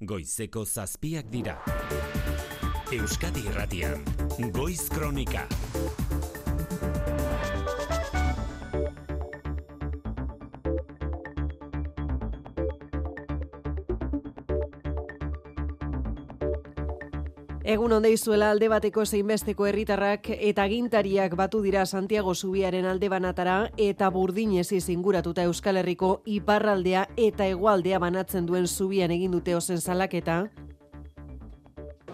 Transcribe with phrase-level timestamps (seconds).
[0.00, 1.58] Goizeko zazpiak dira.
[2.90, 4.00] Euskadi Irratian,
[4.50, 5.44] Goiz Kronika.
[17.70, 23.70] Egun onde izuela alde bateko zeinbesteko herritarrak eta gintariak batu dira Santiago Zubiaren alde banatara
[23.78, 30.50] eta burdinez inguratuta Euskal Herriko iparraldea eta hegoaldea banatzen duen Zubian egin dute ozen salaketa.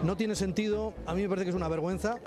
[0.03, 2.19] No tiene sentido, a mí me parece que es una vergüenza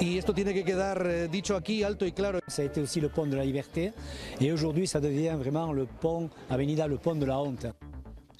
[0.00, 2.40] y esto tiene que quedar eh, dicho aquí alto y claro.
[2.48, 3.92] Ça a été aussi le pont de la liberté
[4.40, 7.68] et aujourd'hui ça devient vraiment le pont, Avenida le pont de la honte.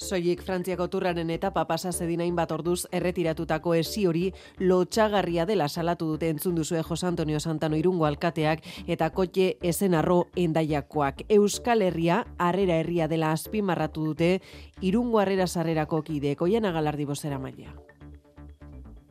[0.02, 4.24] Soilik Frantziako turraren etapa pasa zedin hainbat orduz erretiratutako esi hori
[4.58, 11.22] lotxagarria dela salatu dute entzun duzue Jos Antonio Santano irungo alkateak eta kotxe esenarro endaiakoak.
[11.28, 14.34] Euskal Herria, harrera herria dela azpimarratu dute
[14.80, 17.70] irungo harrera sarrerako kide, oian agalardi bozera maila.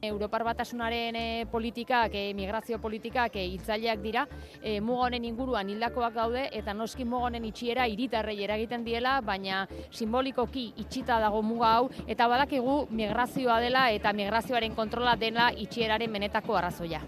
[0.01, 4.25] Europar batasunaren e, politikak, e, migrazio politikak e, itzaileak dira,
[4.61, 9.67] e, muga honen inguruan hildakoak gaude eta noski muga honen itxiera hiritarrei eragiten diela, baina
[9.91, 16.57] simbolikoki itxita dago muga hau eta badakigu migrazioa dela eta migrazioaren kontrola dela itxieraren benetako
[16.57, 17.05] arrazoia.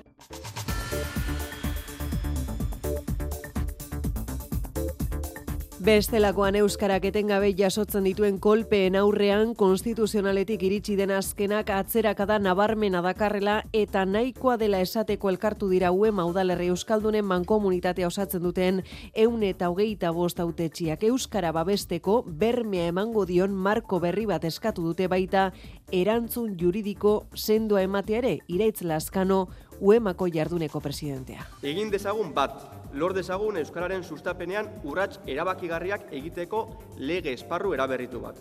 [5.83, 14.05] Bestelakoan euskarak etengabe jasotzen dituen kolpeen aurrean konstituzionaletik iritsi den azkenak atzerakada nabarmena dakarrela eta
[14.07, 18.79] nahikoa dela esateko elkartu dira ue maudalerri euskaldunen mankomunitatea osatzen duten
[19.25, 25.09] eun eta hogeita bost autetxiak euskara babesteko bermea emango dion marko berri bat eskatu dute
[25.11, 25.49] baita
[25.91, 31.45] erantzun juridiko sendoa ematea ere iraitz laskano uemako jarduneko presidentea.
[31.63, 32.57] Egin dezagun bat,
[32.93, 36.65] lor dezagun Euskararen sustapenean urrats erabakigarriak egiteko
[36.97, 38.39] lege esparru eraberritu bat.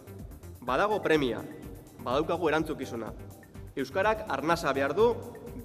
[0.62, 1.42] Badago premia,
[2.02, 3.12] badaukagu erantzukizuna.
[3.76, 5.14] Euskarak arnasa behar du,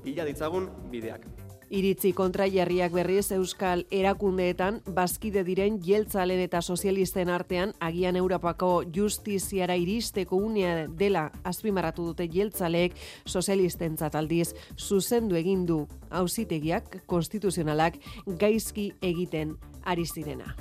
[0.04, 1.28] bila ditzagun bideak.
[1.70, 10.40] Iritzi kontraiarriak berriz Euskal erakundeetan bazkide diren jeltzalen eta sozialisten artean agian Europako justiziara iristeko
[10.40, 20.06] unea dela azpimarratu dute jeltzaleek sozialisten aldiz zuzendu egin du auzitegiak konstituzionalak gaizki egiten ari
[20.06, 20.56] zirena.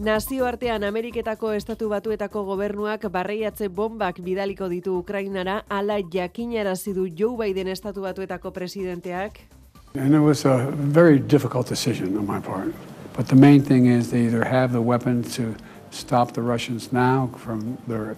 [0.00, 7.68] Nazioartean Ameriketako Estatu Batuetako gobernuak barreiatze bombak bidaliko ditu Ukrainara, ala jakinarazi du Joe Biden
[7.68, 9.40] Estatu Batuetako presidenteak.
[9.94, 12.72] And it was a very difficult decision on my part.
[13.14, 15.54] But the main thing is they either have the weapons to
[15.90, 18.16] stop the Russians now from their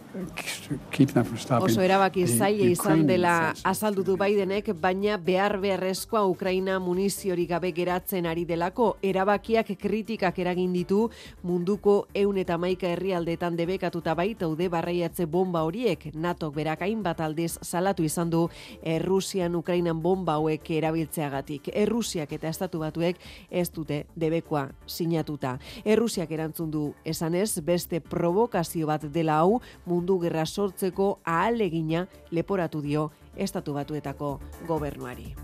[0.90, 1.72] keep them from stopping.
[1.72, 8.26] Oso erabaki zaila izan dela azaldu du Bidenek, baina behar beharrezkoa Ukraina muniziorik gabe geratzen
[8.26, 11.08] ari delako erabakiak kritikak eragin ditu
[11.42, 17.56] munduko eun eta maika herrialdetan debekatuta baita ude barraiatze bomba horiek NATO berak hainbat aldiz
[17.62, 18.48] salatu izan du
[18.82, 21.70] Errusian Ukrainan bomba hauek erabiltzeagatik.
[21.72, 23.16] Errusiak eta estatu batuek
[23.50, 25.56] ez dute debekoa sinatuta.
[25.84, 33.10] Errusiak erantzun du esanez beste provokazio bat dela hau mundu gerra sortzeko ahalegina leporatu dio
[33.36, 35.34] estatu batuetako gobernuari.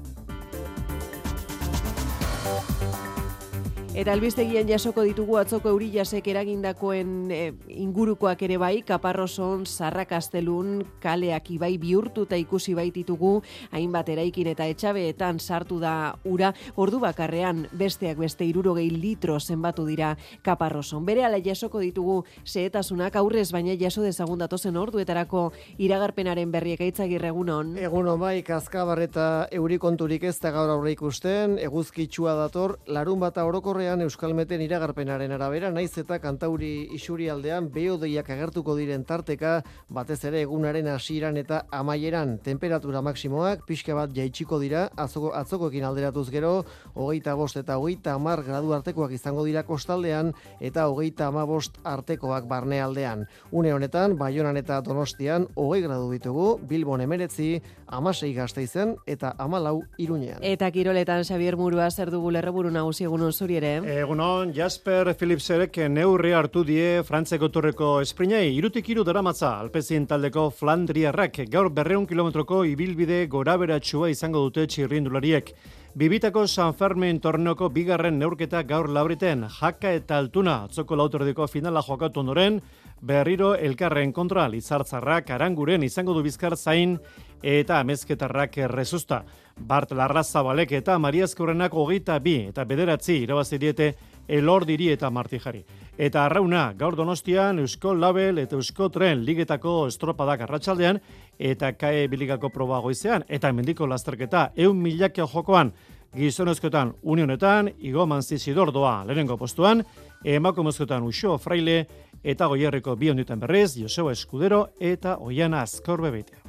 [3.99, 7.39] Eta albiztegian jasoko ditugu atzoko euri jasek eragindakoen e,
[7.83, 13.33] ingurukoak ere bai, kaparroson, sarrakastelun, kaleak ibai bihurtuta ikusi baititugu,
[13.75, 15.95] hainbat eraikin eta etxabeetan sartu da
[16.31, 20.13] ura, ordu bakarrean besteak beste irurogei litro zenbatu dira
[20.47, 21.03] kaparroson.
[21.03, 25.49] Bere ala jasoko ditugu zehetasunak aurrez, baina jaso dezagun datozen orduetarako
[25.89, 27.75] iragarpenaren berriek aitzagirre egunon.
[27.83, 34.05] Egunon bai, kaskabarreta eurikonturik ez da gaur aurre ikusten, eguzkitsua dator, larun bata orokorre Euskalmeten
[34.29, 40.87] Euskalmeten iragarpenaren arabera, naiz eta kantauri isuri aldean beodeiak agertuko diren tarteka, batez ere egunaren
[40.93, 47.57] hasiran eta amaieran temperatura maksimoak, pixka bat jaitsiko dira, atzoko, atzokoekin alderatuz gero, hogeita bost
[47.57, 53.25] eta hogeita amar gradu artekoak izango dira kostaldean, eta hogeita ama bost artekoak barne aldean.
[53.51, 59.83] Une honetan, Baionan eta Donostian, hogei gradu ditugu, Bilbon emeretzi, amasei gazte izen, eta amalau
[59.99, 60.39] irunean.
[60.43, 63.73] Eta kiroletan, Xavier Murua, zer dugu lerreburu nagusi egun zuri ere?
[63.99, 68.55] Egunon, Jasper Philipserek neurri hartu die Frantzeko turreko esprinei.
[68.57, 75.55] Irutik iru daramatza, alpezien taldeko Flandriarrak, gaur berreun kilometroko ibilbide gora beratxua izango dute txirrindulariek.
[75.99, 82.21] Bibitako San Fermin torneoko bigarren neurketa gaur lauriten, jaka eta altuna, atzoko lautordiko finala joakatu
[82.21, 82.61] ondoren,
[83.01, 86.99] berriro elkarren kontra, lizartzarrak, aranguren izango du bizkar zain,
[87.43, 89.25] eta amezketarrak rezusta.
[89.59, 93.95] Bart Larrazabalek eta Maria Eskorrenak hogeita bi eta bederatzi irabazi diete
[94.29, 95.65] elordiri eta martijari.
[95.99, 101.01] Eta arrauna, gaur donostian, Eusko Label eta Eusko Tren ligetako estropadak arratsaldean
[101.39, 105.73] eta kae biligako proba goizean, eta mendiko lasterketa eun milakio jokoan,
[106.15, 109.83] gizonezkoetan unionetan, Igo Manzizidor doa lehenengo postuan,
[110.25, 111.87] emakumezkoetan Uxo Fraile
[112.23, 116.48] eta Goierriko bi onditan berrez, Joseba Eskudero eta Oiana Azkorbe beitea.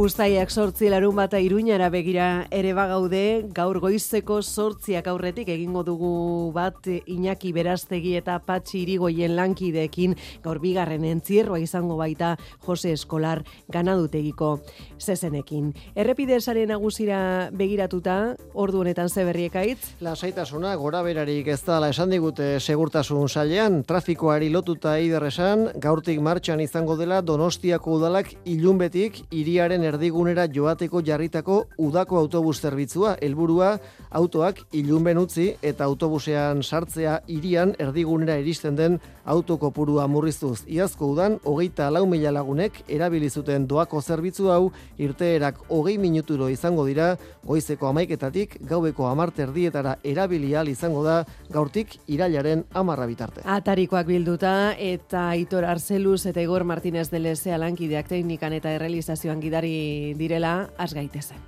[0.00, 6.12] Uztaiak sortzi larun bata iruñara begira ere bagaude, gaur goizeko sortziak aurretik egingo dugu
[6.54, 12.30] bat Iñaki Berastegi eta Patxi Irigoien lankideekin gaur bigarren entzierroa izango baita
[12.64, 14.62] Jose Eskolar ganadutegiko
[14.96, 15.74] zezenekin.
[15.92, 20.00] Errepide sare nagusira begiratuta, ordu honetan ze berriekaitz?
[20.00, 26.64] Lasaitasuna gora berarik ez da esan digute segurtasun sailean, trafikoari lotuta eider esan, gaurtik martxan
[26.64, 33.16] izango dela Donostiako udalak ilunbetik iriaren erdigunera joateko jarritako udako autobus zerbitzua.
[33.20, 33.76] Helburua
[34.10, 39.00] autoak ilunben utzi eta autobusean sartzea irian erdigunera iristen den
[39.30, 40.64] autokopurua murriztuz.
[40.66, 47.12] Iazko udan, hogeita lau mila lagunek erabilizuten doako zerbitzu hau irteerak hogei minuturo izango dira,
[47.46, 51.20] goizeko amaiketatik gaubeko amarte erdietara erabilial izango da
[51.50, 53.44] gaurtik irailaren amarra bitarte.
[53.44, 59.74] Atarikoak bilduta eta Aitor Arzeluz eta Igor Martínez de Lezea lankideak teknikan eta errealizazioan gidari
[60.16, 61.38] direla az gaitezen.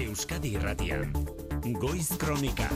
[0.00, 1.10] Euskadi Irratian,
[1.72, 2.68] Goiz Kronika.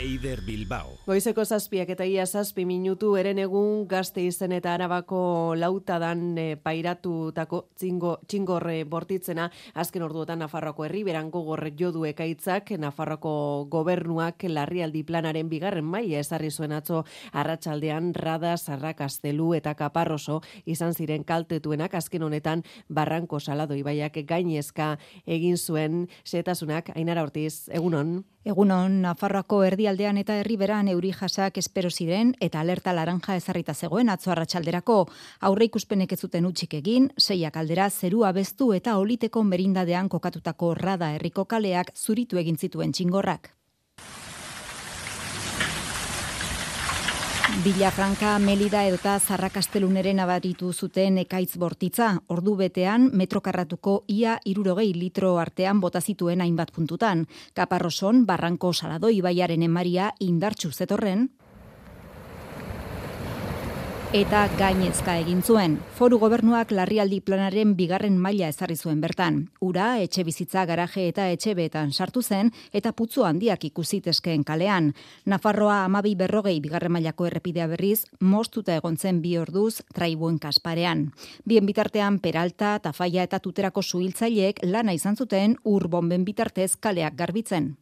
[0.00, 0.94] Eider Bilbao.
[1.04, 7.60] Goizeko zazpiak eta ia zazpi minutu eren egun gazte izen eta arabako lautadan e, pairatutako
[7.76, 13.34] txingo, txingorre bortitzena azken orduotan Nafarroko herri berango gorre jodu ekaitzak Nafarroko
[13.68, 20.96] gobernuak larrialdi planaren bigarren maila ezarri zuen atzo arratsaldean rada, sarrak, astelu eta kaparroso izan
[20.96, 24.94] ziren kaltetuenak azken honetan barranko salado ibaiak gainezka
[25.26, 28.22] egin zuen setasunak ainara ortiz, egunon?
[28.40, 34.32] Egunon, Nafarroako erdialdean eta herriberan euri jasak espero ziren eta alerta laranja ezarrita zegoen atzo
[34.32, 34.96] arratsalderako
[35.50, 41.12] aurre ikuspenek ez zuten utzik egin, seiak aldera zerua bestu eta oliteko merindadean kokatutako rada
[41.18, 43.59] herriko kaleak zuritu egin zituen txingorrak.
[47.64, 55.80] Villafranca, Melida edota Zarrakasteluneren abaritu zuten ekaitz bortitza, ordu betean metrokarratuko ia irurogei litro artean
[55.80, 57.26] bota zituen hainbat puntutan.
[57.52, 61.28] Kaparroson, Barranko Saladoi baiaren emaria indartxu zetorren,
[64.10, 65.76] eta gainezka egin zuen.
[65.94, 69.36] Foru gobernuak larrialdi planaren bigarren maila ezarri zuen bertan.
[69.62, 74.88] Ura, etxe bizitza, garaje eta etxe beetan sartu zen eta putzu handiak ikusitezkeen kalean.
[75.30, 81.12] Nafarroa amabi berrogei bigarren mailako errepidea berriz, mostuta egon zen bi orduz traibuen kasparean.
[81.44, 87.76] Bien bitartean Peralta, Tafaia eta Tuterako suhiltzaileek lana izan zuten ur bomben bitartez kaleak garbitzen.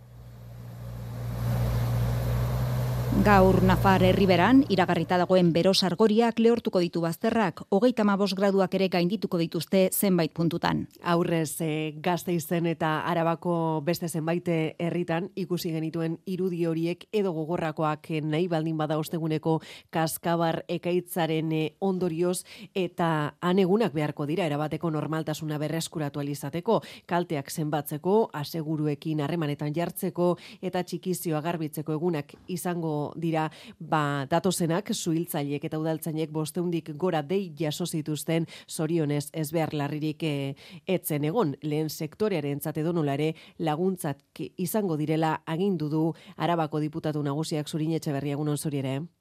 [3.19, 9.41] Gaur Nafar herriberan iragarrita dagoen bero sargoriak lehortuko ditu bazterrak, hogeita mabos graduak ere gaindituko
[9.41, 10.85] dituzte zenbait puntutan.
[11.03, 18.07] Aurrez, e, gazte izen eta arabako beste zenbait herritan ikusi genituen irudi horiek edo gogorrakoak
[18.23, 19.57] nahi baldin bada osteguneko
[19.91, 22.45] kaskabar ekaitzaren eh, ondorioz
[22.75, 31.43] eta anegunak beharko dira erabateko normaltasuna berreskuratu alizateko, kalteak zenbatzeko, aseguruekin harremanetan jartzeko eta txikizioa
[31.43, 33.49] garbitzeko egunak izango dira
[33.79, 40.55] ba, datozenak suhiltzaileek eta udaltzainek bosteundik gora dei jaso zituzten sorionez ez behar larririk e,
[40.87, 41.55] etzen egon.
[41.63, 44.23] Lehen sektorearen zate ere laguntzat
[44.57, 48.79] izango direla agindu du Arabako diputatu nagusiak zurin etxe berriagunon zuri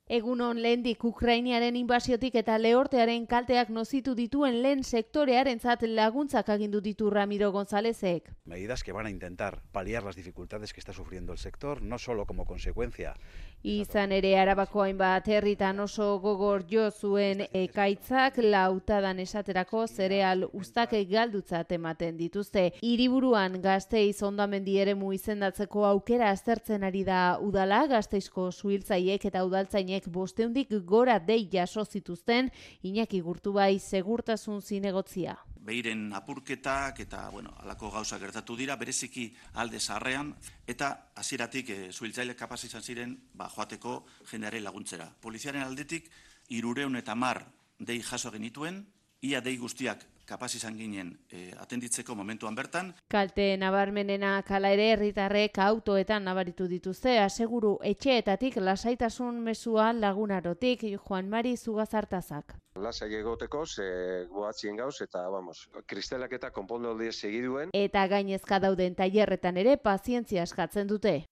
[0.07, 0.17] ere.
[0.17, 7.09] Egunon lehendik Ukrainiaren inbasiotik eta lehortearen kalteak nozitu dituen lehen sektorearen zat laguntzak agindu ditu
[7.09, 8.31] Ramiro Gonzálezek.
[8.45, 12.25] Medidas que van a intentar paliar las dificultades que está sufriendo el sector, no solo
[12.25, 13.15] como consecuencia
[13.63, 21.71] Izan ere arabako hainbat herritan oso gogor jo zuen ekaitzak lautadan esaterako zereal ustak galdutzat
[21.71, 22.71] ematen dituzte.
[22.81, 30.69] Hiriburuan gazteiz ondamendi eremu izendatzeko aukera aztertzen ari da udala, gazteizko suhiltzaiek eta udaltzainek bosteundik
[30.85, 32.51] gora dei jaso zituzten,
[32.83, 39.27] Iñaki gurtu bai segurtasun zinegotzia behiren apurketak eta bueno, alako gauza gertatu dira, bereziki
[39.59, 40.31] alde zaharrean,
[40.67, 43.97] eta hasieratik e, zuhiltzaile kapaz izan ziren ba, joateko
[44.31, 45.09] jendeare laguntzera.
[45.21, 46.07] Poliziaren aldetik,
[46.55, 47.43] irureun eta mar
[47.79, 48.85] dei jaso genituen,
[49.21, 52.91] ia dei guztiak kapaz izan ginen e, atenditzeko momentuan bertan.
[53.11, 61.55] Kalte nabarmenena kala ere herritarrek autoetan nabaritu dituzte, aseguru etxeetatik lasaitasun mesua lagunarotik Juan Mari
[61.57, 62.57] Zugazartazak.
[62.75, 63.87] Lasai egoteko, ze
[64.29, 67.73] goatzien gauz, eta, vamos, kristelak eta konpondoldia segiduen.
[67.73, 71.23] Eta gainezka dauden tailerretan ere pazientzia eskatzen dute.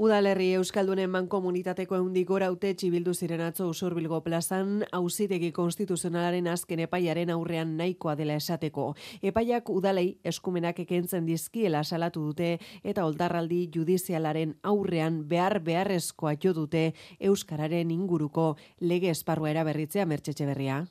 [0.00, 7.30] Udalerri Euskaldunen mankomunitateko eundik gora haute txibildu ziren atzo usurbilgo plazan, hauzitegi konstituzionalaren azken epaiaren
[7.34, 8.86] aurrean nahikoa dela esateko.
[9.20, 16.94] Epaiak udalei eskumenak ekentzen dizkiela salatu dute eta oldarraldi judizialaren aurrean behar beharrezkoa jo dute
[17.20, 20.86] Euskararen inguruko lege esparrua eraberritzea mertxetxe berria.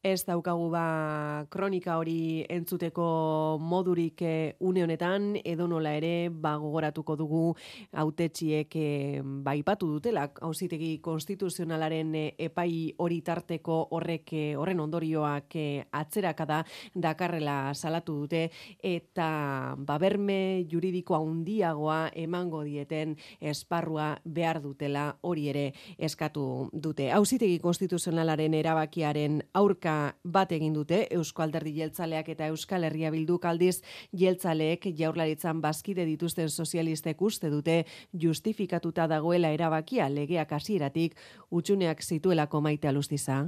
[0.00, 3.06] Ez daukagu ba kronika hori entzuteko
[3.60, 7.40] modurik e, une honetan edo nola ere ba gogoratuko dugu
[7.92, 15.66] hautetxiek e, ba ipatu dutela auzitegi konstituzionalaren e, epai hori tarteko horrek horren ondorioak e,
[15.92, 16.62] atzerakada
[16.94, 18.46] dakarrela salatu dute.
[18.80, 27.12] Eta ba berme juridiko handiagoa emango dieten esparrua behar dutela hori ere eskatu dute.
[27.12, 29.89] Auzitegi konstituzionalaren erabakiaren aurka
[30.24, 33.80] bat egin dute Eusko Alderdi Jeltzaleak eta Euskal Herria Bilduk aldiz.
[34.16, 37.84] Jeltzaleek jaurlaritzan bazkide dituzten sozialistek uste dute
[38.26, 41.16] justifikatuta dagoela erabakia legeak hasieratik.
[41.50, 43.46] Utxuneak zituelako maite alustiza.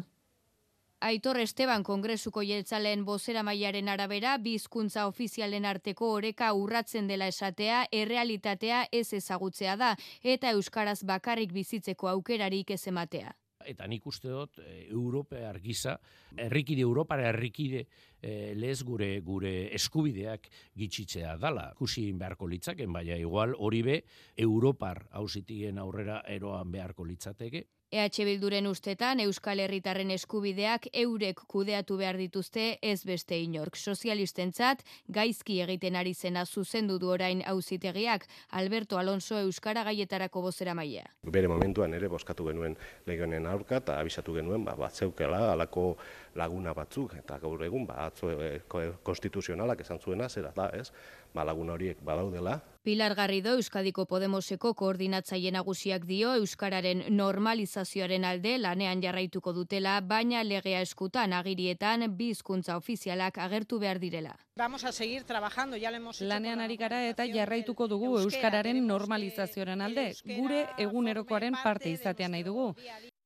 [1.02, 8.84] Aitor Esteban Kongresuko jeltzaleen bozera maiaren arabera, bizkuntza ofizialen arteko oreka urratzen dela esatea, errealitatea
[8.92, 13.34] ez ezagutzea da, eta Euskaraz bakarrik bizitzeko aukerarik ez ematea
[13.66, 15.98] eta nik uste dut e, Europear gisa,
[16.36, 17.86] herrikide Europara herrikide
[18.22, 20.48] e, lez gure gure eskubideak
[20.78, 21.72] gitxitzea dala.
[21.76, 24.00] Kusi beharko litzaken, baina igual hori be
[24.36, 27.66] Europar hausitien aurrera eroan beharko litzateke.
[27.92, 33.76] EH Bilduren ustetan Euskal Herritarren eskubideak eurek kudeatu behar dituzte ez beste inork.
[33.76, 34.80] Sozialistentzat
[35.12, 41.04] gaizki egiten ari zena zuzendu du orain auzitegiak Alberto Alonso Euskara gaietarako bozera maia.
[41.36, 45.98] Bere momentuan ere boskatu genuen legionen aurka eta abisatu genuen ba, bat zeukela alako
[46.40, 48.60] laguna batzuk eta gaur egun ba, atzo e,
[49.02, 50.90] konstituzionalak esan zuena zera da ez?
[51.32, 52.60] Ba, laguna horiek badaudela.
[52.84, 60.82] Pilar Garrido Euskadiko Podemoseko koordinatzaile nagusiak dio euskararen normalizazioaren alde lanean jarraituko dutela, baina legea
[60.84, 64.36] eskutan agirietan bi hizkuntza ofizialak agertu behar direla.
[64.56, 70.12] Vamos a seguir trabajando, ya hemos Lanean ari gara eta jarraituko dugu euskararen normalizazioaren alde,
[70.26, 72.74] gure egunerokoaren parte izatea nahi dugu.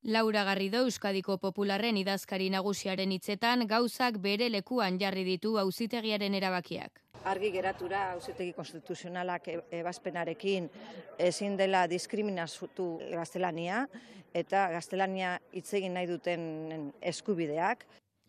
[0.07, 7.51] Laura Garrido Euskadiko Popularren idazkari nagusiaren hitzetan gauzak bere lekuan jarri ditu auzitegiaren erabakiak argi
[7.51, 10.69] geratura auzitegi konstituzionalak e, ebazpenarekin
[11.19, 13.83] ezin dela diskriminatu gaztelania
[14.35, 17.83] eta gaztelania hitz egin nahi duten eskubideak.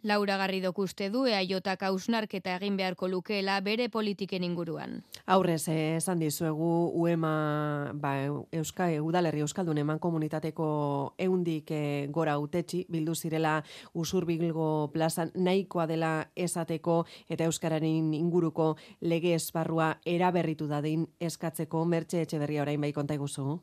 [0.03, 5.01] Laura Garrido uste du eaiotak hausnarketa egin beharko lukeela bere politiken inguruan.
[5.25, 8.13] Aurrez, eh, esan dizuegu UEMA ba,
[8.51, 13.63] Euska, Udalerri Euskaldun eman komunitateko eundik eh, gora utetxi, bildu zirela
[13.93, 22.39] usurbilgo plazan nahikoa dela esateko eta Euskararen inguruko lege esparrua eraberritu dadin eskatzeko mertxe etxe
[22.39, 23.57] berria orain bai konta iguzu.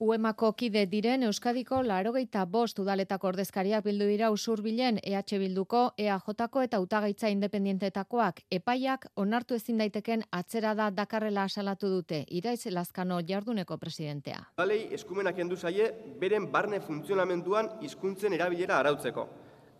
[0.00, 6.80] Uemako kide diren Euskadiko larogeita bost udaletako ordezkariak bildu dira usurbilen EH Bilduko, EAJko eta
[6.80, 14.40] utagaitza independientetakoak epaiak onartu ezin daiteken atzera da dakarrela asalatu dute, iraiz lazkano jarduneko presidentea.
[14.56, 19.28] Balei eskumenak endu zaie beren barne funtzionamenduan hizkuntzen erabilera arautzeko,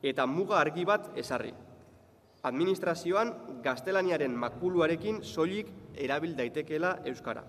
[0.02, 1.52] eta muga argi bat esarri.
[2.44, 7.44] Administrazioan gaztelaniaren makuluarekin soilik erabil daitekeela Euskara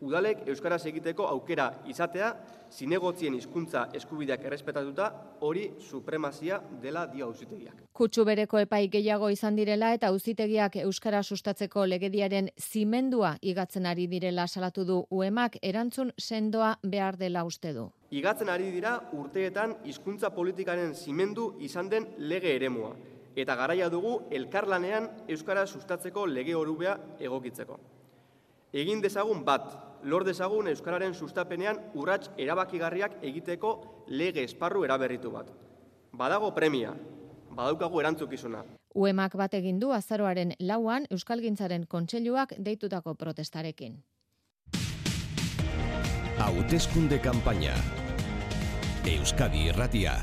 [0.00, 2.32] udalek euskaraz egiteko aukera izatea,
[2.72, 5.08] zinegotzien hizkuntza eskubideak errespetatuta,
[5.40, 7.82] hori supremazia dela dio auzitegiak.
[7.92, 14.46] Kutsu bereko epai gehiago izan direla eta auzitegiak euskara sustatzeko legediaren zimendua igatzen ari direla
[14.46, 17.88] salatu du uemak erantzun sendoa behar dela uste du.
[18.10, 22.94] Igatzen ari dira urteetan hizkuntza politikaren zimendu izan den lege eremua
[23.38, 27.78] eta garaia dugu elkarlanean euskara sustatzeko lege orubea egokitzeko.
[28.72, 29.70] Egin dezagun bat,
[30.02, 35.48] lor dezagun Euskararen sustapenean urrats erabakigarriak egiteko lege esparru eraberritu bat.
[36.12, 36.92] Badago premia,
[37.50, 38.64] badaukagu erantzukizuna.
[38.94, 44.02] Uemak bat egin du azaroaren lauan Euskalgintzaren kontseiluak deitutako protestarekin.
[46.38, 47.74] Hauteskunde kanpaina.
[49.08, 50.20] Euskadi Erratia.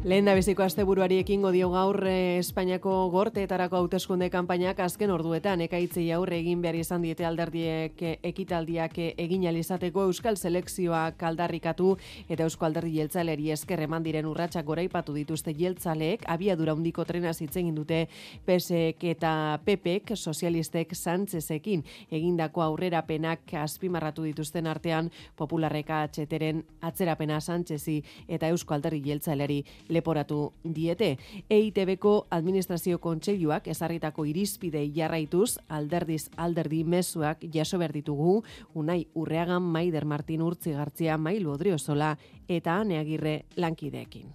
[0.00, 6.06] Lehen da beziko asteburuari ekingo dio gaur eh, Espainiako gorteetarako hauteskunde kanpainak azken orduetan ekaitzei
[6.16, 11.98] aurre egin behar izan diete alderdiek eh, ekitaldiak eh, egin izateko Euskal Selekzioa kaldarrikatu
[12.30, 16.24] eta Eusko Alderdi Jeltzaleri esker eman diren urratsak goraipatu dituzte jeltzaleek.
[16.26, 18.06] Abiadura hundiko trena egin dute
[18.46, 28.48] PSek eta PPek sozialistek Sánchezekin egindako aurrerapenak azpimarratu dituzten artean popularreka atxeteren atzerapena Sánchezi eta
[28.48, 31.16] Eusko Alderdi Jeltzaleri leporatu diete.
[31.50, 38.42] EITBko administrazio kontseiluak ezarritako irizpidei jarraituz alderdiz alderdi mezuak jaso behar ditugu
[38.74, 42.16] Unai Urreagan Maider Martin Urtzigartzia Mailu Odriozola
[42.48, 44.30] eta Aneagirre lankideekin.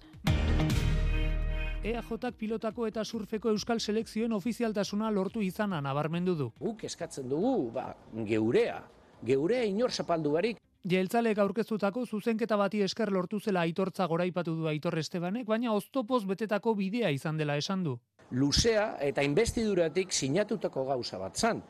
[1.86, 6.48] EAJak pilotako eta surfeko euskal selekzioen ofizialtasuna lortu izana nabarmendu du.
[6.58, 7.92] Guk eskatzen dugu, ba,
[8.26, 8.80] geurea,
[9.22, 14.94] geurea inor zapaldu barik, Jeltzalek aurkeztutako zuzenketa bati esker lortu zela aitortza goraipatu du Aitor
[15.00, 17.96] Estebanek, baina oztopoz betetako bidea izan dela esan du.
[18.30, 21.64] Luzea eta investiduratik sinatutako gauza bat zan.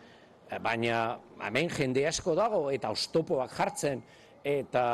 [0.61, 0.99] Baina
[1.49, 4.05] hemen jende asko dago eta oztopoak jartzen
[4.45, 4.85] eta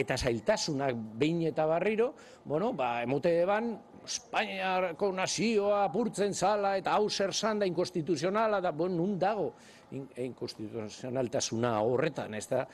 [0.00, 2.14] eta zailtasunak behin eta barriro,
[2.44, 3.74] bueno, ba, emote eban,
[4.06, 9.50] Espainiarko nazioa apurtzen zala eta hau zer zan da inkonstituzionala da, bon, nun dago
[9.92, 12.64] inkonstituzionaltasuna horretan, ez da.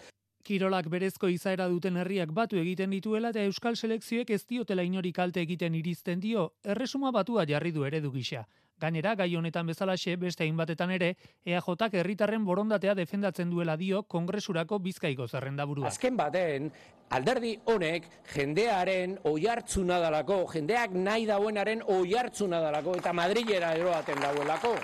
[0.42, 5.40] Kirolak berezko izaera duten herriak batu egiten dituela eta Euskal Selekzioek ez diotela inori kalte
[5.40, 8.42] egiten irizten dio, erresuma batua jarri du eredu gisa.
[8.82, 11.12] Gainera, gai honetan bezalaxe, beste hainbatetan ere,
[11.46, 15.92] EAJak herritarren borondatea defendatzen duela dio kongresurako bizkaiko zerrenda burua.
[15.92, 16.66] Azken baten,
[17.14, 24.75] alderdi honek jendearen oiartzuna dalako, jendeak nahi dauenaren oiartzuna dalako, eta Madrilera eroaten dauelako.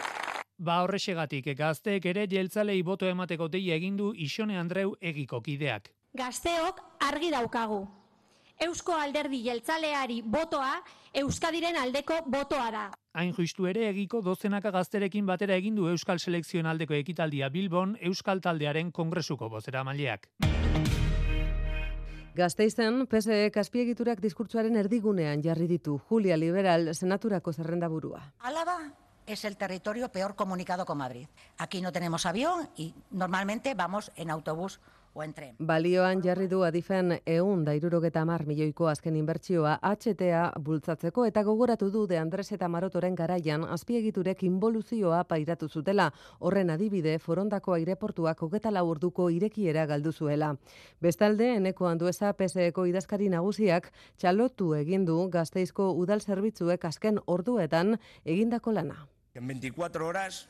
[0.58, 5.92] Ba horrexegatik, gazteek ere jeltzalei boto emateko deia egin du Ixone Andreu egiko kideak.
[6.18, 7.84] Gazteok argi daukagu.
[8.66, 10.72] Eusko alderdi jeltzaleari botoa
[11.22, 12.84] Euskadiren aldeko botoa da.
[13.14, 18.42] Hain justu ere egiko dozenaka gazterekin batera egin du Euskal Selekzioen aldeko ekitaldia Bilbon Euskal
[18.42, 20.26] Taldearen kongresuko bozera maileak.
[22.34, 28.32] Gazteizen, PSE kaspiegiturak diskurtsuaren erdigunean jarri ditu Julia Liberal senaturako zerrenda burua.
[28.40, 28.80] Alaba,
[29.28, 31.28] es el territorio peor comunicado con Madrid.
[31.58, 34.80] Aquí no tenemos avión y normalmente vamos en autobús
[35.14, 35.56] o en tren.
[35.58, 41.90] Balioan jarri du adifen eun da irurogeta mar milioiko azken inbertsioa HTA bultzatzeko eta gogoratu
[41.90, 46.12] du de Andres eta Marotoren garaian azpiegiturek involuzioa pairatu zutela.
[46.38, 50.56] Horren adibide, forondako aireportuak hogeta urduko irekiera galdu zuela.
[51.00, 59.08] Bestalde, eneko handueza PSEko idazkari nagusiak txalotu egindu gazteizko udal zerbitzuek azken orduetan egindako lana.
[59.38, 60.48] En 24 horas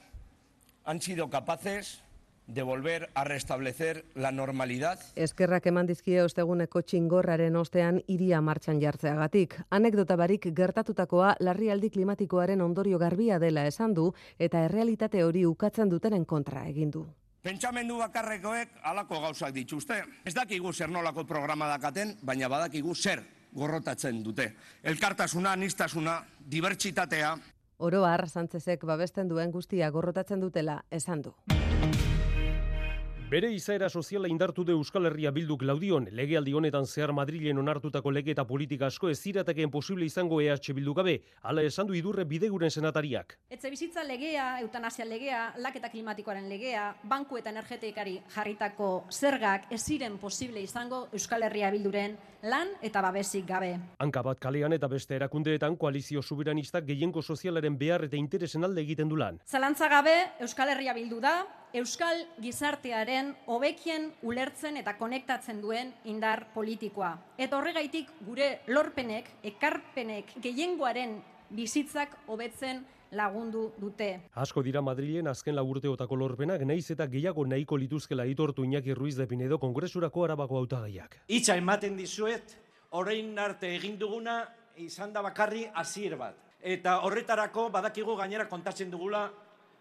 [0.85, 2.03] han sido capaces
[2.47, 4.99] de volver a restablecer la normalidad.
[5.15, 9.59] Eskerrak eman dizkie osteguneko txingorraren ostean iria martxan jartzeagatik.
[9.69, 16.25] Anekdota barik gertatutakoa larrialdi klimatikoaren ondorio garbia dela esan du eta errealitate hori ukatzen dutenen
[16.25, 17.05] kontra egin du.
[17.45, 20.01] Pentsamendu bakarrekoek alako gauzak dituzte.
[20.25, 23.23] Ez dakigu zer nolako programa dakaten, baina badakigu zer
[23.53, 24.55] gorrotatzen dute.
[24.83, 27.37] Elkartasuna, nistasuna, dibertsitatea,
[27.81, 31.35] Oro har Sanchezek babesten duen guztia gorrotatzen dutela esan du.
[33.29, 38.33] Bere izaera soziala indartu de Euskal Herria bilduk laudion, legealdi honetan zehar Madrilen onartutako lege
[38.33, 42.71] eta politika asko ez ziratakeen posible izango EH bildu gabe, ala esan du idurre bideguren
[42.71, 43.37] senatariak.
[43.51, 50.17] Etze bizitza legea, eutanasia legea, laketa klimatikoaren legea, banku eta energetikari jarritako zergak ez ziren
[50.19, 53.73] posible izango Euskal Herria bilduren lan eta babesik gabe.
[53.99, 59.09] Hanka bat kalean eta beste erakundeetan koalizio subiranistak gehienko sozialaren behar eta interesen alde egiten
[59.09, 59.41] du lan.
[59.47, 67.17] Zalantza gabe Euskal Herria bildu da, Euskal gizartearen hobekien ulertzen eta konektatzen duen indar politikoa.
[67.37, 71.19] Eta horregaitik gure lorpenek, ekarpenek gehiengoaren
[71.51, 74.09] bizitzak hobetzen lagundu dute.
[74.35, 79.27] Asko dira Madrilen azken laburteotako lorpenak naiz eta gehiago nahiko lituzkela itortu Iñaki Ruiz de
[79.27, 81.21] Pinedo kongresurako arabako hautagaiak.
[81.29, 82.57] Itza ematen dizuet,
[82.91, 84.43] orain arte egin duguna
[84.77, 86.37] izan da bakarri hasier bat.
[86.61, 89.29] Eta horretarako badakigu gainera kontatzen dugula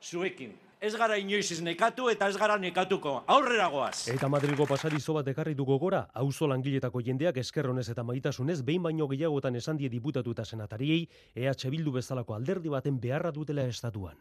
[0.01, 3.23] zuekin ez gara inoiz ez nekatu eta ez gara nekatuko.
[3.27, 4.07] Aurrera goaz.
[4.13, 9.07] Eta Madrilgo pasadizo bat ekarri dugu gora, auzo langiletako jendeak eskerronez eta maitasunez behin baino
[9.07, 14.17] gehiagotan esan die diputatu eta senatariei, EH Bildu bezalako alderdi baten beharra dutela estatuan.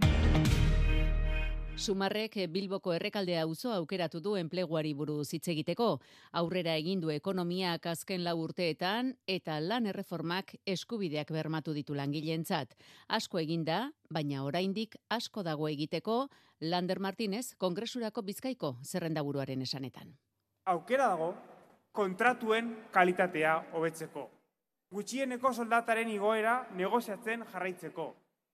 [1.77, 5.99] Sumarrek Bilboko errekaldea auzo aukeratu du enpleguari buruz hitz egiteko.
[6.33, 12.73] Aurrera egin du ekonomiak azken lau urteetan eta lan erreformak eskubideak bermatu ditu langilentzat.
[13.09, 20.15] Asko eginda, baina oraindik asko dago egiteko Lander Martinez Kongresurako Bizkaiko zerrendaburuaren esanetan.
[20.73, 21.35] Aukera dago
[21.93, 24.31] kontratuen kalitatea hobetzeko.
[24.91, 28.05] gutxieneko soldataren igoera negoziatzen jarraitzeko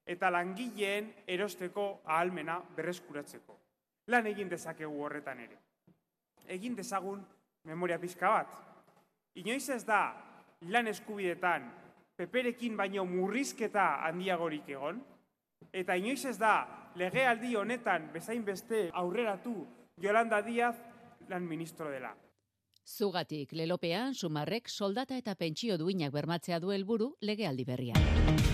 [0.07, 3.59] eta langileen erosteko ahalmena berreskuratzeko.
[4.09, 5.59] Lan egin dezakegu horretan ere.
[6.49, 7.21] Egin dezagun
[7.65, 8.49] memoria pizka bat.
[9.35, 10.01] Inoiz ez da
[10.63, 11.71] lan eskubidetan
[12.17, 15.05] peperekin baino murrizketa handiagorik egon,
[15.73, 16.55] eta inoiz ez da
[16.97, 19.55] legealdi honetan bezain beste aurreratu
[20.03, 20.77] Yolanda Díaz
[21.29, 22.15] lan ministro dela.
[22.83, 28.52] Zugatik, lelopean, sumarrek soldata eta pentsio duinak bermatzea du helburu legealdi berrian.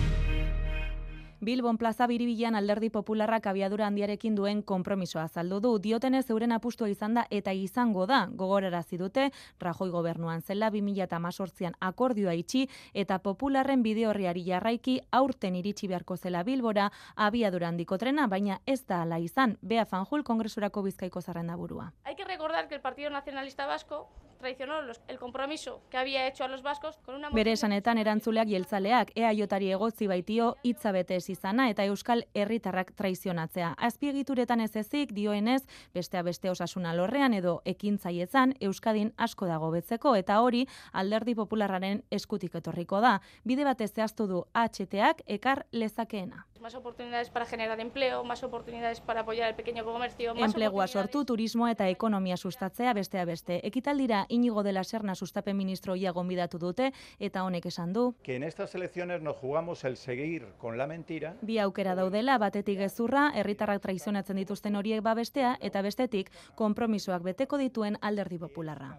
[1.41, 5.69] Bilbon plaza biribilan alderdi popularrak abiadura handiarekin duen konpromisoa azaldu du.
[5.79, 8.25] Diotenez euren apustua izan da eta izango da.
[8.41, 9.29] Gogorarazi dute
[9.63, 16.43] Rajoi gobernuan zela 2018an akordioa itxi eta popularren bide horriari jarraiki aurten iritsi beharko zela
[16.43, 19.55] Bilbora abiadura handiko trena, baina ez da ala izan.
[19.61, 21.93] Bea Fanjul Kongresurako Bizkaiko zarrenda burua.
[22.03, 26.43] Hay que recordar que el Partido Nacionalista Vasco traicionó los, el compromiso que había hecho
[26.43, 31.29] a los vascos con una Bere esanetan erantzuleak jeltzaleak EAJari egotzi baitio hitza bete ez
[31.29, 33.75] izana eta euskal herritarrak traizionatzea.
[33.77, 35.61] Azpiegituretan ez ezik dioenez
[35.93, 42.55] bestea beste osasuna lorrean edo ekintzaietzan Euskadin asko dago betzeko eta hori alderdi popularraren eskutik
[42.55, 43.19] etorriko da.
[43.43, 46.48] Bide batez zehaztu du HTak ekar lezakeena.
[46.61, 51.25] Más oportunidades para generar empleo, más oportunidades para apoyar el pequeño comercio, más Enplegua sortu,
[51.25, 53.59] turismoa eta ekonomia sustatzea bestea beste.
[53.67, 58.15] Ekitaldira inigo de la Serna sustapen ministroia gonbidatu dute eta honek esan du.
[58.23, 61.35] Que en estas elecciones nos jugamos el seguir con la mentira.
[61.41, 67.97] Bi aukera daudela, batetik gezurra, herritarrak traizionatzen dituzten horiek babestea eta bestetik konpromisoak beteko dituen
[68.01, 68.97] alderdi popularra.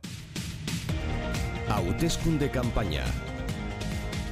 [1.70, 3.04] Hauteskunde kanpaina.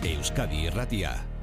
[0.03, 1.38] Euskadi Irratia.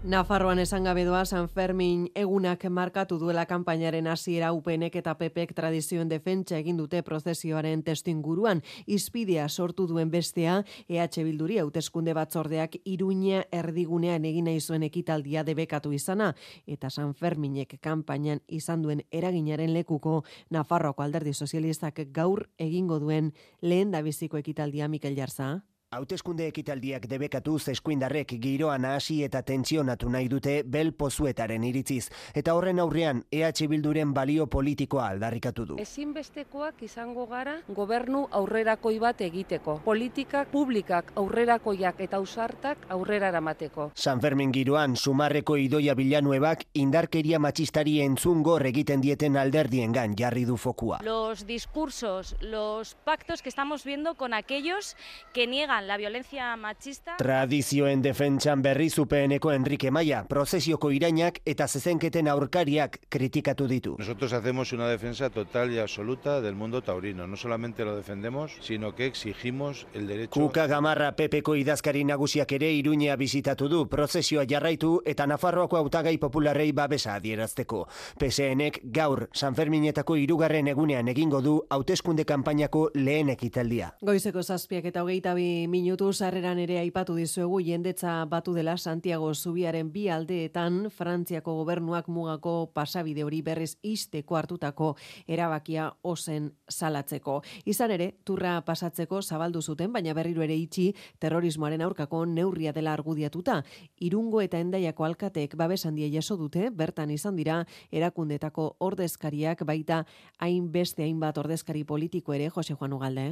[0.00, 6.08] Nafarroan esan gabe doa San Fermin egunak markatu duela kanpainaren hasiera UPNek eta PPek tradizioen
[6.08, 14.24] defentsa egin dute prozesioaren testinguruan izpidea sortu duen bestea EH Bilduri hauteskunde batzordeak Iruña erdigunean
[14.24, 16.32] egin nahi zuen ekitaldia debekatu izana
[16.66, 23.92] eta San Ferminek kanpainan izan duen eraginaren lekuko Nafarroako Alderdi Sozialistak gaur egingo duen lehen
[23.92, 25.58] dabiziko ekitaldia Mikel Jarza.
[25.90, 32.04] Hauteskunde ekitaldiak debekatuz eskuindarrek giroan hasi eta tentsionatu nahi dute bel pozuetaren iritziz.
[32.32, 35.78] Eta horren aurrean EH Bilduren balio politikoa aldarrikatu du.
[35.82, 39.80] Ezinbestekoak izango gara gobernu aurrerakoi bat egiteko.
[39.88, 43.88] Politikak publikak aurrerakoiak eta ausartak aurrera eramateko.
[43.96, 50.56] San Fermin giroan sumarreko idoia bilanuebak indarkeria matxistari entzun gor egiten dieten alderdiengan jarri du
[50.56, 51.02] fokua.
[51.02, 54.94] Los discursos, los pactos que estamos viendo con aquellos
[55.34, 57.16] que niegan la violencia machista.
[57.18, 63.96] Tradizioen defentsan berri zupeneko Enrique Maia, prozesioko irainak eta zezenketen aurkariak kritikatu ditu.
[63.98, 67.26] Nosotros hacemos una defensa total y absoluta del mundo taurino.
[67.26, 70.40] No solamente lo defendemos, sino que exigimos el derecho...
[70.40, 76.72] Kuka Gamarra Pepeko idazkari nagusiak ere iruñea bizitatu du, prozesioa jarraitu eta Nafarroako hautagai popularrei
[76.72, 77.86] babesa adierazteko.
[78.18, 83.94] PSNek gaur San Ferminetako irugarren egunean egingo du hauteskunde kanpainako lehen ekitaldia.
[84.02, 89.92] Goizeko zazpiak eta hogeita bi minutu sarreran ere aipatu dizuegu jendetza batu dela Santiago Zubiaren
[89.92, 94.96] bi aldeetan Frantziako gobernuak mugako pasabide hori berriz isteko hartutako
[95.28, 97.40] erabakia ozen salatzeko.
[97.64, 100.88] Izan ere, turra pasatzeko zabaldu zuten, baina berriro ere itxi
[101.22, 103.60] terrorismoaren aurkako neurria dela argudiatuta.
[104.00, 110.04] Irungo eta endaiako alkatek babes handia jaso dute, bertan izan dira erakundetako ordezkariak baita
[110.38, 113.30] hainbeste hainbat ordezkari politiko ere, Jose Juan Ugalde.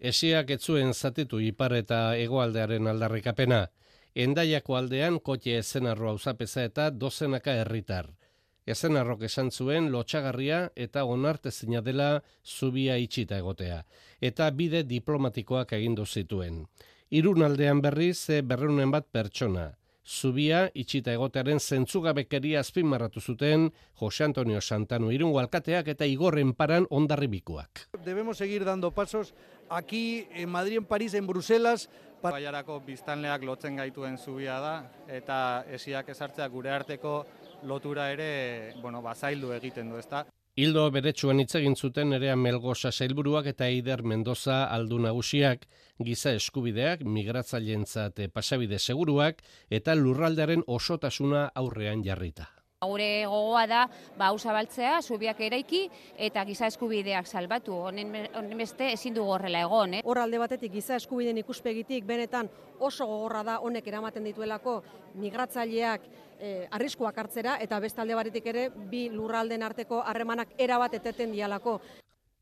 [0.00, 3.66] Esiak etzuen zatetu ipar eta hegoaldearen aldarrikapena.
[4.16, 8.08] Endaiako aldean kotxe ezenarro auzapeza eta dozenaka herritar.
[8.64, 13.82] Ezenarrok esan zuen lotxagarria eta onartezina dela zubia itxita egotea.
[14.20, 16.64] Eta bide diplomatikoak egindu zituen.
[17.10, 19.79] Irun aldean berriz berreunen bat pertsona.
[20.06, 27.86] Zubia itxita egotearen zentzugabekeria azpimarratu zuten Jose Antonio Santano irungo alkateak eta igorren paran ondarribikoak.
[28.04, 29.34] Debemos seguir dando pasos
[29.68, 31.88] aquí en Madrid, en París, en Bruselas.
[32.22, 34.74] Baiarako biztanleak lotzen gaituen zubia da
[35.08, 37.24] eta esiak esartzea gure arteko
[37.62, 40.26] lotura ere, bueno, bazaildu egiten du, ezta?
[40.58, 45.66] Hildo beretsuan hitz egin zuten ere Melgosa sailburuak eta Eider Mendoza aldu nagusiak,
[46.02, 52.50] giza eskubideak, migratzaileentzat pasabide seguruak eta lurraldearen osotasuna aurrean jarrita.
[52.80, 53.78] Gure gogoa da
[54.16, 55.82] ba zabaltzea, zubiak eraiki
[56.16, 57.74] eta giza eskubideak salbatu.
[57.76, 60.00] Honen honen beste ezin du horrela egon, eh.
[60.02, 64.78] Hor alde batetik giza eskubideen ikuspegitik benetan oso gogorra da honek eramaten dituelako
[65.20, 66.08] migratzaileak
[66.40, 71.82] eh, arriskuak hartzera eta beste alde batetik ere bi lurralden arteko harremanak erabat eteten dialako.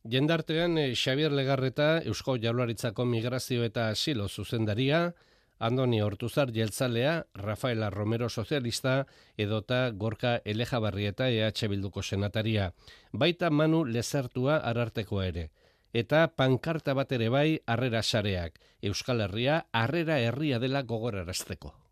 [0.06, 5.08] Jendartean eh, Xavier Legarreta Eusko Jaurlaritzako migrazio eta asilo zuzendaria
[5.58, 12.72] Andoni Hortuzar jeltzalea, Rafaela Romero sozialista, edota Gorka Elejabarrieta EH Bilduko senataria.
[13.12, 15.50] Baita Manu Lezertua arartekoa ere.
[15.92, 18.60] Eta pankarta bat ere bai harrera sareak.
[18.82, 21.87] Euskal Herria harrera herria dela gogorarazteko.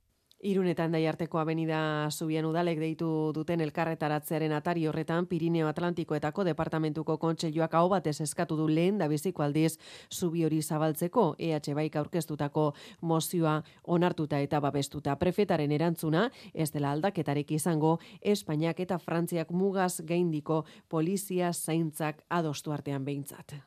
[0.46, 1.78] Irunetan daiarteko abenida
[2.14, 8.68] zubian udalek deitu duten elkarretaratzearen atari horretan Pirineo Atlantikoetako departamentuko kontseiluak hau batez eskatu du
[8.70, 9.72] lehen da biziko aldiz
[10.14, 12.68] zubi hori zabaltzeko EH baik aurkeztutako
[13.02, 15.16] mozioa onartuta eta babestuta.
[15.18, 23.04] Prefetaren erantzuna ez dela aldaketarek izango Espainiak eta Frantziak mugaz gaindiko polizia zaintzak adostu artean
[23.04, 23.58] behintzat.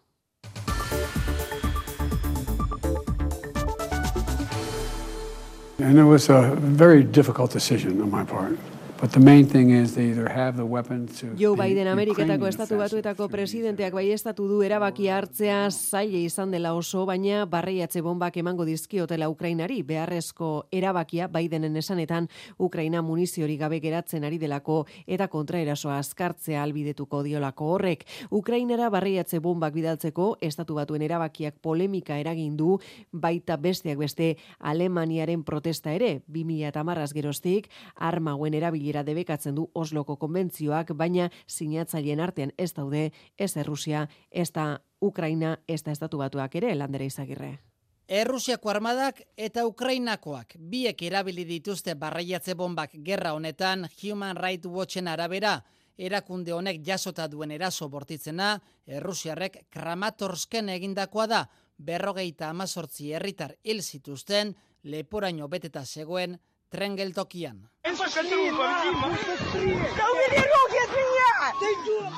[5.80, 8.58] And it was a very difficult decision on my part.
[9.00, 12.76] But the main thing is they either have the weapons to Joe Biden Ameriketako estatu
[12.82, 18.66] batuetako presidenteak bai estatu du erabaki hartzea zaile izan dela oso, baina barreiatze bombak emango
[18.68, 19.84] dizkiotela Ukrainari.
[19.88, 22.28] Beharrezko erabakia Bidenen esanetan
[22.60, 28.04] Ukraina muniziori gabe geratzen ari delako eta kontraerasoa azkartzea albidetuko diolako horrek.
[28.32, 32.76] Ukrainara barreiatze bombak bidaltzeko estatu batuen erabakiak polemika eragin du
[33.14, 40.18] baita besteak beste Alemaniaren protesta ere 2010 geroztik arma hauen erabili erabilera debekatzen du Osloko
[40.18, 46.56] konbentzioak, baina sinatzaileen artean ez daude ez Errusia, ez da Ukraina, ez da estatu batuak
[46.56, 47.60] ere landera izagirre.
[48.08, 55.64] Errusiako armadak eta Ukrainakoak biek erabili dituzte barraiatze bombak gerra honetan Human Rights Watchen arabera,
[55.98, 64.56] erakunde honek jasota duen eraso bortitzena, Errusiarrek Kramatorsken egindakoa da, berrogeita amazortzi herritar hil zituzten,
[64.84, 67.66] leporaino beteta zegoen tren geltokian.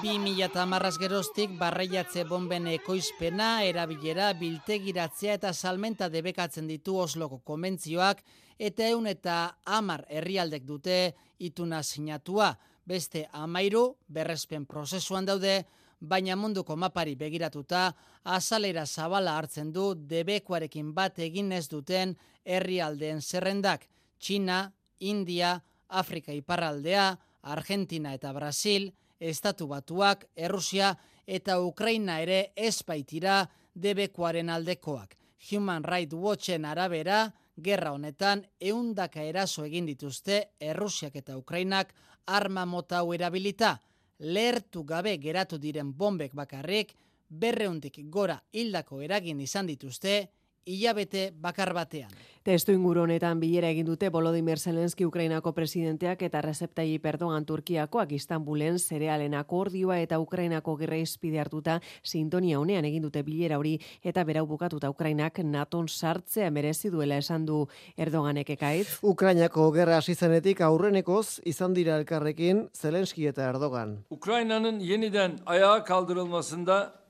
[0.01, 7.39] Bi mila eta marraz geroztik barreiatze bomben ekoizpena, erabilera, biltegiratzea eta salmenta debekatzen ditu Osloko
[7.45, 8.23] konbentzioak
[8.59, 10.97] eta eun eta amar herrialdek dute
[11.39, 12.55] ituna sinatua.
[12.85, 15.61] Beste amairu, berrezpen prozesuan daude,
[16.01, 17.91] baina munduko mapari begiratuta,
[18.23, 23.87] azalera zabala hartzen du debekoarekin bat egin ez duten herrialdeen zerrendak.
[24.21, 25.57] China, India,
[25.89, 30.93] Afrika iparraldea, Argentina eta Brasil, Estatu Batuak, Errusia
[31.25, 35.17] eta Ukraina ere ezpaitira debekoaren aldekoak.
[35.51, 41.93] Human Rights Watchen arabera, gerra honetan eundaka eraso egin dituzte Errusiak eta Ukrainak
[42.25, 43.79] arma mota hau erabilita.
[44.19, 46.93] Lehertu gabe geratu diren bombek bakarrik,
[47.27, 50.29] berreundik gora hildako eragin izan dituzte,
[50.65, 52.11] hilabete bakar batean.
[52.41, 58.15] Testu inguru honetan bilera egin dute Volodymyr Zelensky Ukrainako presidenteak eta Recep Tayyip Erdogan Turkiakoak
[58.17, 64.23] Istanbulen zerealen akordioa eta Ukrainako gerra izpide hartuta sintonia honean egin dute bilera hori eta
[64.25, 68.97] berau bukatuta Ukrainak naton sartzea merezi duela esan du Erdoganek ekaitz.
[69.03, 73.99] Ukrainako gerra hasi zenetik aurrenekoz izan dira elkarrekin Zelensky eta Erdogan.
[74.09, 77.00] Ukrainanın yeniden ayağa kaldırılmasında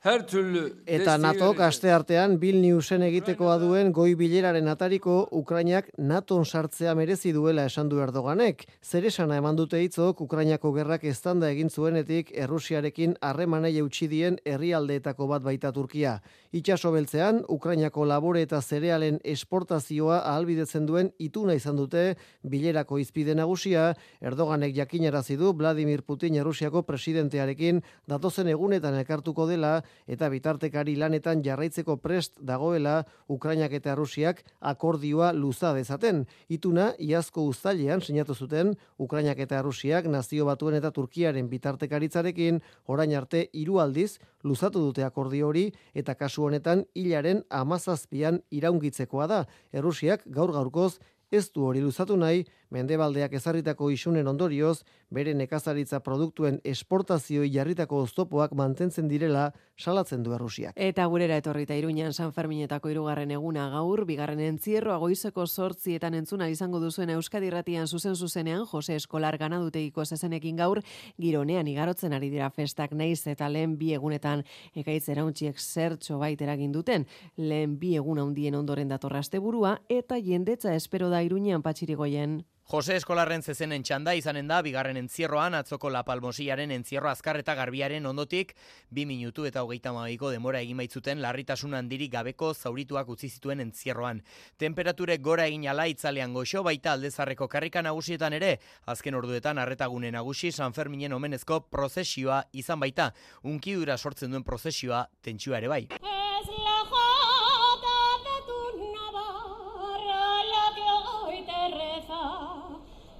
[0.00, 6.94] Her türlü Eta NATO aste artean Vilniusen egitekoa duen goi bileraren atariko Ukrainak NATOn sartzea
[6.94, 8.66] merezi duela esan du Erdoganek.
[8.84, 15.42] Zeresana eman dute hitzok Ukrainako gerrak eztanda egin zuenetik Errusiarekin harremanei eutxi dien herrialdeetako bat
[15.42, 16.20] baita Turkia.
[16.56, 22.04] Itxaso beltzean, Ukrainako labore eta zerealen esportazioa ahalbidetzen duen ituna izan dute
[22.48, 23.90] bilerako izpide nagusia,
[24.24, 31.98] Erdoganek jakinarazi du Vladimir Putin Errusiako presidentearekin datozen egunetan elkartuko dela eta bitartekari lanetan jarraitzeko
[32.00, 36.24] prest dagoela Ukrainak eta Rusiak akordioa luza dezaten.
[36.48, 43.50] Ituna, iazko uztailean sinatu zuten Ukrainak eta Rusiak nazio batuen eta Turkiaren bitartekaritzarekin orain arte
[43.52, 44.14] hiru aldiz
[44.46, 49.44] luzatu dute akordio hori eta kasu honetan hilaren amazazpian iraungitzekoa da.
[49.72, 50.96] Errusiak gaur gaurkoz
[51.30, 52.44] ez du hori luzatu nahi,
[52.76, 60.74] mendebaldeak ezarritako isunen ondorioz, bere nekazaritza produktuen esportazioi jarritako oztopoak mantentzen direla salatzen du Errusiak.
[60.76, 66.80] Eta gurera etorrita iruñan San Ferminetako irugarren eguna gaur, bigarren entzierro agoizeko sortzietan entzuna izango
[66.82, 70.82] duzuen Euskadi Ratian zuzen zuzenean, Jose Eskolar ganadutegiko zezenekin gaur,
[71.20, 77.06] gironean igarotzen ari dira festak naiz eta lehen bi egunetan ekaitz erauntziek zertxo baitera duten,
[77.36, 82.42] lehen bi egun handien ondoren datorraste burua, eta jendetza espero da iruñan patxirigoien.
[82.66, 88.08] Jose Eskolarren zezenen txanda izanen da, bigarren entzierroan, atzoko La Palmosiaren entzierro azkar eta garbiaren
[88.10, 88.56] ondotik,
[88.90, 94.24] bi minutu eta hogeita mabiko demora egin baitzuten larritasun handirik gabeko zaurituak utzi zituen entzierroan.
[94.58, 98.56] Temperaturek gora egin ala itzalean goxo, baita aldezarreko karrika nagusietan ere,
[98.90, 103.12] azken orduetan arretagune nagusi San Ferminen omenezko prozesioa izan baita,
[103.44, 105.84] unkidura sortzen duen prozesioa tentsioa ere bai.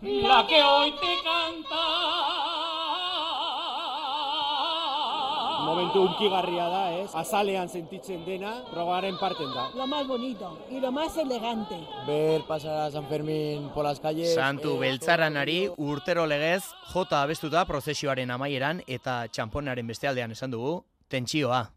[0.07, 1.83] La que hoy te canta.
[5.67, 7.11] Momentu unkigarria da, ez?
[7.15, 9.69] Azalean sentitzen dena, probaren parten da.
[9.75, 11.77] Lo más bonito y lo más elegante.
[12.07, 14.35] Ver pasar a San Fermín por las calles...
[14.35, 21.73] Santu beltzaranari urtero legez, jota abestuta prozesioaren amaieran eta txamponaren bestealdean esan dugu, tentsioa.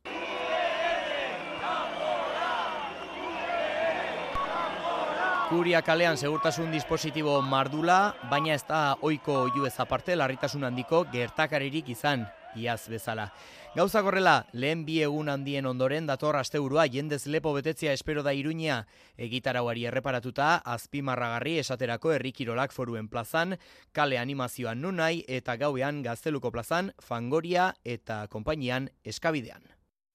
[5.50, 12.28] Kuria kalean segurtasun dispositibo mardula, baina ez da oiko juez aparte larritasun handiko gertakaririk izan,
[12.54, 13.32] iaz bezala.
[13.74, 18.84] Gauza korrela, lehen bi egun handien ondoren dator asteburua jendez lepo betetzea espero da iruña.
[19.18, 23.58] Egitarauari erreparatuta, azpimarragarri esaterako herrikirolak foruen plazan,
[23.92, 29.66] kale animazioan nunai eta gauean gazteluko plazan, fangoria eta konpainian eskabidean.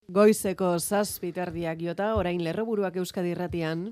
[0.06, 3.88] Goizeko zazpiterdiak jota, orain lerroburuak euskadi irratian.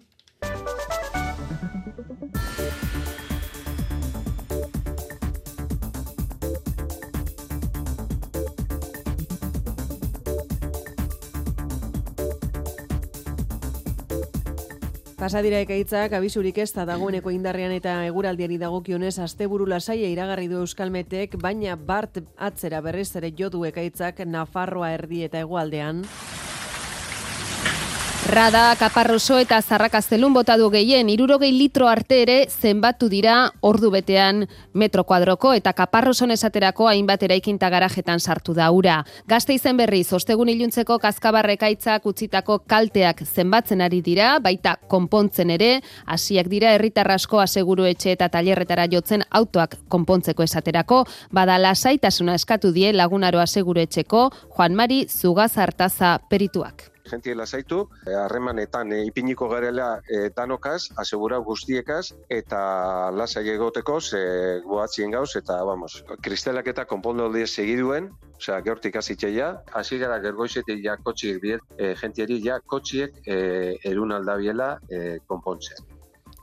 [15.22, 21.36] Pasadira ekaitzak abisurik ez da dagoeneko indarrean eta eguraldiari dagokionez asteburu lasaia iragarri du Euskalmetek,
[21.38, 26.02] baina bart atzera berriz ere jodu ekaitzak Nafarroa erdi eta hegoaldean.
[28.22, 34.44] Rada, kaparroso eta zarrakaztelun bota du gehien, irurogei litro arte ere zenbatu dira ordu betean.
[34.78, 39.00] Metro kuadroko eta kaparroson esaterako hainbat eraikinta garajetan sartu da ura.
[39.28, 45.72] Gazte izen berriz, ostegun iluntzeko kaskabarrekaitzak utzitako kalteak zenbatzen ari dira, baita konpontzen ere,
[46.06, 51.02] hasiak dira herritarrasko aseguru etxe eta tailerretara jotzen autoak konpontzeko esaterako,
[51.34, 58.92] bada lasaitasuna eskatu die lagunaro aseguru etxeko, Juan Mari Zugazartaza perituak jentie lasaitu, eh, harremanetan
[58.92, 62.04] e, ipiniko garela e, danokaz, asegura guztiekaz,
[62.40, 62.62] eta
[63.14, 64.22] lasai egoteko, ze
[64.66, 70.84] goatzien gauz, eta, vamos, kristelak eta konpondo aldi segiduen, osea, geortik azitxeia, hasi gara gergoizetik
[70.84, 73.40] ja kotxiek biet, e, jentieri ja kotxiek e,
[73.92, 75.91] erun aldabiela e, konpontzen.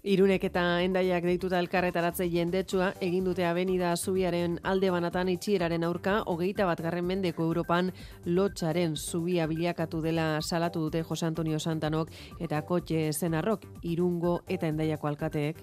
[0.07, 6.63] Irunek eta endaiak deituta elkarretaratze jendetsua egin dute abenida zubiaren alde banatan itxieraren aurka hogeita
[6.69, 7.91] bat garren mendeko Europan
[8.25, 15.07] lotxaren zubia bilakatu dela salatu dute Jose Antonio Santanok eta kotxe zenarrok irungo eta endaiako
[15.07, 15.57] alkateek.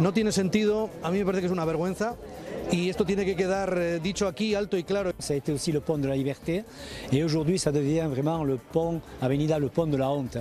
[0.00, 2.16] No tiene sentido, a mí me parece que es una vergüenza
[2.72, 5.12] y esto tiene que quedar eh, dicho aquí alto y claro.
[5.20, 6.64] Ça a été aussi le pont de la liberté
[7.12, 10.38] et aujourd'hui ça devient vraiment le pont Avenida le pont de la honte.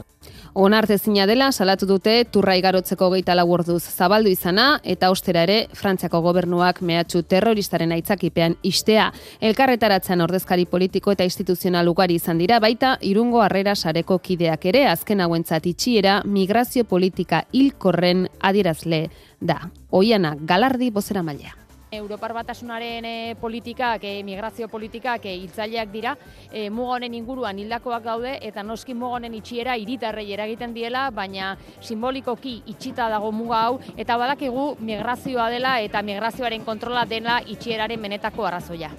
[0.53, 6.81] Onartezina dela salatu dute turra igarotzeko geita orduz zabaldu izana eta ostera ere Frantziako gobernuak
[6.81, 9.12] mehatxu terroristaren aitzakipean istea.
[9.41, 15.21] Elkarretaratzen ordezkari politiko eta instituzional ugari izan dira baita irungo harrera sareko kideak ere azken
[15.21, 19.07] hauentzat itxiera migrazio politika hilkorren adierazle
[19.41, 19.59] da.
[19.91, 21.62] Oiana Galardi bozera mailea.
[21.97, 26.15] Europar batasunaren e, politikak, e, migrazio politikak e, hitzaileak dira,
[26.51, 31.53] e, muga honen inguruan hildakoak daude eta noski muga honen itxiera hiritarrei eragiten diela, baina
[31.82, 38.45] simbolikoki itxita dago muga hau eta badakigu migrazioa dela eta migrazioaren kontrola dela itxieraren benetako
[38.49, 38.91] arrazoia.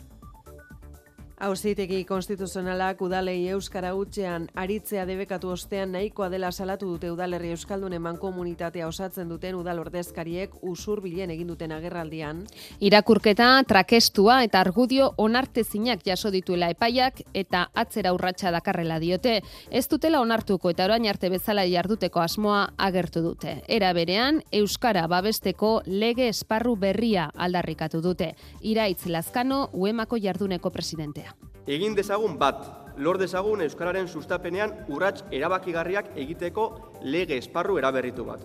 [1.44, 8.87] Auzitegi konstituzionalak udalei euskara hutsean aritzea debekatu ostean nahikoa dela salatu dute udalerri euskaldunen mankomunitatea
[8.88, 12.40] osatzen duten udal ordezkariek usurbilen egin duten agerraldian.
[12.80, 19.42] Irakurketa trakestua eta argudio onartezinak jaso dituela epaiak eta atzera urratsa dakarrela diote.
[19.68, 23.59] Ez dutela onartuko eta orain arte bezala jarduteko asmoa agertu dute.
[23.68, 28.33] Era berean euskara babesteko lege esparru berria aldarrikatu dute.
[28.62, 31.34] Iraitz Lazkano Uemako jarduneko presidentea
[31.66, 32.64] egin dezagun bat,
[32.96, 36.66] lor dezagun Euskararen sustapenean urrats erabakigarriak egiteko
[37.03, 38.44] lege esparru eraberritu bat.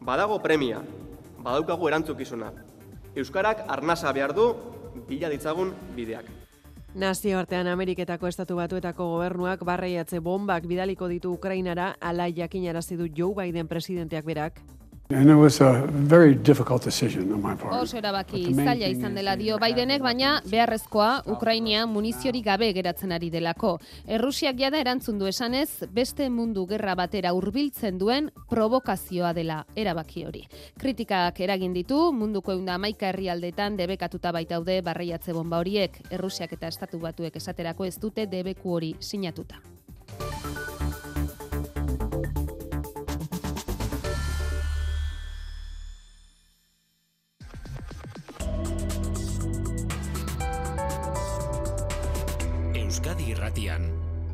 [0.00, 0.82] Badago premia,
[1.38, 2.50] badaukagu erantzukizuna.
[3.16, 4.52] Euskarak arnasa behar du,
[5.08, 6.26] bila ditzagun bideak.
[6.98, 13.34] Nazio artean Ameriketako estatu batuetako gobernuak barreiatze bombak bidaliko ditu Ukrainara ala jakinarazi du Joe
[13.36, 14.60] Biden presidenteak berak.
[15.10, 17.72] And it was a very difficult decision on my part.
[17.80, 23.78] Oso erabaki zaila izan dela dio Bidenek, baina beharrezkoa Ukrainia muniziori gabe geratzen ari delako.
[24.04, 30.44] Errusiak jada erantzun du esanez, beste mundu gerra batera hurbiltzen duen provokazioa dela erabaki hori.
[30.76, 37.00] Kritikak eragin ditu, munduko eunda maika herrialdetan debekatuta baitaude barreiatze bomba horiek, Errusiak eta Estatu
[37.00, 39.64] Batuek esaterako ez dute debeku hori sinatuta.
[52.88, 53.82] Euskadi Irratian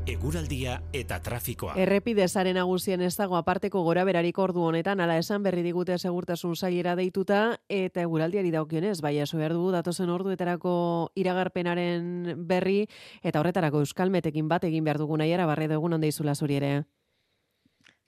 [0.07, 1.73] eguraldia eta trafikoa.
[1.83, 6.55] Errepide zaren agusien ez dago aparteko gora berarik ordu honetan, ala esan berri digute segurtasun
[6.55, 10.75] sailera deituta, eta eguraldiari daukionez, bai eso behar dugu datozen orduetarako
[11.19, 12.85] iragarpenaren berri,
[13.25, 16.71] eta horretarako euskalmetekin bat egin behar dugu nahiara barre dugun onde izula zuri ere.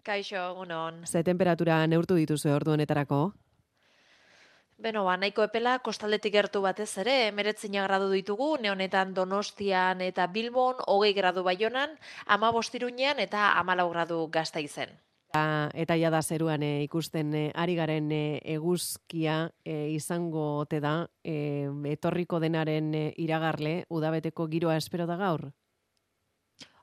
[0.07, 1.03] Kaixo, egunon.
[1.11, 3.33] Ze temperatura neurtu dituzu ordu honetarako?
[4.77, 10.83] Beno, ba, nahiko epela, kostaldetik gertu batez ere, emeretzina gradu ditugu, neonetan Donostian eta Bilbon,
[10.93, 11.97] hogei gradu baionan,
[12.27, 14.93] ama bostirunean eta amalau gradu gazta izen.
[15.77, 22.41] Eta ja da zeruan e, ikusten e, ari garen e, eguzkia izango ote da, etorriko
[22.41, 25.49] denaren iragarle, udabeteko giroa espero da gaur?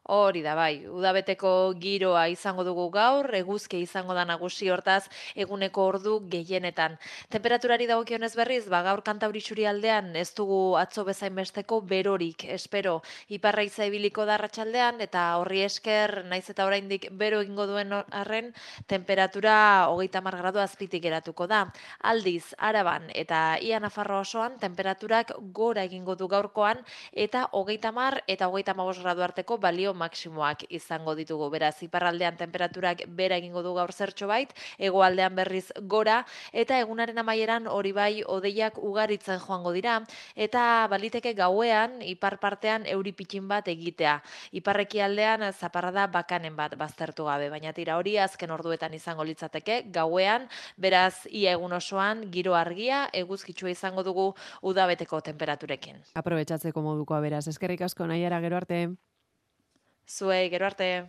[0.03, 1.49] Hori da bai, udabeteko
[1.79, 6.97] giroa izango dugu gaur, eguzke izango da nagusi hortaz eguneko ordu gehienetan.
[7.31, 13.63] Temperaturari dagokionez berriz, ba gaur kantauri aldean ez dugu atzo bezain besteko berorik, espero iparra
[13.63, 18.53] ibiliko da ratxaldean eta horri esker naiz eta oraindik bero egingo duen arren
[18.87, 21.71] temperatura hogeita mar gradu azpitik eratuko da.
[22.01, 26.83] Aldiz, araban eta ia nafarro osoan temperaturak gora egingo du gaurkoan
[27.13, 31.49] eta hogeita mar eta hogeita magos gradu arteko balio maksimoak izango ditugu.
[31.53, 37.67] Beraz, iparraldean temperaturak bera egingo du gaur zertxo bait, egoaldean berriz gora, eta egunaren amaieran
[37.67, 39.99] hori bai odeiak ugaritzen joango dira,
[40.35, 44.19] eta baliteke gauean, ipar partean euripitin bat egitea.
[44.51, 50.47] Iparreki aldean zaparrada bakanen bat baztertu gabe, baina tira hori azken orduetan izango litzateke, gauean,
[50.77, 54.29] beraz, ia egun osoan, giro argia, eguzkitsua izango dugu
[54.61, 56.03] udabeteko temperaturekin.
[56.19, 58.85] Aprobetxatzeko modukoa beraz, eskerrik asko nahiara gero arte.
[60.07, 61.07] Zuei, gero arte.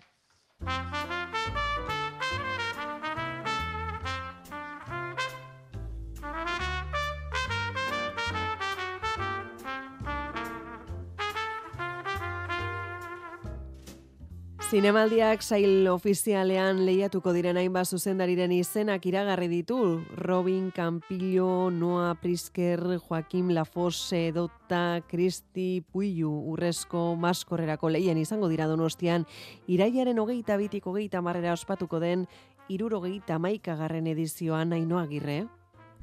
[14.75, 19.77] Zinemaldiak sail ofizialean lehiatuko diren hainbat zuzendariren izenak iragarri ditu.
[20.19, 29.29] Robin Campillo, Noa Prisker, Joaquim Lafosse, Dota, Kristi Puiu, Urrezko, Maskorrerako lehian izango dira donostian.
[29.71, 32.27] Iraiaren hogeita bitik hogeita marrera ospatuko den,
[32.67, 35.45] iruro hogeita maikagarren edizioan nainoa girre.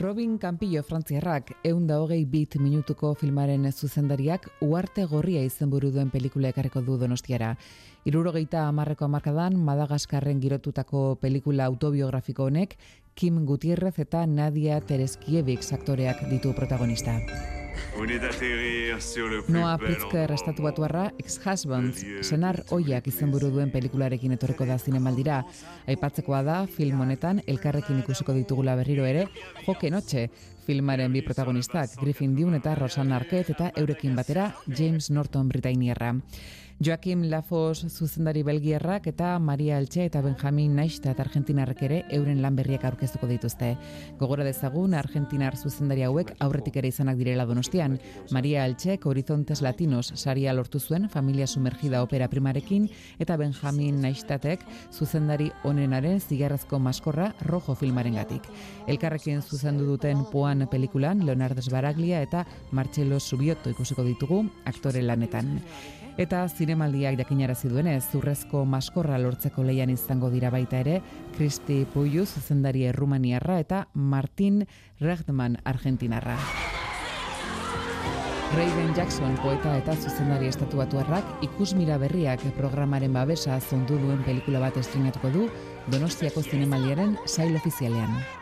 [0.02, 6.50] Robin Campillo Frantziarrak eun da hogei bit minutuko filmaren zuzendariak uarte gorria izenburu duen pelikula
[6.50, 7.52] ekarreko du donostiara.
[8.02, 12.74] Irurogeita amarreko amarkadan Madagaskarren girotutako pelikula autobiografiko honek
[13.14, 17.20] Kim Gutierrez eta Nadia Tereskiewicz aktoreak ditu protagonista.
[19.52, 25.42] Noa Pritzker estatu batuarra, ex-husband, senar oiak izenburu duen pelikularekin etorreko da zinemaldira.
[25.92, 29.28] Aipatzekoa da, film honetan, elkarrekin ikusiko ditugula berriro ere,
[29.68, 30.28] joke notxe,
[30.66, 36.16] filmaren bi protagonistak, Griffin Dune eta Rosanna Arquette eta eurekin batera, James Norton Britainierra.
[36.84, 42.88] Joaquim Lafos zuzendari belgierrak eta Maria Elche eta Benjamin Naistat Argentinarrek ere euren lan berriak
[42.90, 43.76] aurkeztuko dituzte.
[44.18, 48.00] Gogora dezagun Argentinar zuzendari hauek aurretik ere izanak direla donostian.
[48.32, 55.52] Maria Elche Horizontes Latinos saria lortu zuen familia sumergida opera primarekin eta Benjamin Naistatek zuzendari
[55.64, 58.50] onenaren zigarrazko maskorra rojo filmaren gatik.
[58.88, 65.60] Elkarrekin zuzendu duten poan pelikulan Leonardo Baraglia eta Marcelo Subioto ikusiko ditugu aktore lanetan.
[66.20, 71.00] Eta zinemaldiak jakinarazi duenez, zurrezko maskorra lortzeko leian izango dira baita ere,
[71.38, 74.66] Kristi Puiu zuzendari Errumaniarra eta Martin
[75.00, 76.38] Rechtman Argentinarra.
[78.52, 85.32] Raven Jackson poeta eta zuzendari estatuatuarrak ikusmira berriak programaren babesa zondu duen pelikula bat estrenatuko
[85.32, 85.48] du
[85.88, 88.41] Donostiako zinemaldiaren sail ofizialean.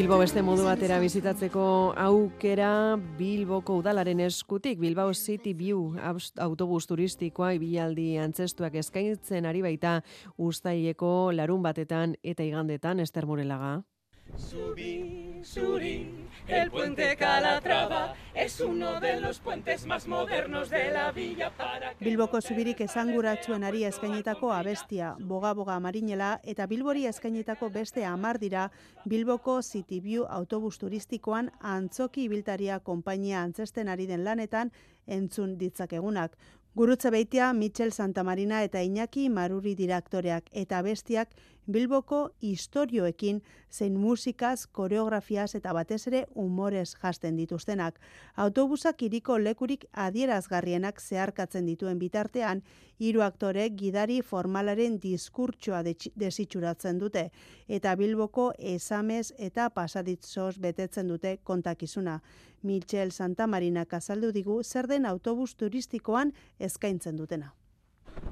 [0.00, 1.62] Bilbo beste modu batera bizitatzeko
[2.00, 5.98] aukera Bilboko udalaren eskutik Bilbao City View
[6.40, 9.98] autobus turistikoa ibilaldi antzestuak eskaintzen ari baita
[10.40, 13.82] ustaileko larun batetan eta igandetan Ester Morelaga.
[14.40, 15.94] Subí, Suri,
[16.50, 21.94] el puente Calatrava es uno de los puentes más modernos de la villa para.
[22.00, 28.70] Bilboko zubirik esanguratsuen ari eskainetako abestia, boga-boga marinela eta Bilbori eskainetako beste amar dira
[29.04, 34.72] Bilboko City View autobus turistikoan antzoki ibiltaria konpainia antzesten ari den lanetan
[35.06, 36.36] entzun ditzakegunak.
[36.74, 41.32] Gurutze beitia Michel Santamarina eta Iñaki Maruri direktoreak eta bestiak
[41.66, 48.00] Bilboko istorioekin zein musikaz, koreografiaz eta batez ere umorez jasten dituztenak.
[48.36, 52.62] Autobusak iriko lekurik adierazgarrienak zeharkatzen dituen bitartean,
[52.98, 57.30] hiru aktore gidari formalaren diskurtsoa desitxuratzen dute
[57.68, 62.20] eta Bilboko esamez eta pasaditzoz betetzen dute kontakizuna.
[62.62, 67.54] Michel Santamarina azaldu digu zer den autobus turistikoan eskaintzen dutena.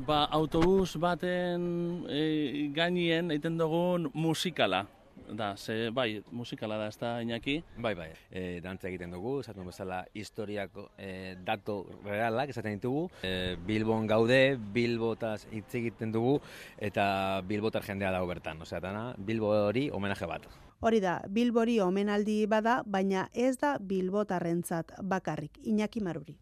[0.06, 4.86] Ba, autobus baten e, gainien egiten dugun musikala.
[5.28, 7.58] Da, ze, bai, musikala da, ez da, Iñaki?
[7.76, 13.10] Bai, bai, e, dantza egiten dugu, esaten bezala historiako e, dato realak esaten ditugu.
[13.22, 16.38] E, Bilbon gaude, Bilbotaz hitz egiten dugu,
[16.78, 18.62] eta Bilbotar jendea dago bertan.
[18.64, 20.48] Osea, dana, Bilbo hori homenaje bat.
[20.80, 25.58] Hori da, Bilbori omenaldi bada, baina ez da Bilbotarrentzat bakarrik.
[25.66, 26.38] Iñaki Maruri.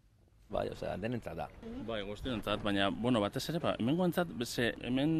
[0.47, 1.45] Bai, osea, denentzat da.
[1.87, 5.11] Bai, guztionentzat, baina, bueno, batez ere, ba, hemen guentzat, ze, hemen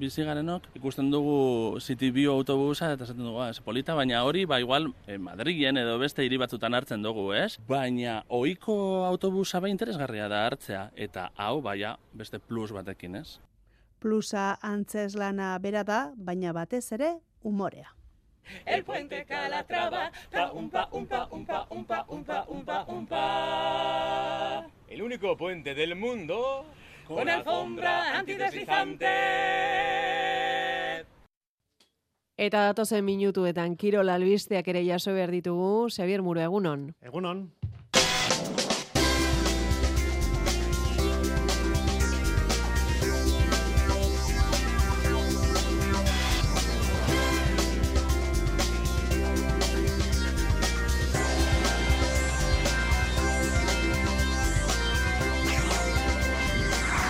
[0.00, 4.60] bizi garenok, ikusten dugu City View autobusa, eta zaten dugu, ez polita, baina hori, ba,
[4.60, 7.56] igual, eh, Madrilen edo beste hiri batzutan hartzen dugu, ez?
[7.68, 13.38] Baina, ohiko autobusa ba interesgarria da hartzea, eta hau, baia, beste plus batekin, ez?
[14.04, 17.97] Plusa antzeslana bera da, baina batez ere, umorea.
[18.64, 24.66] El puente Calatrava, pa umpa umpa umpa umpa umpa umpa umpa.
[24.88, 26.66] El único puente del mundo
[27.06, 29.06] con alfombra antideslizante.
[32.36, 36.94] Eta datozen minutuetan Kirol albisteak ere jaso behar ditugu, Xavier Muro, egunon.
[37.02, 37.50] Egunon.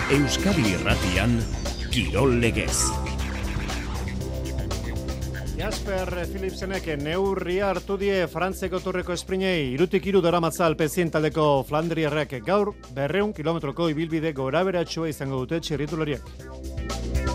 [0.09, 1.35] Euskadi Irratian
[1.93, 2.79] Kirol Legez.
[5.59, 12.39] Jasper Philipsenek neurria hartu die Frantzeko turreko esprinei irutik iru dara matzal pezien taldeko Flandriarrak
[12.47, 17.28] gaur berreun kilometroko ibilbide gora beratxua izango dute txirritulariak.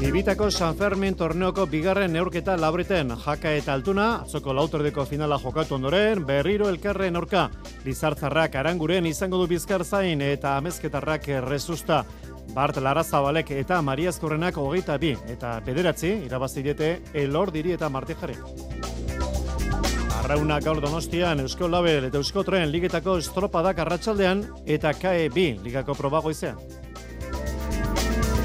[0.00, 6.22] Ibitako San Fermin torneoko bigarren neurketa labriten jaka eta altuna, atzoko lautordeko finala jokatu ondoren,
[6.24, 7.50] berriro elkarren aurka,
[7.84, 12.00] Lizartzarrak aranguren izango du bizkar zain eta amezketarrak rezusta.
[12.54, 18.40] Bart Larazabalek eta Mariazkorrenak hogeita bi eta bederatzi, irabazidete elor diri eta martijare.
[20.22, 25.94] Arrauna gaur donostian Eusko Label eta Eusko Tren ligetako estropadak arratsaldean eta KE bi ligako
[25.94, 26.79] probagoizean.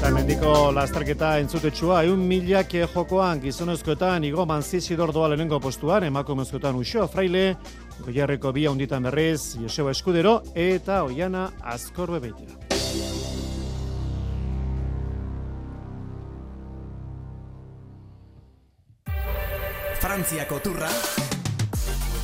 [0.06, 7.08] Eta mendiko lasterketa entzutetsua, eun milak jokoan gizonezkoetan Igo Manzizidor doa lehenengo postuan, emakumezkoetan Uxo
[7.10, 7.56] Fraile,
[8.04, 12.54] Goiarreko bi handitan berriz, Joseba Eskudero, eta Oiana Azkorbe Beitea.
[19.98, 20.94] Frantziako turra,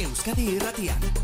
[0.07, 1.22] Euskadi irratian.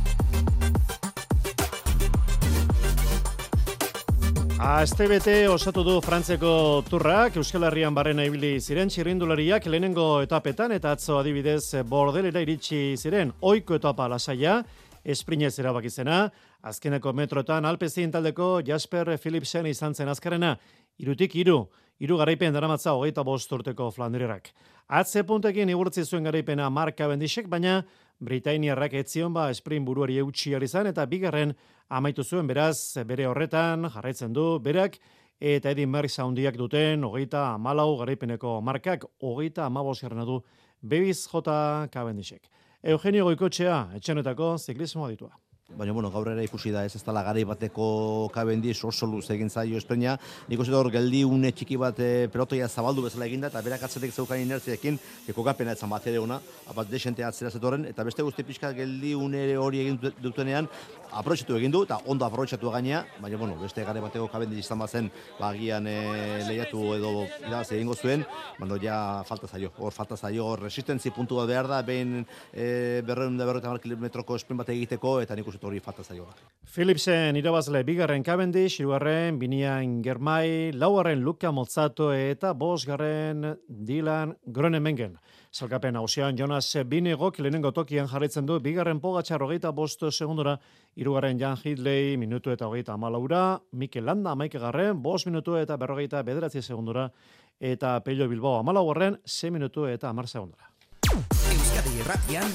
[4.58, 11.20] Astebete osatu du Frantzeko turrak, Euskal Herrian barrena ibili ziren txirrindulariak lehenengo etapetan eta atzo
[11.20, 14.56] adibidez bordelera iritsi ziren oiko etapa lasaia,
[15.04, 16.24] esprinez erabakizena,
[16.66, 20.56] azkeneko metrotan alpezien taldeko Jasper Philipsen izan zen azkarena,
[20.98, 21.60] irutik iru,
[22.02, 24.50] iru garaipen daramatza hogeita bost urteko Flandrirak.
[24.88, 27.84] Atze puntekin igurtzi zuen garaipena Marka Bendisek, baina
[28.20, 31.54] Britainiarrak etzion ba esprint buruari eutxi izan eta bigarren
[31.88, 34.98] amaitu zuen beraz bere horretan jarraitzen du berak
[35.40, 40.42] eta Edin Merckx handiak duten hogeita amalau garaipeneko markak hogeita amabos du
[40.82, 41.88] Bebiz J.
[41.90, 42.48] Cavendishek.
[42.82, 45.47] Eugenio Goikotxea, etxenetako ziklismoa ditua.
[45.76, 47.84] Baina, bueno, gaur ere ikusi da ez ez dala gari bateko
[48.32, 50.16] kabendi oso luz egin zaio espeina.
[50.48, 54.10] Nik uste hor geldi une txiki bat e, pelotoia zabaldu bezala eginda eta berak atzetek
[54.10, 54.98] zeukan inertziakin
[55.28, 59.12] eko kapena etzan bat ere ona, abat desente atzera zetoren, eta beste guzti pixka geldi
[59.14, 60.66] une hori egin dutenean,
[61.12, 65.12] aproxetu egin du, eta ondo aproxetu gainea, baina, bueno, beste gare bateko kabendi izan bazen,
[65.38, 65.98] bagian e,
[66.48, 67.12] lehiatu edo
[67.44, 68.24] irabaz egingo zuen,
[68.58, 68.98] baina ja
[69.28, 73.78] falta zaio, hor falta zaio, resistentzi puntu bat behar da, behin e, berreun da berreun
[73.84, 76.32] kilometroko esprint bat egiteko, eta nik uste hori falta zaioa.
[76.68, 85.18] Philipsen irabazle bigarren Cavendish, irugarren Binian Germai, laugarren Luka Mozzato eta bosgarren Dylan Gronemengen.
[85.52, 90.58] Zalkapen hausian Jonas Binegok lehenengo tokian jarraitzen du, bigarren pogatxar hogeita bosto segundura,
[90.94, 96.22] irugarren Jan Hidley minutu eta hogeita amalaura, Mikel Landa amaike garren, bos minutu eta berrogeita
[96.22, 97.08] bederatzi segundura,
[97.58, 100.70] eta Pello Bilbao amalaugarren, se minutu eta amar segundura.
[101.08, 102.52] Euskadi Erratian,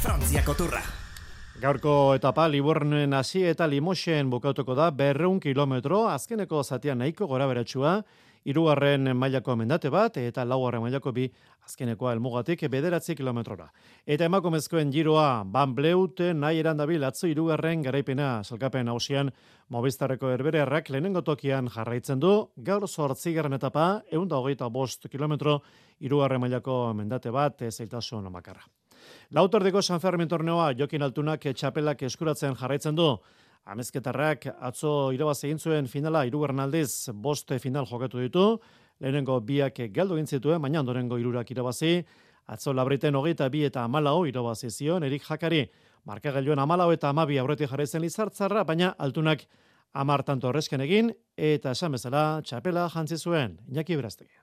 [0.00, 0.99] Frantziako turra.
[1.60, 7.98] Gaurko etapa Libornen hasi eta Limoxen bukatuko da berreun kilometro, azkeneko zatia nahiko gora beratxua,
[8.48, 11.26] irugarren mailako mendate bat, eta laugarren mailako bi
[11.68, 13.68] azkenekoa elmugatik bederatzi kilometrora.
[14.06, 19.28] Eta emakumezkoen giroa, ban bleute nahi erandabil atzo irugarren garaipena salkapen hausian
[19.68, 25.60] Mobistarreko erberearrak lehenengo tokian jarraitzen du, gaur zortzigarren etapa, egun da hogeita bost kilometro,
[26.00, 28.64] irugarren mailako mendate bat, zeiltasun makarra.
[29.30, 33.12] Lautordeko San Fermin torneoa Jokin Altunak txapelak eskuratzen jarraitzen du.
[33.70, 38.46] Amezketarrak atzo irabaz egin zuen finala irugarren aldiz boste final jokatu ditu.
[39.00, 42.00] Lehenengo biak galdu egin zituen, baina ondorengo irurak irabazi.
[42.50, 45.64] Atzo labriten hogeita bi eta amalau irabazi zion, erik jakari.
[46.04, 49.46] Markagailuen amalau eta amabi aurreti jarraitzen lizartzarra, baina altunak
[49.92, 54.39] amar tanto horrezken egin, eta esan bezala txapela jantzi zuen, Iñaki Beraztegi.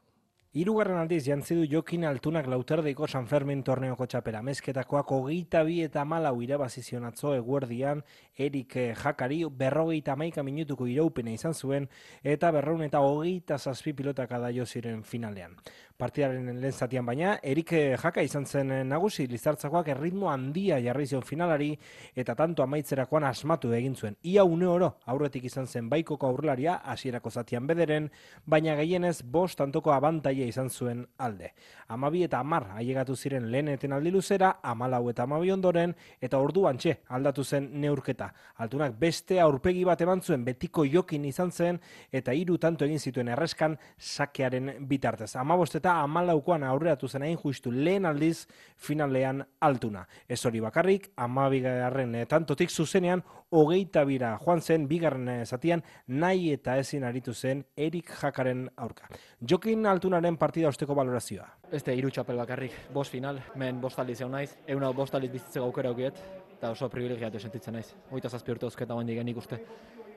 [0.58, 4.39] Hirugarren aldiz jantzi du Jokin Altunak Lauterdeiko San Fermin torneoko txapela.
[4.41, 8.01] Mezketakoak hogeita bi eta malau irabazizion atzo eguerdian
[8.34, 11.86] Erik eh, Jakari berrogeita maika minutuko iraupena izan zuen
[12.24, 15.53] eta berroun eta hogeita zazpi pilotak adaio ziren finalean.
[15.97, 21.05] Partidaren lehen zatian baina, Erik eh, Jaka izan zen eh, nagusi lizartzakoak erritmo handia jarri
[21.05, 21.72] zion finalari
[22.16, 24.18] eta tanto amaitzerakoan asmatu egin zuen.
[24.24, 28.12] Ia une oro aurretik izan zen baikoko aurrelaria hasierako zatian bederen,
[28.45, 31.54] baina gehienez bost tantoko abantaia izan zuen alde.
[31.88, 36.66] Amabi eta amar ailegatu ziren lehen eten aldi luzera, amalau eta amabi ondoren, eta ordu
[36.68, 38.32] antxe aldatu zen neurketa.
[38.58, 41.80] Altunak beste aurpegi bat eman zuen betiko jokin izan zen,
[42.12, 45.36] eta hiru tanto egin zituen erreskan sakearen bitartez.
[45.36, 50.08] Amabost eta amalaukoan aurreatu zen hain justu lehen aldiz finalean altuna.
[50.28, 56.52] Ez hori bakarrik, amabi garren tantotik zuzenean, hogeita bira joan zen, bigarren eh, zatian, nahi
[56.54, 59.08] eta ezin aritu zen Erik Jakaren aurka.
[59.39, 61.48] Jokin altunaren partida osteko valorazioa.
[61.72, 65.32] Este hiru txapel bakarrik, bost final, men bost aldiz egon naiz, egun hau bost aldiz
[65.32, 66.20] bizitzeko aukera aukiet,
[66.58, 67.93] eta oso privilegiatu sentitzen naiz.
[68.12, 69.62] Hoita zazpi urte uzketa guen digen ikuste.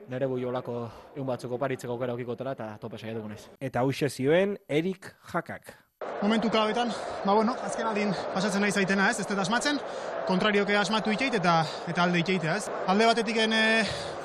[0.09, 0.81] Nere bui olako
[1.15, 3.45] egun batzuko paritzeko aukera aukikotela eta tope saia dugunez.
[3.59, 5.75] Eta hause zioen Erik Jakak.
[6.21, 6.91] Momentu klabetan,
[7.25, 9.79] ba bueno, azken aldin pasatzen nahi zaitena ez, ez dut asmatzen,
[10.27, 11.55] kontrarioke asmatu iteit eta
[11.89, 12.67] eta alde iteitea ez.
[12.93, 13.61] Alde batetik e,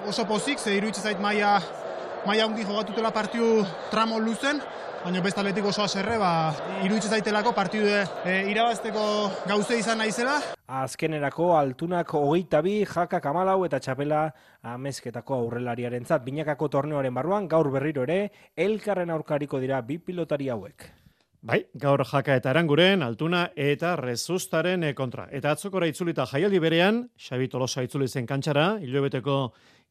[0.04, 1.54] oso pozik, ze iruditzen zait maia,
[2.26, 4.60] maia hundi jogatutela partiu tramo luzen,
[5.04, 6.52] baina beste aldetik oso aserre, ba,
[6.84, 9.06] iruditzen zaitelako partidu e, irabazteko
[9.48, 10.36] gauze izan naizela.
[10.68, 14.26] Azkenerako altunak hogeita bi, jakak amalau eta txapela
[14.74, 16.28] amezketako aurrelariaren zat.
[16.28, 18.20] Binakako torneoaren barruan, gaur berriro ere,
[18.54, 20.90] elkarren aurkariko dira bi pilotari hauek.
[21.46, 25.28] Bai, gaur jaka eta eranguren, altuna eta rezustaren e, kontra.
[25.30, 29.36] Eta atzokora itzulita jaialdi berean, Xabi Tolosa itzuli zen kantxara, hilabeteko,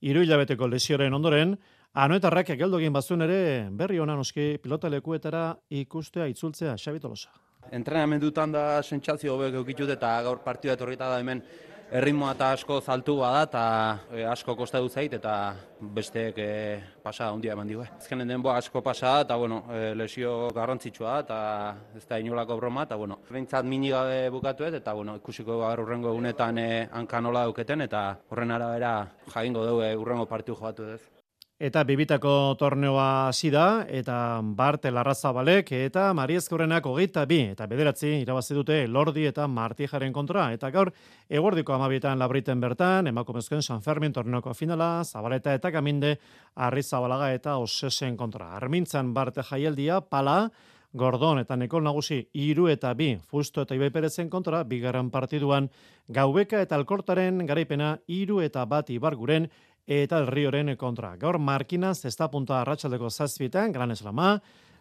[0.03, 1.53] iru hilabeteko lesioren ondoren,
[1.95, 3.39] anoetarrak egeldo egin bazuen ere,
[3.72, 5.45] berri honan oski pilota lekuetara
[5.80, 7.32] ikustea itzultzea, Xabi Tolosa.
[7.72, 11.39] Entrenamendutan da sentsazio hobek eukitut eta gaur partidua etorrita da hemen
[11.91, 13.63] erritmoa eta asko zaltu bada eta
[14.11, 15.55] e, asko kosta du zait eta
[15.95, 16.49] besteek e,
[17.03, 17.86] pasa handia eman digu.
[17.99, 21.39] Ezkenen denboa asko pasa eta bueno, e, lesio garrantzitsua eta
[21.95, 26.09] ez da inolako broma eta bueno, behintzat mini gabe bukatu eta bueno, ikusiko gaur urrengo
[26.13, 28.95] egunetan e, hankanola duketen eta horren arabera
[29.33, 31.14] jagingo dugu e, urrengo partiu joatu ez.
[31.56, 38.58] Eta bibitako torneoa hasi da eta Bart Larrazabalek eta Mariezkorrenak hogeita bi eta bederatzi irabazi
[38.58, 40.49] dute Lordi eta Martijaren kontra.
[40.51, 40.91] Eta gaur,
[41.30, 46.18] eguerdiko amabietan labriten bertan, emakumezkoen San Fermin torneoko finala, Zabaleta eta Kaminde,
[46.56, 48.51] Arri Zabalaga eta Osesen kontra.
[48.58, 50.49] Armintzan Bart jaialdia, pala,
[50.91, 55.70] Gordon eta Nekol Nagusi iru eta bi, Fusto eta Ibai Perezen kontra, bigarren partiduan,
[56.08, 59.47] Gaubeka eta Alkortaren garaipena iru eta bat Ibarguren,
[59.88, 61.15] eta el Rioren kontra.
[61.17, 64.39] Gaur Markinaz ez da punta arratsaldeko zazpietan, Gran Eslama,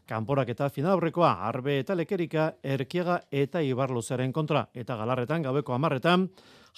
[0.09, 4.67] kanporak eta finalaurrekoa, Arbe eta Lekerika, Erkiega eta Ibarluzaren kontra.
[4.75, 6.29] Eta galarretan, gabeko amarretan,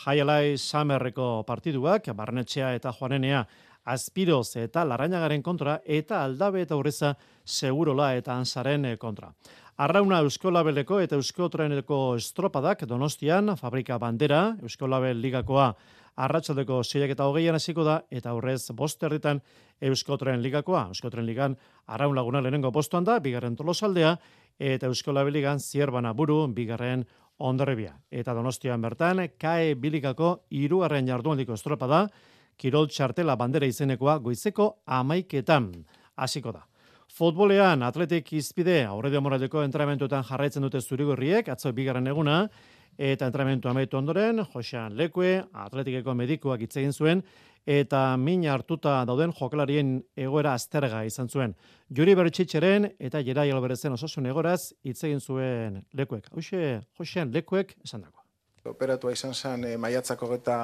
[0.05, 3.47] Jaialai Samerreko partiduak, Barnetxea eta Juanenea,
[3.87, 7.15] Azpiroz eta Larainagaren kontra, eta Aldabe eta Urreza
[7.45, 9.31] Segurola eta Ansaren kontra.
[9.77, 15.67] Arrauna Euskolabeleko eta Euskotreneko estropadak Donostian, Fabrika Bandera, Euskolabel Ligakoa
[16.17, 19.43] arratsaldeko seiak eta hogeian hasiko da, eta aurrez bost erditan
[19.85, 20.87] Euskotren Ligakoa.
[20.95, 21.59] Euskotren Ligan
[21.93, 24.15] arraun laguna lehenengo postuan da, bigarren tolosaldea,
[24.57, 27.05] eta Euskola Beligan zierbana buru, bigarren
[27.37, 27.99] ondarribia.
[28.11, 32.07] Eta donostian bertan, kae bilikako irugarren jarduandiko estropa da,
[32.57, 35.69] Kirol txartela bandera izenekoa goizeko amaiketan
[36.17, 36.65] hasiko da.
[37.17, 42.43] Futbolean, atletik izpide, aurredio moraldeko entramentuetan jarraitzen dute zurigorriek, atzo bigarren eguna,
[43.01, 45.31] eta entrenamentu amaitu ondoren, Josean Lekue,
[45.63, 47.23] atletikeko medikoak hitz egin zuen,
[47.79, 49.95] eta min hartuta dauden jokalarien
[50.27, 51.57] egoera azterga izan zuen.
[51.89, 56.29] Juri Bertxitxeren eta Jerai Alberezen osasun egoraz hitz egin zuen Lekuek.
[56.35, 58.16] Hauxe, Josean Lekuek esan dago.
[58.71, 60.57] Operatua izan zen e, maiatzako eta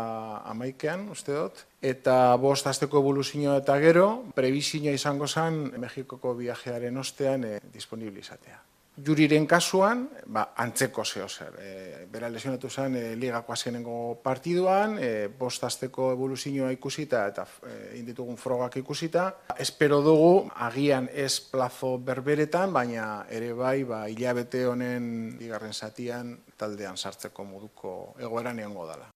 [0.50, 1.64] amaikean, uste dut.
[1.82, 8.60] Eta bost azteko evoluzioa eta gero, prebizioa izango zen Mexikoko viajearen ostean e, disponibilizatea.
[8.92, 11.54] Juriren kasuan, ba, antzeko zeo zer.
[11.64, 11.68] E,
[12.12, 18.36] bera lesionatu zen e, ligako azkenengo partiduan, e, bost azteko evoluzioa ikusita eta e, inditugun
[18.36, 19.24] frogak ikusita.
[19.56, 27.00] Espero dugu, agian ez plazo berberetan, baina ere bai, ba, hilabete honen bigarren zatian taldean
[27.00, 29.08] sartzeko moduko egoeran egongo dela.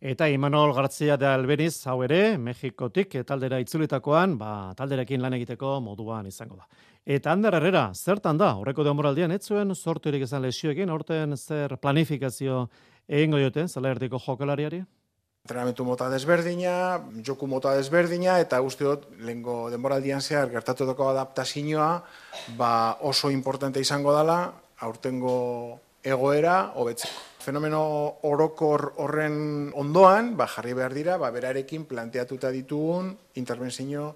[0.00, 6.26] Eta Imanol Gartzia de Albeniz, hau ere, Mexikotik taldera itzulitakoan, ba, talderekin lan egiteko moduan
[6.26, 6.68] izango da.
[7.08, 12.66] Eta Ander Herrera, zertan da, horreko demoraldian, ez zuen sorturik izan lesioekin, horten zer planifikazio
[13.08, 14.82] egingo diote, zela erdiko jokalariari?
[15.48, 16.74] Entrenamentu mota desberdina,
[17.24, 21.88] joku mota desberdina, eta uste dut, lehenko denboraldian zehar, gertatu dako adaptazioa,
[22.60, 24.42] ba oso importante izango dela,
[24.84, 27.24] aurtengo egoera, hobetzeko.
[27.48, 27.80] Fenomeno
[28.28, 34.10] orokor horren ondoan, ba, jarri behar dira, ba, berarekin planteatuta ditugun intervenzio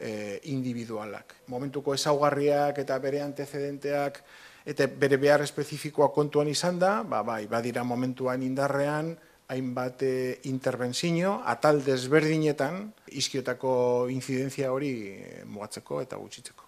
[0.00, 1.34] e, individualak.
[1.52, 4.22] Momentuko ezaugarriak eta bere antecedenteak
[4.66, 9.14] eta bere behar espezifikoa kontuan izan da, ba, bai, badira momentuan indarrean,
[9.48, 10.14] hainbat e,
[10.50, 13.72] intervenzio, atal desberdinetan, izkiotako
[14.10, 16.66] inzidentzia hori e, mugatzeko eta gutxitzeko.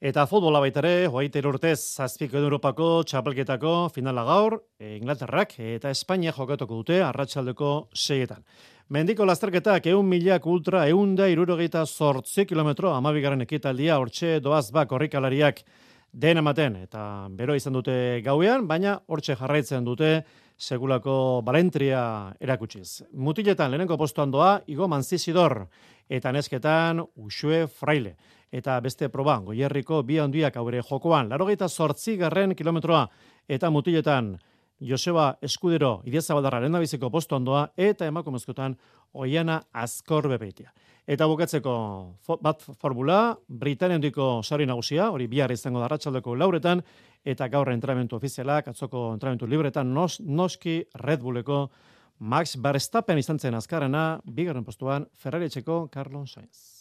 [0.00, 7.02] Eta futbola baitare, hoaiter urtez, zazpiko Europako txapelketako finala gaur, Inglaterrak eta Espainia jokatuko dute
[7.04, 8.40] arratsaldeko seietan.
[8.90, 14.90] Mendiko lasterketak eun milak ultra eun da irurogeita sortzi kilometro amabigarren ekitaldia hortxe doaz bak
[14.90, 15.60] horrikalariak
[16.10, 17.04] den ematen eta
[17.38, 17.94] bero izan dute
[18.26, 20.10] gauean, baina hortxe jarraitzen dute
[20.58, 21.14] segulako
[21.46, 22.02] balentria
[22.42, 23.04] erakutsiz.
[23.14, 25.68] Mutiletan lehenenko postuan doa, Igo Manzizidor,
[26.10, 28.16] eta nesketan Usue Fraile.
[28.50, 33.06] Eta beste proba, goierriko bi handiak aurre jokoan, larogeita sortzi garren kilometroa,
[33.46, 34.34] eta mutiletan
[34.80, 38.76] Joseba Eskudero Idiazabaldarra lehendabiziko posto ondoa eta emakumezkotan
[39.12, 40.72] Oiana Azkor bebeitia.
[41.10, 41.74] Eta bukatzeko
[42.42, 46.82] bat formula, Britanian diko sari nagusia, hori bihar izango da ratxaldeko lauretan,
[47.24, 51.64] eta gaur entramentu ofizialak, atzoko entramentu libretan, nos, noski Red Bulleko
[52.20, 56.79] Max Verstappen izan zen azkarena, bigarren postuan Ferrari etxeko Carlon Sainz.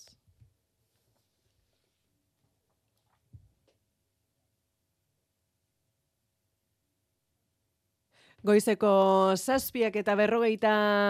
[8.39, 10.69] Goizeko zazpiak eta berrogeita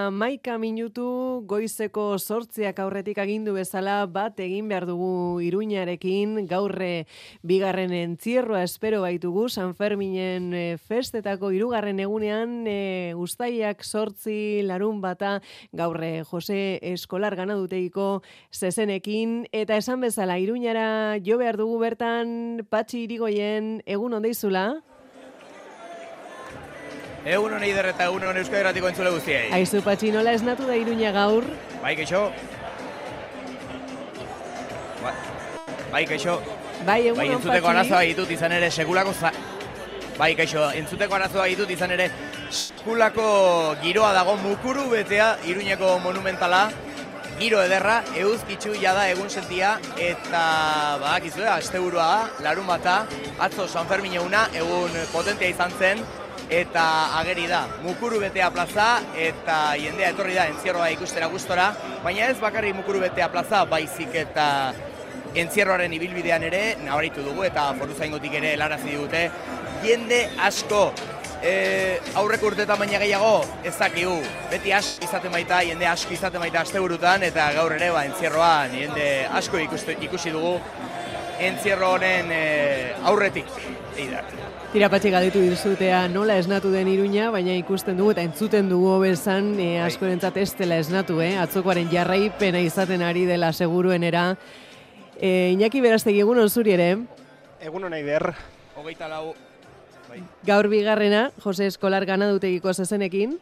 [0.09, 7.05] maika minutu, goizeko sortziak aurretik agindu bezala bat egin behar dugu iruñarekin, gaurre
[7.45, 15.37] bigarren entzierroa espero baitugu, San Ferminen eh, festetako irugarren egunean, e, ustaiak sortzi larun bata,
[15.69, 23.83] gaurre Jose Eskolar ganaduteiko zezenekin, eta esan bezala iruñara jo behar dugu bertan patxi irigoien
[23.85, 24.79] egun ondeizula?
[27.25, 29.51] Egun honi eta egun honi euskadi ratiko entzule guztiei.
[29.51, 31.43] Aizu patxi, nola esnatu da iruña gaur?
[31.81, 32.31] Bai, keixo.
[35.03, 35.13] Bai,
[35.91, 36.39] bai keixo.
[36.85, 39.31] Bai, egun bai, entzuteko arazoa ditut izan ere segulako za...
[40.17, 42.09] Bai, keixo, entzuteko arazoa ditut izan ere
[42.49, 46.69] segulako giroa dago mukuru betea iruñeko monumentala.
[47.39, 50.41] Giro ederra, euzkitzu jada egun sentia, eta
[50.99, 53.05] bak izue, aste larun bata,
[53.39, 56.03] atzo San Fermin eguna, egun potentia izan zen,
[56.49, 56.83] eta
[57.19, 57.63] ageri da.
[57.83, 61.69] Mukuru betea plaza eta jendea etorri da entzierroa ikustera gustora,
[62.03, 64.47] baina ez bakarrik mukuru betea plaza, baizik eta
[65.37, 69.27] entzierroaren ibilbidean ere nabaritu dugu eta foru zaingotik ere helarazi dute
[69.83, 70.81] jende asko
[71.43, 71.53] e,
[72.19, 74.17] aurreko urteetan baina gehiago ez dakigu.
[74.51, 79.09] Beti asko izaten baita, jende asko izaten baita asteburutan eta gaur ere ba, entzierroan jende
[79.41, 80.57] asko ikusi dugu
[81.39, 82.45] entzierro honen e,
[83.07, 83.59] aurretik.
[83.99, 84.48] Eidak.
[84.69, 89.63] Tirapatxe gaditu dizutea nola esnatu den iruña, baina ikusten dugu eta entzuten dugu bezan e,
[89.63, 89.87] eh, bai.
[89.87, 91.31] askorentzat ez dela esnatu, eh?
[91.41, 94.35] atzokoaren jarraipena izaten ari dela seguruenera.
[95.17, 96.89] E, Iñaki beraztegi egun zuri ere?
[97.65, 98.35] Egun nahi der.
[98.77, 99.33] Hogeita lau.
[100.07, 100.21] Bai.
[100.45, 103.39] Gaur bigarrena, Jose Eskolar gana dutegiko zezenekin.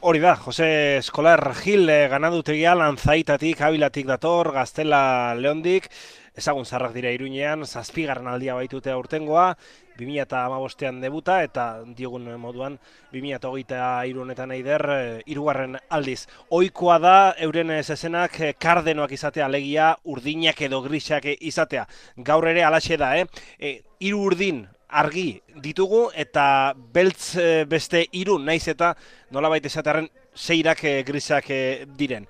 [0.00, 5.88] Hori da, Jose Eskolar Gil eh, gana dutegia lanzaitatik, abilatik dator, gaztela leondik,
[6.36, 9.54] ezagun zarrak dira iruñean, zazpigarren aldia baitute aurtengoa,
[9.98, 12.78] 2000 eta amabostean debuta, eta diogun moduan
[13.12, 16.26] 2000 eta hogeita irunetan eider, eh, irugarren aldiz.
[16.50, 21.86] Oikoa da, euren zezenak eh, kardenoak izatea, legia urdinak edo grisak izatea.
[22.16, 23.26] Gaur ere alaxe da, eh?
[23.58, 27.36] E, iru urdin argi ditugu, eta beltz
[27.68, 28.94] beste iru, naiz eta
[29.30, 31.50] nola baita esatearen seirak grisak
[31.98, 32.24] diren.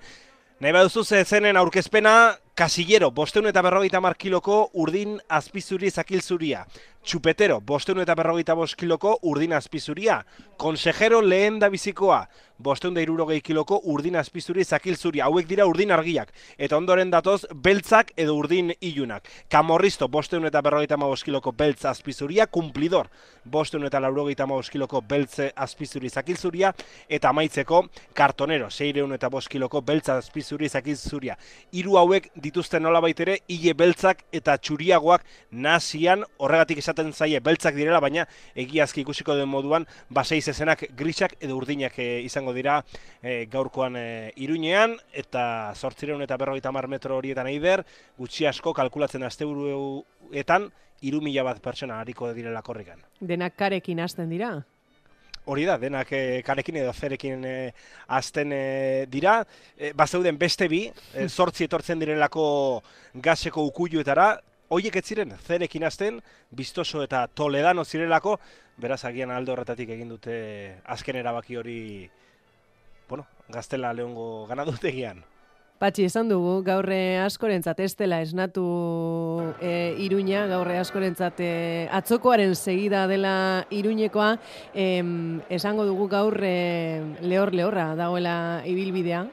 [0.59, 6.65] Nahi baduzu zezenen aurkezpena, kasillero, bosteun eta berrogeita markiloko urdin azpizuri zakilzuria.
[6.99, 10.19] Txupetero, bosteun eta berrogeita bost kiloko urdin azpizuria.
[10.59, 12.25] Konsejero lehen da bizikoa,
[12.59, 15.21] bosteun da irurogei kiloko urdin azpizuri zakilzuri.
[15.23, 16.33] Hauek dira urdin argiak.
[16.57, 19.29] Eta ondoren datoz, beltzak edo urdin ilunak.
[19.49, 22.47] Kamorristo, bosteun eta berrogeita bost kiloko beltz azpizuria.
[22.47, 23.07] Kumplidor,
[23.45, 26.73] bosteun eta laurogeita bost kiloko beltz azpizuri zakilzuria.
[27.07, 31.39] Eta amaitzeko, kartonero, seireun eta bost kiloko beltz azpizuri zakilzuria.
[31.71, 38.01] Hiru hauek dituzten nola baitere, hile beltzak eta txuriagoak nazian horregatik esaten zaie beltzak direla,
[38.03, 38.25] baina
[38.57, 42.79] egiazki ikusiko den moduan, baseiz ezenak grisak edo urdinak e, izango dira
[43.21, 44.07] e, gaurkoan e,
[44.41, 47.85] iruñean, eta sortzireun eta berrogeita mar metro horietan eider,
[48.17, 50.69] gutxi asko kalkulatzen asteuruetan,
[51.05, 53.05] iru mila bat pertsona hariko direla korrikan.
[53.21, 54.57] Denak karekin hasten dira?
[55.49, 57.53] Hori da, denak e, karekin edo zerekin e,
[58.19, 59.39] azten e, dira.
[59.77, 60.83] E, bazeuden beste bi,
[61.13, 62.45] e, sortzi etortzen direlako
[63.15, 64.35] gazeko ukuiluetara,
[64.69, 66.19] Oiek ez ziren, zerekin azten,
[66.53, 68.35] biztoso eta toledano zirelako,
[68.77, 70.35] beraz agian aldo horretatik egin dute
[70.85, 71.79] azken erabaki hori,
[73.09, 75.23] bueno, gaztela lehongo gana dutegian.
[75.79, 78.63] Patxi, esan dugu, gaurre askorentzat ez dela esnatu
[79.63, 81.51] e, iruña, gaurre askorentzat e,
[81.95, 84.33] atzokoaren segida dela iruñekoa,
[84.75, 84.89] e,
[85.55, 86.51] esango dugu gaurre
[87.23, 88.35] lehor lehorra dagoela
[88.67, 89.23] ibilbidea.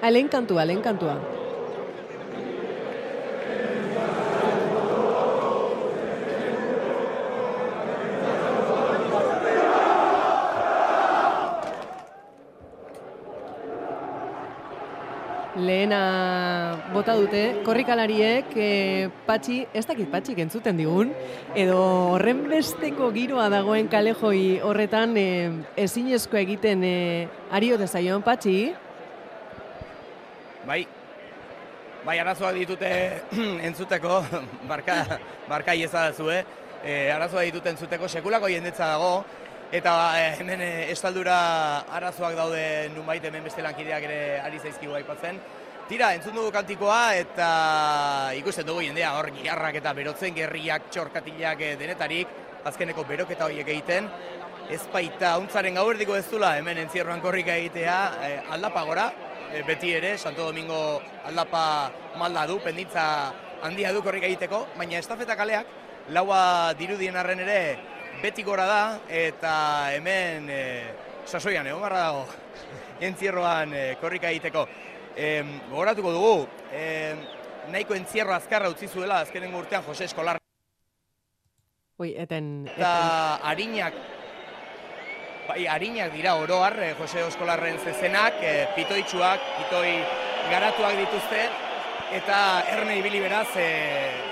[0.00, 1.20] Alen kantua, alen kantua.
[15.66, 15.98] Lehena
[16.92, 18.68] bota dute, korrikalariek e,
[19.26, 21.12] patxi, ez dakit patxik entzuten digun,
[21.58, 21.78] edo
[22.14, 25.26] horren besteko giroa dagoen kalejoi horretan e,
[25.84, 26.96] ezinezko egiten e,
[27.50, 28.56] ario dezaion patxi?
[30.66, 30.80] Bai,
[32.06, 32.90] bai arazoak ditute
[33.68, 34.22] entzuteko,
[34.70, 34.98] barka,
[35.48, 36.42] barka iezadazue,
[36.82, 39.14] e, arazoak ditute entzuteko sekulako jendetza dago,
[39.72, 41.34] Eta eh, hemen eh, estaldura
[41.96, 45.38] arazoak daude nunbait hemen beste lankideak ere ari zaizkigu aipatzen.
[45.88, 47.46] Tira, entzun dugu kantikoa eta
[48.36, 52.34] ikusten dugu jendea hor giarrak eta berotzen gerriak, txorkatilak eh, denetarik,
[52.68, 54.10] azkeneko beroketa horiek egiten.
[54.68, 57.96] Ez baita, untzaren gau erdiko ez dula hemen entzierroan korrika egitea
[58.52, 59.06] aldapa gora,
[59.66, 61.00] beti ere, Santo Domingo
[61.32, 61.64] aldapa
[62.20, 63.06] malda du, penditza
[63.64, 65.74] handia du korrika egiteko, baina estafeta kaleak,
[66.12, 66.42] laua
[66.78, 67.58] dirudien arren ere,
[68.22, 69.52] beti gora da, eta
[69.96, 70.62] hemen e,
[71.26, 72.26] sasoian egon barra dago,
[73.08, 74.62] entzierroan e, korrika egiteko.
[75.16, 75.42] E,
[75.72, 76.84] gogoratuko dugu, e,
[77.72, 80.38] nahiko entzierro azkarra utzi zuela, azkenen urtean Jose Eskolar.
[81.98, 82.78] Ui, eten, eten.
[82.78, 82.94] Eta
[83.50, 83.98] harinak,
[85.48, 89.96] bai, harinak dira oroar, e, Jose Eskolarren zezenak, e, pitoitxuak, pitoi
[90.50, 91.46] garatuak dituzte,
[92.22, 92.38] eta
[92.70, 94.31] erne ibili beraz, e,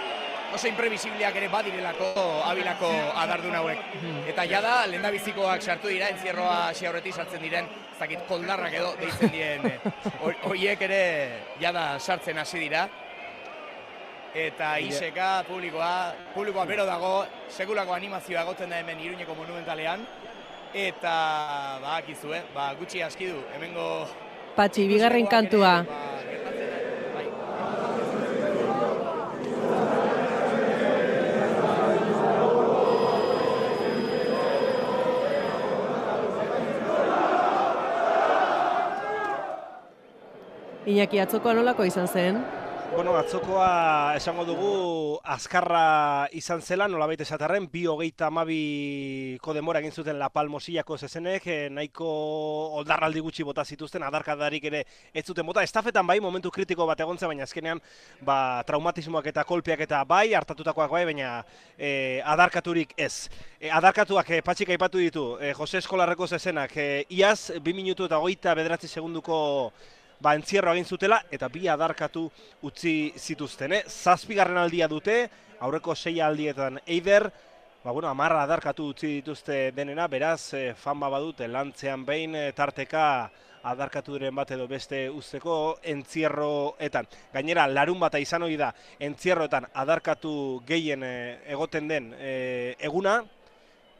[0.55, 2.09] oso imprevisibliak ere badirelako
[2.46, 2.90] abilako
[3.22, 3.84] adardun hauek.
[4.30, 9.68] Eta jada, lendabizikoak sartu dira, entzierroa hasi aurretik sartzen diren, zakit koldarrak edo deitzen dien,
[10.48, 11.05] horiek ere
[11.61, 12.88] jada sartzen hasi dira.
[14.30, 17.14] Eta iseka, publikoa, publikoa bero dago,
[17.51, 20.07] segulako animazioa goten da hemen Iruñeko monumentalean.
[20.70, 21.14] Eta,
[21.82, 24.07] ba, akizue, ba, gutxi aski du, hemengo...
[24.55, 25.80] Patxi, bigarren kantua.
[25.82, 26.11] Ba,
[40.91, 42.41] Iñaki atzokoa nolako izan zen?
[42.91, 44.70] Bueno, atzokoa esango dugu
[45.22, 51.47] azkarra izan zela, nola baita esatarren, bi hogeita amabiko demora egin zuten La Palmosillako zezenek,
[51.47, 52.09] eh, nahiko
[52.80, 54.80] oldarraldi gutxi bota zituzten, adarkadarik ere
[55.14, 55.62] ez zuten bota.
[55.62, 57.78] Estafetan bai, momentu kritiko bat egon baina azkenean
[58.26, 61.45] ba, traumatismoak eta kolpeak eta bai, hartatutakoak bai, baina
[61.78, 63.30] eh, adarkaturik ez.
[63.61, 68.18] E, adarkatuak e, patxik aipatu ditu, e, Jose Eskolarreko zezenak, e, iaz, bi minutu eta
[68.18, 69.70] goita bederatzi segunduko
[70.21, 72.27] ba, entzierro egin zutela eta bi adarkatu
[72.68, 73.73] utzi zituzten.
[73.73, 73.85] Eh?
[73.89, 75.23] Zazpigarren aldia dute,
[75.61, 77.31] aurreko sei aldietan eider,
[77.83, 83.31] ba, bueno, amarra adarkatu utzi dituzte denena, beraz, e, fan badute lantzean behin e, tarteka
[83.71, 87.09] adarkatu diren bat edo beste usteko entzierroetan.
[87.33, 91.12] Gainera, larun bata izan hori da, entzierroetan adarkatu gehien e,
[91.53, 93.21] egoten den eguna,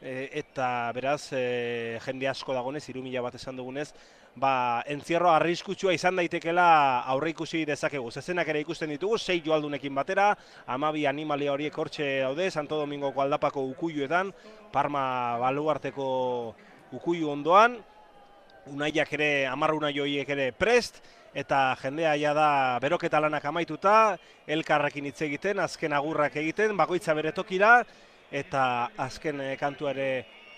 [0.01, 0.65] eta
[0.97, 3.91] beraz, jende asko dagonez, irumila bat esan dugunez,
[4.35, 8.11] ba, entzierro arriskutsua izan daitekela aurre ikusi dezakegu.
[8.11, 10.31] Zezenak ere ikusten ditugu, sei joaldunekin batera,
[10.67, 14.33] amabi animalia horiek hortxe daude, Santo Domingoko aldapako ukuiuetan,
[14.71, 16.05] Parma baluarteko
[16.95, 17.77] ukuiu ondoan,
[18.71, 21.01] unaiak ere, amarru unai joiek ere prest,
[21.33, 24.17] eta jendea ja da beroketa lanak amaituta,
[24.47, 27.81] elkarrekin hitz egiten, azken agurrak egiten, bakoitza bere tokira,
[28.31, 28.63] eta
[28.97, 30.09] azken kantua ere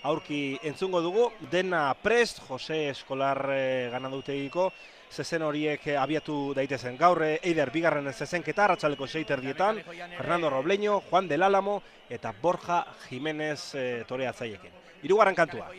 [0.04, 4.70] aurki entzungo dugu, dena prest, Jose Eskolar e, ganadutegiko,
[5.14, 6.98] zezen horiek eh, abiatu daitezen.
[6.98, 9.80] Gaur eh, Eider bigarren zezenketa, ratxaleko seiter dietan,
[10.16, 14.82] Fernando Robleño, Juan del Álamo eta Borja Jiménez e, toreatzaiekin.
[15.02, 15.70] Hirugarren kantua.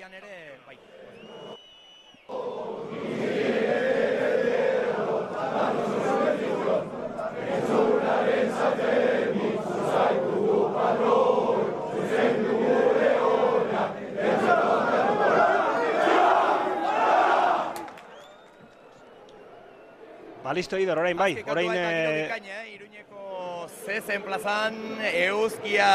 [20.56, 21.72] Ba, listo, Ider, orain bai, orain...
[21.76, 22.76] Eh...
[22.78, 25.90] Iruñeko zezen plazan, euzkia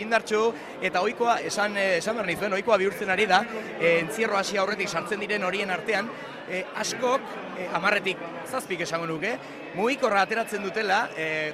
[0.00, 0.46] indartxu,
[0.80, 3.42] eta oikoa, esan, esan behar nizuen, oikoa bihurtzen ari da,
[3.76, 6.08] e, entzierro hasi aurretik sartzen diren horien artean,
[6.48, 7.28] e, askok,
[7.58, 9.34] e, amarretik zazpik esango nuke,
[9.76, 11.52] mugikorra ateratzen dutela, e,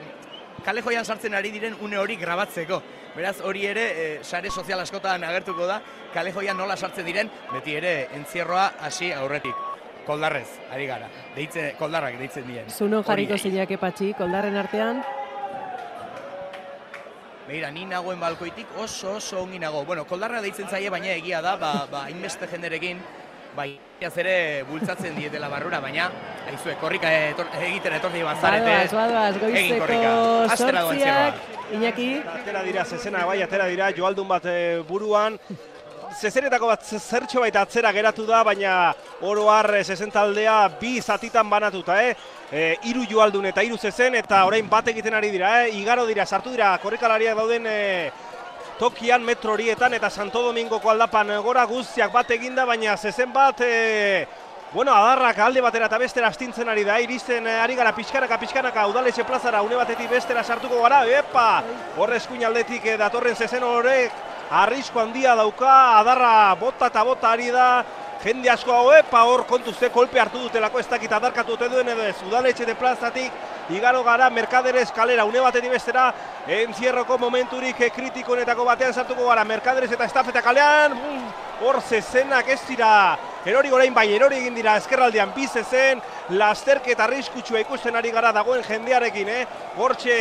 [0.62, 2.82] kale joian sartzen ari diren une hori grabatzeko.
[3.18, 5.82] Beraz, hori ere, e, sare sozial askotan agertuko da,
[6.14, 9.74] kale joian nola sartzen diren, beti ere, entzierroa hasi aurretik
[10.07, 11.09] koldarrez, ari gara.
[11.34, 12.70] Deitze, koldarrak deitzen dien.
[12.70, 15.02] Zuno jarriko zeinak epatxi, koldarren artean?
[17.44, 19.84] Beira, ni nagoen balkoitik oso oso ongi nago.
[19.84, 23.02] Bueno, koldarra deitzen zaie, baina egia da, ba, ba hainbeste jenderekin,
[23.57, 23.74] bai,
[24.05, 26.09] ere bultzatzen dietela barrura, baina,
[26.48, 28.70] haizue, korrika etor, egiten etorri bazarete.
[28.70, 31.44] Badoaz, badoaz, goizeko sortziak,
[31.74, 32.09] Iñaki.
[32.28, 35.38] Atera dira, zezena, bai, atera dira, joaldun bat eh, buruan,
[36.14, 38.74] zezenetako bat zertxo baita atzera geratu da, baina
[39.22, 42.14] oro har zezen taldea bi zatitan banatuta, eh?
[42.52, 45.74] E, iru joaldun eta iru zezen, eta orain bat egiten ari dira, eh?
[45.80, 47.78] Igaro dira, sartu dira, korrikalariak dauden e,
[48.78, 53.60] tokian metro horietan, eta Santo Domingoko aldapan gora guztiak bat eginda, baina zezen bat...
[53.60, 54.26] E,
[54.74, 59.22] Bueno, adarrak alde batera eta bestera astintzen ari da, iristen ari gara pixkanaka, pixkanaka, udaletxe
[59.22, 61.62] plazara, une batetik bestera sartuko gara, epa!
[62.02, 67.84] Horrezkuin aldetik datorren zezen horrek, arrisko handia dauka, adarra bota eta bota ari da,
[68.24, 72.07] jende asko hau epa hor kontuzte kolpe hartu dutelako ez dakit adarkatu dute duen edo
[72.07, 73.32] ez, udaletxe de plazatik,
[73.70, 76.12] igaro gara, merkadere eskalera, une batetik bestera,
[76.49, 80.97] entzierroko momenturik kritikonetako batean sartuko gara, merkaderez eta estafeta kalean,
[81.61, 82.90] hor zezenak ez dira,
[83.45, 86.01] erori gorein bai, erori egin dira eskerraldean bizezen,
[86.38, 89.42] lasterketa arriskutsua ikusten ari gara dagoen jendearekin, eh?
[89.76, 90.16] Hortxe,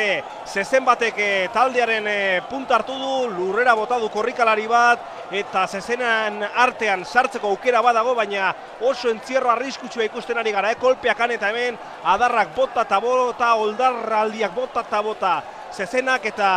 [0.46, 6.44] zezen batek eh, taldearen eh, punta hartu du, lurrera bota du korrikalari bat, eta zezenan
[6.66, 8.52] artean sartzeko aukera badago, baina
[8.82, 10.80] oso entzierro arriskutsua ikusten ari gara, eh?
[10.82, 15.38] Kolpeak eta hemen, adarrak bota eta bota, oldarraldiak bota eta bota,
[15.72, 16.50] zezenak eta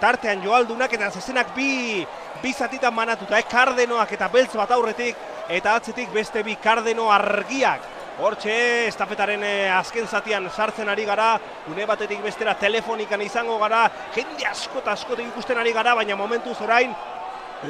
[0.00, 2.04] tartean joaldunak eta zezenak bi
[2.42, 5.16] bi zatitan manatuta, eh, kardenoak eta beltz bat aurretik,
[5.48, 7.90] eta atzetik beste bi kardeno argiak.
[8.14, 11.32] Hortxe, estafetaren eh, azken zatian sartzen ari gara,
[11.66, 16.54] une batetik bestera telefonikan izango gara, jende asko eta asko ikusten ari gara, baina momentu
[16.54, 16.94] zorain,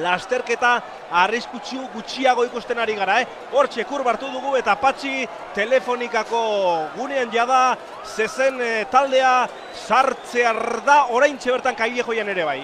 [0.04, 0.74] lasterketa
[1.22, 3.26] arriskutsu gutxiago ikusten ari gara, eh?
[3.52, 6.44] Hortxe, kurbartu dugu eta patxi telefonikako
[6.98, 9.48] gunean jada, zezen eh, taldea
[9.86, 12.62] sartzear da, orain bertan kaibie joian ere bai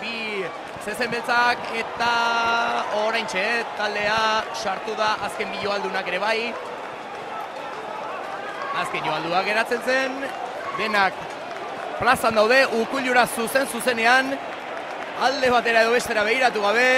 [0.00, 0.27] bi
[0.84, 2.10] zezen beltzak eta
[3.04, 3.26] orain
[3.76, 6.52] taldea sartu da azken bi joaldunak ere bai.
[8.78, 10.20] Azken joalduak geratzen zen,
[10.78, 11.14] denak
[11.98, 14.36] plazan daude, ukullura zuzen zuzenean,
[15.20, 16.90] alde batera edo bestera behiratu gabe,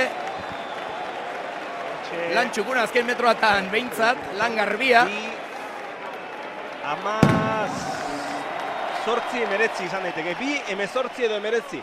[2.34, 5.06] lan txukuna azken metroatan behintzat, lan garbia.
[6.90, 7.72] Amaz,
[9.06, 11.80] sortzi emeretzi izan daiteke, bi emezortzi edo emeretzi.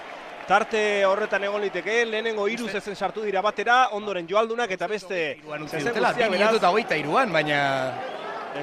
[0.47, 5.91] Tarte horretan egon liteke, lehenengo hiru zezen sartu dira batera, ondoren joaldunak eta beste zezen
[5.91, 6.31] guztiak beraz.
[6.31, 7.59] Minutu eta hogeita iruan, baina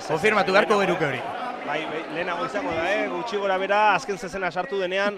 [0.09, 1.21] konfirmatu beharko geruke hori.
[1.65, 3.05] Bai, bai, lehenago izango da, eh?
[3.09, 5.15] gutxi gora bera, azken zezena sartu denean,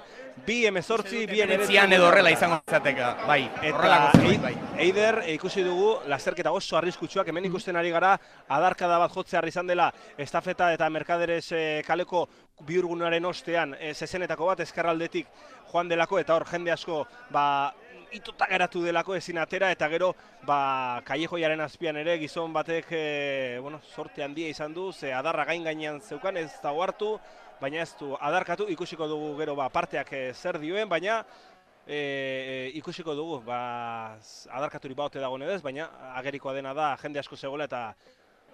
[0.46, 3.40] bi emezortzi, bi emeretzian edo horrela izango zateka, bai,
[3.72, 4.52] horrelako bai.
[4.84, 8.12] Eider, e, ikusi dugu, lasterketa oso arriskutsuak, hemen ikusten ari gara,
[8.46, 12.28] adarkada bat jotze izan dela, estafeta eta merkaderez e, kaleko
[12.68, 15.26] biurgunaren ostean, e, zezenetako bat, eskarraldetik
[15.72, 17.02] joan delako, eta hor jende asko,
[17.34, 17.74] ba,
[18.12, 20.12] ituta geratu delako ezin atera eta gero
[20.46, 25.64] ba Callejoiaren azpian ere gizon batek e, bueno, sorte handia izan du ze adarra gain
[25.64, 27.18] gainean zeukan ez da hartu
[27.60, 31.24] baina ez du adarkatu ikusiko dugu gero ba parteak e, zer dioen baina
[31.86, 34.18] e, ikusiko dugu ba
[34.50, 37.94] adarkaturi baute dago nedez baina agerikoa dena da jende asko zegoela eta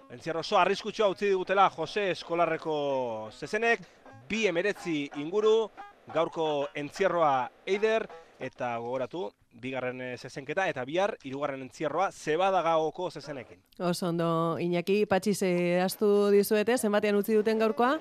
[0.09, 3.81] entzierro oso arriskutsua utzi digutela Jose Eskolarreko zezenek
[4.29, 5.69] bi emeretzi inguru
[6.13, 8.07] gaurko entzierroa Eider
[8.39, 13.61] eta gogoratu bigarren eh, zezenketa, eta bihar, hirugarren entzierroa, zebadagaoko zezenekin.
[13.79, 14.29] Oso ondo,
[14.59, 17.97] Iñaki, patxi zehaztu dizuete, zenbatean utzi duten gaurkoa?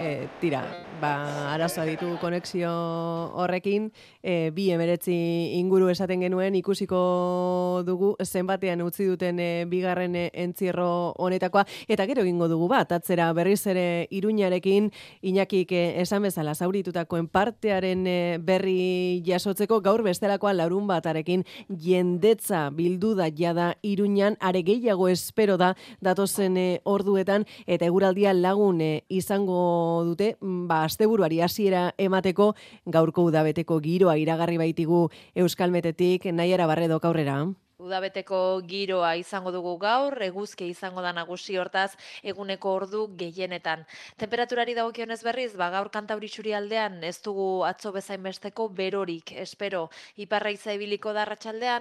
[0.00, 0.64] E, tira,
[1.00, 2.70] ba, arazoa ditu konexio
[3.40, 3.88] horrekin,
[4.22, 5.14] e, bi emeretzi
[5.56, 7.00] inguru esaten genuen, ikusiko
[7.86, 13.30] dugu zenbatean utzi duten e, bigarren e, entzierro honetakoa, eta gero egingo dugu bat, atzera
[13.36, 14.90] berriz ere iruñarekin,
[15.32, 21.46] inakik e, esan bezala zauritutakoen partearen e, berri jasotzeko, gaur bestelakoa larun batarekin.
[21.70, 25.72] Jendetza bildu da jada iruñan, are gehiago espero da
[26.04, 32.52] datozen e, orduetan, eta eguraldia lagun e, izango dute, ba, asteburuari hasiera emateko
[32.98, 35.06] gaurko udabeteko giroa iragarri baitigu
[35.38, 37.40] Euskalmetetik, nahiara barredo aurrera.
[37.80, 43.86] Udabeteko giroa izango dugu gaur, eguzke izango da nagusi hortaz eguneko ordu gehienetan.
[44.20, 49.88] Temperaturari dagokionez berriz, ba gaur kantauri aldean ez dugu atzo bezain besteko berorik, espero.
[50.16, 51.26] Iparra ibiliko da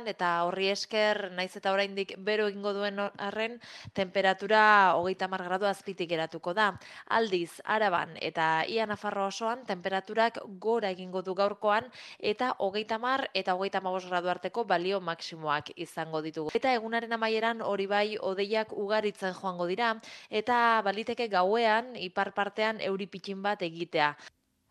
[0.07, 3.59] eta horri esker naiz eta oraindik bero egingo duen arren
[3.93, 6.79] temperatura hogeita mar gradu azpitik eratuko da.
[7.07, 11.89] Aldiz, araban eta ia nafarro osoan temperaturak gora egingo du gaurkoan
[12.19, 16.53] eta hogeita mar eta hogeita magos gradu arteko balio maksimoak izango ditugu.
[16.55, 19.93] Eta egunaren amaieran hori bai odeiak ugaritzen joango dira
[20.41, 24.13] eta baliteke gauean ipar partean euri pitxin bat egitea.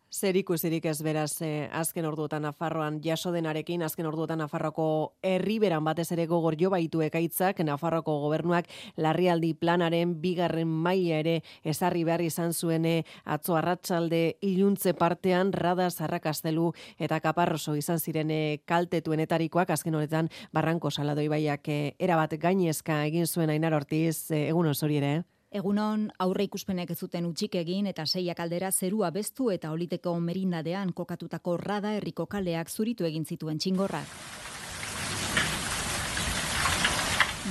[0.09, 6.07] Zer ikusirik ez beraz eh, azken orduotan Nafarroan jaso denarekin, azken orduotan Nafarroko herriberan batez
[6.15, 8.65] ere gogor jo baitu ekaitzak, Nafarroko gobernuak
[8.97, 15.91] larrialdi planaren bigarren maila ere ezarri behar izan zuen eh, atzo arratsalde iluntze partean rada
[15.91, 23.03] zarrakastelu eta kaparroso izan ziren eh, kaltetuenetarikoak azken honetan barranko saladoi baiak eh, erabat gainezka
[23.05, 24.31] egin zuen ainar ortiz.
[24.31, 25.19] Eh, egun osori ere.
[25.49, 30.91] Egunon aurre ikuspenek ez zuten utxik egin eta seiak aldera zerua bestu eta oliteko merindadean
[30.93, 34.13] kokatutako rada herriko kaleak zuritu egin zituen txingorrak.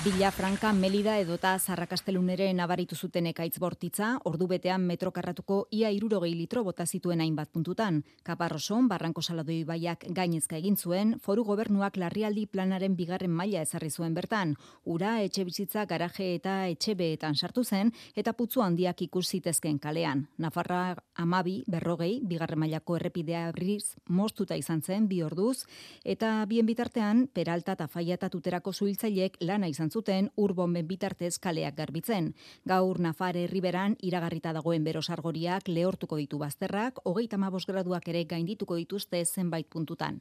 [0.04, 6.62] Villa Franca, Melida edota Zarrakastelunere nabaritu zuten ekaitz bortitza, ordu betean metrokarratuko ia irurogei litro
[6.62, 8.04] bota zituen hainbat puntutan.
[8.22, 14.14] Kaparroson, Barranko Saladoi Baiak gainezka egin zuen, foru gobernuak larrialdi planaren bigarren maila ezarri zuen
[14.14, 14.54] bertan.
[14.84, 20.28] Ura, etxe bizitza, garaje eta etxe beetan sartu zen, eta putzu handiak ikus zitezken kalean.
[20.38, 25.64] Nafarra amabi, berrogei, bigarren mailako errepidea briz, mostuta izan zen, bi orduz,
[26.04, 32.34] eta bien bitartean, peralta eta faiata tuterako zuhiltzaileek lana izan zuten urbonben bitartez kaleak garbitzen.
[32.64, 39.68] Gaur Nafare Riberan iragarrita dagoen berosargoriak lehortuko ditu bazterrak, hogeita graduak ere gaindituko dituzte zenbait
[39.68, 40.20] puntutan.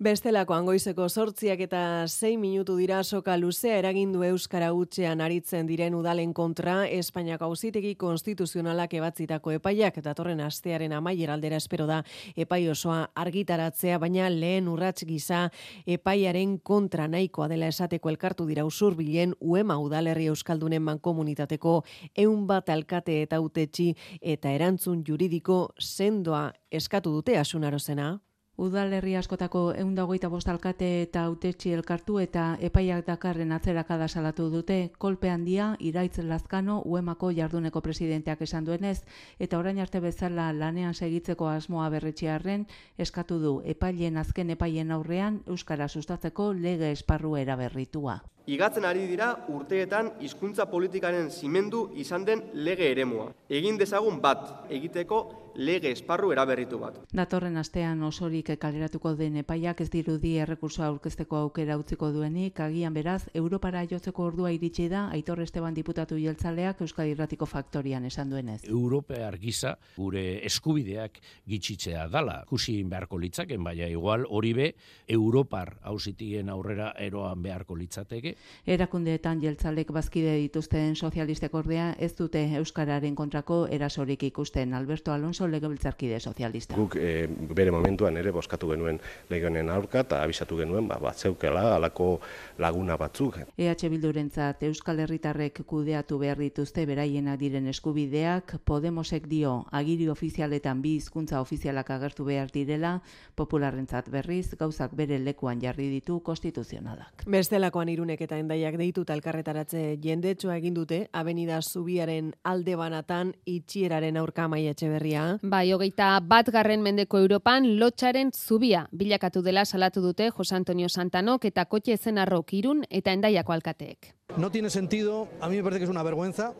[0.00, 6.32] Bestelako angoizeko sortziak eta 6 minutu dira soka luzea eragindu Euskara Utxean aritzen diren udalen
[6.32, 11.98] kontra Espainiako auzitegi konstituzionalak ebatzitako epaiak datorren astearen amaier aldera espero da
[12.34, 15.42] epai osoa argitaratzea, baina lehen urrats gisa
[15.84, 21.76] epaiaren kontra nahikoa dela esateko elkartu dira usurbilen uema udalerri Euskaldunen mankomunitateko
[22.16, 23.92] eun bat alkate eta utetxi
[24.22, 28.14] eta erantzun juridiko sendoa eskatu dute asunarozena
[28.60, 35.70] udalerri askotako eundagoita bostalkate eta autetxi elkartu eta epaiak dakarren atzerakada salatu dute, kolpe handia
[35.90, 38.98] iraitz lazkano uemako jarduneko presidenteak esan duenez,
[39.38, 42.66] eta orain arte bezala lanean segitzeko asmoa berretxiarren,
[42.98, 48.20] eskatu du epailen azken epaien aurrean Euskara sustatzeko lege esparru eraberritua.
[48.46, 53.28] Igatzen ari dira urteetan hizkuntza politikaren zimendu izan den lege eremua.
[53.48, 55.20] Egin dezagun bat, egiteko
[55.60, 56.96] lege esparru eraberritu bat.
[57.12, 63.28] Datorren astean osorik kaleratuko den epaiak ez dirudi errekursoa aurkezteko aukera utziko duenik, agian beraz,
[63.34, 68.62] Europara jotzeko ordua iritsi da, Aitor Esteban diputatu jeltzaleak Euskadi Irratiko Faktorian esan duenez.
[68.68, 72.40] Europe argiza gure eskubideak gitxitzea dala.
[72.48, 74.70] Kusi beharko litzaken, baina igual hori be,
[75.08, 78.36] Europar hausitien aurrera eroan beharko litzateke.
[78.66, 86.20] Erakundeetan jeltzalek bazkide dituzten sozialistek ordea ez dute Euskararen kontrako erasorik ikusten Alberto Alonso legebiltzarkide
[86.20, 86.76] sozialista.
[86.76, 92.20] Guk e, bere momentuan ere boskatu genuen legionen aurka eta abisatu genuen ba, batzeukela alako
[92.58, 93.40] laguna batzuk.
[93.56, 100.96] EH Bildurentzat Euskal Herritarrek kudeatu behar dituzte beraiena diren eskubideak, Podemosek dio agiri ofizialetan bi
[100.98, 103.00] hizkuntza ofizialak agertu behar direla,
[103.36, 107.24] popularrentzat berriz gauzak bere lekuan jarri ditu konstituzionalak.
[107.26, 114.48] Bestelakoan irunek eta endaiak deitu talkarretaratze jendetsua egin dute, avenida Zubiaren alde banatan itxieraren aurka
[114.48, 115.24] maietxe berria.
[115.42, 121.44] Bai, hogeita bat garren mendeko Europan lotxaren zubia bilakatu dela salatu dute Jose Antonio Santanok
[121.44, 124.14] eta kotxe zen arrok irun eta endaiako alkateek.
[124.36, 126.54] No tiene sentido, a mí me parece que es una vergüenza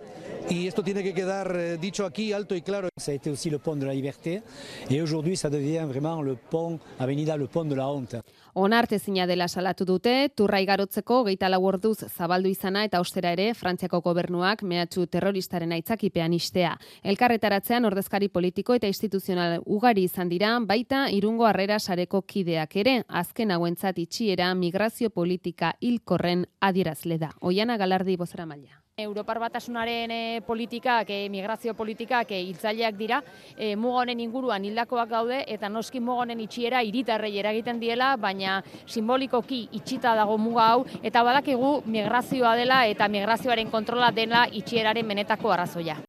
[0.49, 2.89] y esto tiene que quedar eh, dicho aquí alto y claro.
[2.97, 4.43] Ça a été aussi le pont de la liberté
[4.91, 8.17] et aujourd'hui ça devient vraiment le pont, avenida le pont de la honte.
[8.55, 14.01] Onartezina dela salatu dute, turra igarotzeko geita lau orduz zabaldu izana eta ostera ere Frantziako
[14.03, 16.75] gobernuak mehatxu terroristaren aitzakipean istea.
[17.05, 23.53] Elkarretaratzean ordezkari politiko eta instituzional ugari izan dira, baita irungo harrera sareko kideak ere, azken
[23.55, 27.31] hauentzat itxiera migrazio politika hilkorren adierazle da.
[27.61, 28.78] Oiana Galardi bozera maila.
[28.97, 32.39] Europar batasunaren e, politikak, e, migrazio politikak e,
[32.97, 33.23] dira,
[33.55, 39.69] e, muga honen inguruan hildakoak gaude eta noski muga itxiera hiritarrei eragiten diela, baina simbolikoki
[39.73, 46.01] itxita dago muga hau eta badakigu migrazioa dela eta migrazioaren kontrola dela itxieraren benetako arrazoia.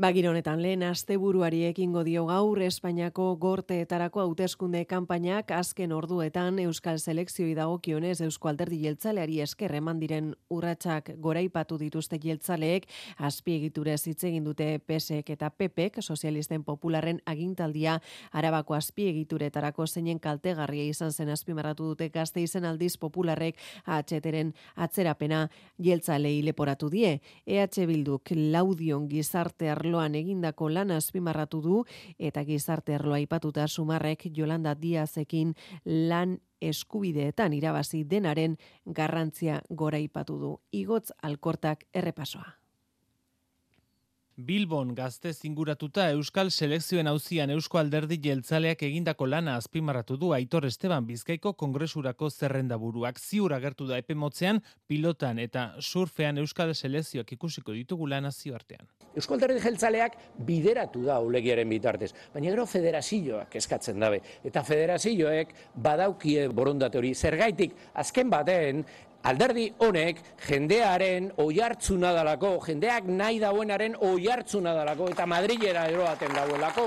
[0.00, 7.50] Bagir honetan lehen asteburuari ekingo dio gaur Espainiako gorteetarako hauteskunde kanpainak azken orduetan Euskal Selekzioi
[7.58, 12.86] dagokionez Eusko Alderdi Jeltzaleari esker eman diren urratsak goraipatu dituzte jeltzaleek
[13.28, 17.98] azpiegiturez hitz egin dute PSek eta PPek sozialisten popularren agintaldia
[18.32, 25.44] Arabako azpiegituretarako zeinen kaltegarria izan zen azpimarratu dute gazte izen aldiz popularrek atxeteren atzerapena
[25.76, 27.18] jeltzalei leporatu die.
[27.44, 31.80] EH Bilduk laudion gizarte arloan egindako lan azpimarratu du
[32.18, 35.54] eta gizarte arloa aipatuta sumarrek Jolanda Diazekin
[35.84, 38.56] lan eskubideetan irabazi denaren
[38.86, 40.54] garrantzia goraipatu du.
[40.70, 42.59] Igotz alkortak errepasoa.
[44.46, 51.04] Bilbon gazte zinguratuta Euskal Selekzioen auzian Eusko Alderdi Jeltzaleak egindako lana azpimarratu du Aitor Esteban
[51.06, 58.06] Bizkaiko Kongresurako zerrendaburuak ziur agertu da epe motzean pilotan eta surfean Euskal Selekzioak ikusiko ditugu
[58.06, 58.86] lana artean.
[59.14, 64.22] Eusko Alderdi Jeltzaleak bideratu da ulegiaren bitartez, baina gero federazioak eskatzen dabe.
[64.44, 67.14] Eta federazioek badaukie borondate hori.
[67.14, 68.84] Zergaitik, azken baten,
[69.22, 76.86] alderdi honek jendearen oihartzuna dalako, jendeak nahi dauenaren oihartzuna dalako eta Madrilera eroaten dauelako.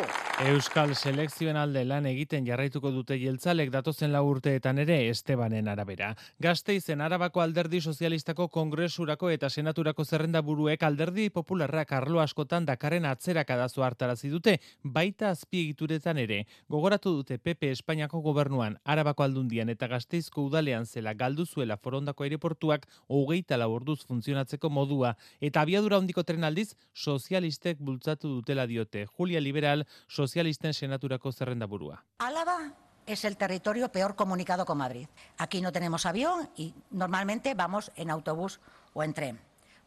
[0.49, 6.13] Euskal selekzioen alde lan egiten jarraituko dute jeltzalek datozen lau urteetan ere Estebanen arabera.
[6.41, 13.51] Gazteizen Arabako Alderdi Sozialistako Kongresurako eta Senaturako zerrenda buruek Alderdi Popularrak arlo askotan Dakaren atzerak
[13.53, 16.43] adazu hartarazi dute, baita azpiegituretan ere.
[16.67, 22.87] Gogoratu dute PP Espainiako gobernuan, Arabako aldundian eta Gazteizko udalean zela galdu zuela forondako aireportuak
[23.07, 29.05] hogeita laborduz funtzionatzeko modua eta abiadura hondiko tren aldiz sozialistek bultzatu dutela diote.
[29.05, 32.03] Julia Liberal, sozialisten senaturako zerrenda burua.
[32.19, 32.73] Álava
[33.05, 35.07] es el territorio peor comunicado con Madrid.
[35.37, 38.59] Aquí no tenemos avión y normalmente vamos en autobús
[38.93, 39.39] o en tren.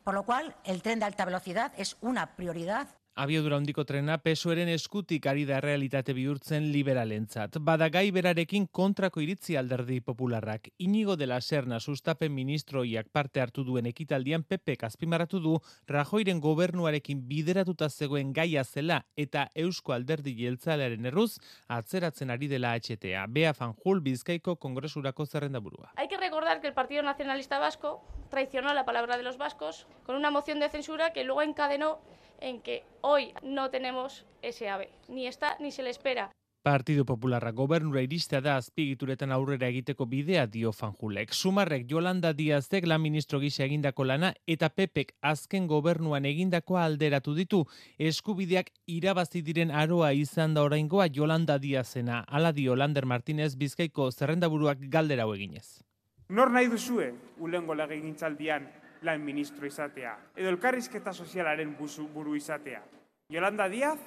[0.04, 4.68] Por lo cual, el tren de alta velocidad es una prioridad Abiodura hondiko trena pesoeren
[4.68, 7.54] eskutik ari da realitate bihurtzen liberalentzat.
[7.64, 10.68] Bada gai berarekin kontrako iritzi alderdi popularrak.
[10.84, 15.54] Inigo de la Serna sustapen ministroiak parte hartu duen ekitaldian Pepe azpimarratu du
[15.88, 21.38] Rajoiren gobernuarekin bideratuta zegoen gaia zela eta Eusko Alderdi Jeltzalearen erruz
[21.68, 23.24] atzeratzen ari dela HTA.
[23.28, 25.94] Bea Fanjul Bizkaiko Kongresurako zerrenda burua.
[25.96, 30.16] Hay que recordar que el Partido Nacionalista Vasco traicionó la palabra de los vascos con
[30.16, 31.98] una moción de censura que luego encadenó
[32.40, 34.90] en que hoy no tenemos ese ave.
[35.08, 36.30] Ni está ni se le espera.
[36.66, 41.30] Partido Popularra gobernura iristea da azpigituretan aurrera egiteko bidea dio fanjulek.
[41.30, 47.60] Sumarrek Jolanda Diazek lan ministro gisa egindako lana eta Pepek azken gobernuan egindakoa alderatu ditu.
[47.98, 52.24] Eskubideak irabazi diren aroa izan da oraingoa Jolanda Diazena.
[52.26, 55.84] Ala dio Lander Martinez Bizkaiko zerrendaburuak galdera hau eginez.
[56.28, 58.66] Nor nahi duzue ulengo legegintzaldian
[59.06, 62.82] lan ministro izatea, edo elkarrizketa sozialaren buzu, buru izatea.
[63.30, 64.00] Yolanda Díaz,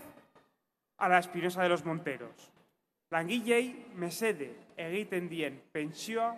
[0.99, 2.51] ala Espinosa de los Monteros.
[3.11, 6.35] Langilei mesede egiten dien pentsioa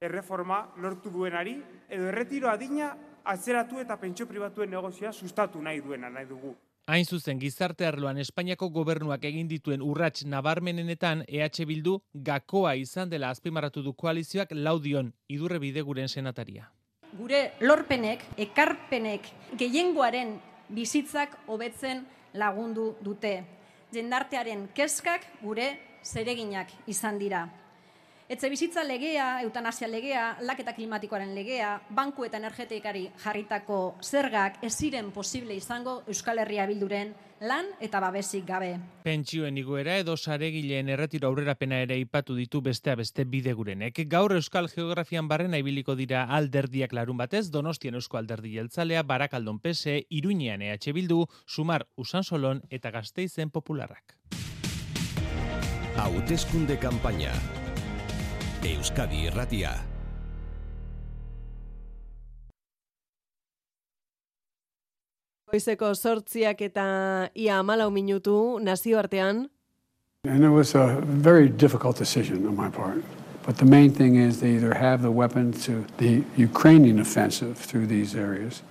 [0.00, 1.58] erreforma lortu duenari,
[1.90, 2.94] edo erretiro adina
[3.28, 6.54] atzeratu eta pentsio pribatuen negozioa sustatu nahi duena nahi dugu.
[6.88, 13.28] Hain zuzen gizarte arloan Espainiako gobernuak egin dituen urrats nabarmenenetan EH Bildu gakoa izan dela
[13.28, 16.70] azpimarratu du koalizioak laudion idurre bideguren senataria
[17.16, 20.36] gure lorpenek, ekarpenek, gehiengoaren
[20.68, 22.04] bizitzak hobetzen
[22.34, 23.44] lagundu dute.
[23.92, 25.70] Jendartearen kezkak gure
[26.04, 27.46] zereginak izan dira.
[28.28, 35.08] Etze bizitza legea, eutanasia legea, laketa klimatikoaren legea, banku eta energetikari jarritako zergak ez ziren
[35.14, 38.74] posible izango Euskal Herria bilduren lan eta babesik gabe.
[39.06, 44.02] Pentsioen igoera edo saregileen erretiro aurrerapena ere ipatu ditu bestea beste bidegurenek.
[44.12, 50.02] Gaur Euskal Geografian barrena ibiliko dira alderdiak larun batez, Donostian Eusko Alderdi Jeltzalea, Barakaldon PSE,
[50.10, 54.18] Iruñean EH Bildu, Sumar Usansolon eta Gasteizen Popularrak.
[55.96, 57.32] Hauteskunde kanpaina.
[58.62, 59.70] Euskadi Irratia.
[65.48, 66.84] Goizeko sortziak eta
[67.34, 69.48] ia amalau minutu nazioartean.
[70.24, 73.02] And it was a very difficult decision on my part.
[73.46, 77.86] But the main thing is they either have the weapons to the Ukrainian offensive through
[77.86, 78.62] these areas,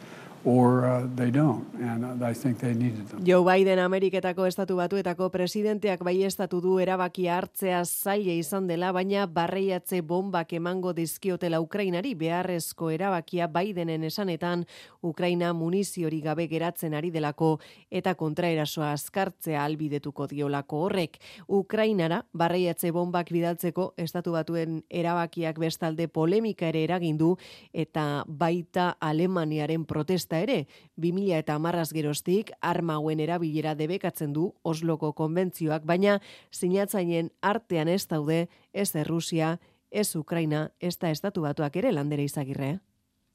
[0.48, 3.19] or uh, they don't, and I think they needed them.
[3.28, 9.26] Joe Biden Ameriketako estatu batuetako presidenteak bai estatu du erabaki hartzea zaila izan dela, baina
[9.28, 14.64] barreiatze bombak emango dizkiotela Ukrainari beharrezko erabakia Bidenen esanetan
[15.03, 17.57] Ukraina muniziori gabe geratzen ari delako
[17.91, 21.19] eta kontraerasoa azkartzea albidetuko diolako horrek.
[21.49, 27.36] Ukrainara barreiatze bombak bidaltzeko estatu batuen erabakiak bestalde polemika ere eragindu
[27.74, 30.66] eta baita Alemaniaren protesta ere,
[30.98, 36.20] 2000 eta marraz geroztik, arma hauen erabilera debekatzen du Osloko konbentzioak, baina
[36.52, 39.58] sinatzainen artean ez daude, ez Errusia,
[39.92, 42.78] ez Ukraina, ez da estatu batuak ere landere izagirre.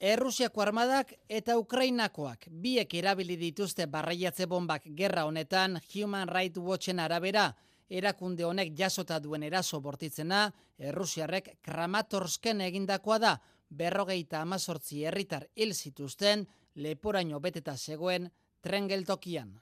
[0.02, 7.52] Errusiako armadak eta Ukrainakoak biek erabili dituzte barraiatze bombak gerra honetan Human Rights Watchen arabera,
[7.88, 10.48] erakunde honek jasota duen eraso bortitzena,
[10.78, 13.36] Errusiarrek Kramatorsken egindakoa da,
[13.70, 18.30] berrogeita amazortzi herritar hil zituzten, leporaino beteta zegoen
[18.62, 19.60] tren geltokian.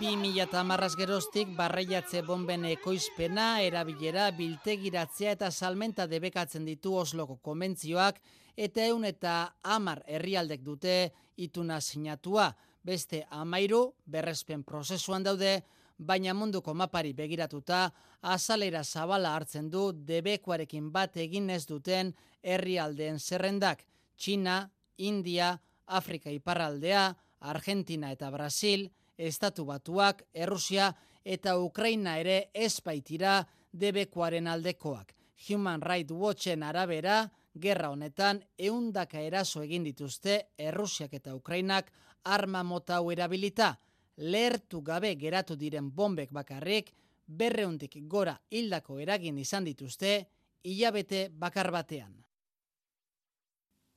[0.00, 7.36] Bi mila eta marraz geroztik barreiatze bomben ekoizpena, erabilera, biltegiratzea eta salmenta debekatzen ditu Osloko
[7.36, 8.20] konbentzioak
[8.56, 12.50] eta eun eta amar herrialdek dute ituna sinatua.
[12.82, 15.60] Beste amairu berrezpen prozesuan daude,
[15.98, 17.90] baina munduko mapari begiratuta,
[18.22, 23.84] azalera zabala hartzen du debekuarekin bat egin ez duten herrialdeen zerrendak.
[24.16, 25.54] Txina, India,
[25.86, 30.94] Afrika iparraldea, Argentina eta Brasil, Estatu Batuak, Errusia
[31.24, 35.14] eta Ukraina ere ez baitira debekuaren aldekoak.
[35.48, 41.90] Human Rights Watchen arabera, gerra honetan eundaka eraso egin dituzte Errusiak eta Ukrainak
[42.24, 43.74] arma mota hau erabilita
[44.20, 46.92] lehertu gabe geratu diren bombek bakarrik,
[47.26, 50.26] berreundik gora hildako eragin izan dituzte,
[50.62, 52.12] hilabete bakar batean.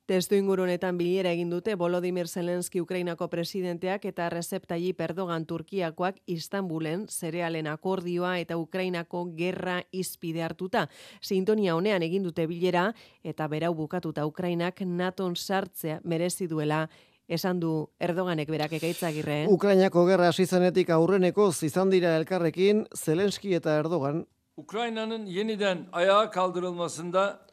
[0.04, 7.06] Testu ingurunetan bilera egin dute Volodymyr Zelensky Ukrainako presidenteak eta Recep Tayyip Erdogan Turkiakoak Istanbulen
[7.08, 10.90] zerealen akordioa eta Ukrainako gerra izpide hartuta.
[11.22, 12.90] Sintonia honean egin dute bilera
[13.24, 16.90] eta berau bukatuta Ukrainak NATOn sartzea merezi duela
[17.30, 19.46] esan du Erdoganek berak ekaitzagirre.
[19.48, 24.26] Ukrainako gerra hasi zenetik aurreneko izan dira elkarrekin Zelensky eta Erdogan.
[24.58, 27.53] Ukraina'nın yeniden ayağa kaldırılmasında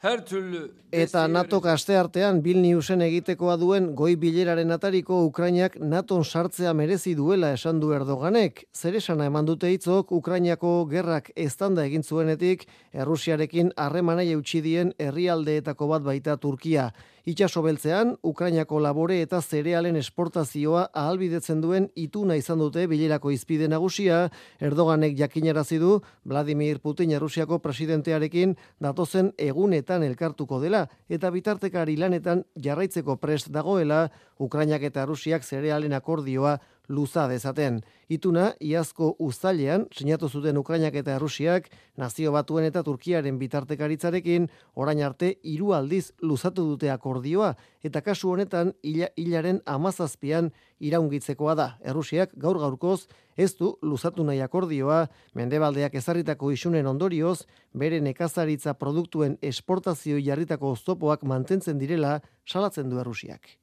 [0.00, 7.50] Eta NATO kaste artean Vilniusen egitekoa duen goi bileraren atariko Ukrainak NATOn sartzea merezi duela
[7.52, 8.64] esan du Erdoganek.
[8.72, 12.64] Zer esana eman dute hitzok Ukrainako gerrak eztanda egin zuenetik
[12.96, 16.94] Errusiarekin harremanai eutxi dien herrialdeetako bat baita Turkia.
[17.28, 24.30] Itxaso beltzean, Ukrainako labore eta zerealen esportazioa ahalbidetzen duen ituna izan dute bilerako izpide nagusia,
[24.60, 33.16] Erdoganek jakinarazi du Vladimir Putin Errusiako presidentearekin datozen egunetan elkartuko dela eta bitartekari lanetan jarraitzeko
[33.20, 34.08] prest dagoela.
[34.40, 36.56] Ukrainak eta Rusiak zerealen akordioa
[36.90, 37.80] luza dezaten.
[38.10, 45.36] Ituna, iazko uztailean, sinatu zuten Ukrainak eta Rusiak, nazio batuen eta Turkiaren bitartekaritzarekin, orain arte
[45.46, 47.52] hiru aldiz luzatu dute akordioa,
[47.86, 50.50] eta kasu honetan, hilaren amazazpian
[50.80, 51.68] iraungitzekoa da.
[51.86, 53.06] Errusiak gaur gaurkoz,
[53.36, 55.04] ez du luzatu nahi akordioa,
[55.38, 63.60] mendebaldeak ezarritako isunen ondorioz, bere nekazaritza produktuen esportazio jarritako oztopoak mantentzen direla, salatzen du Errusiak.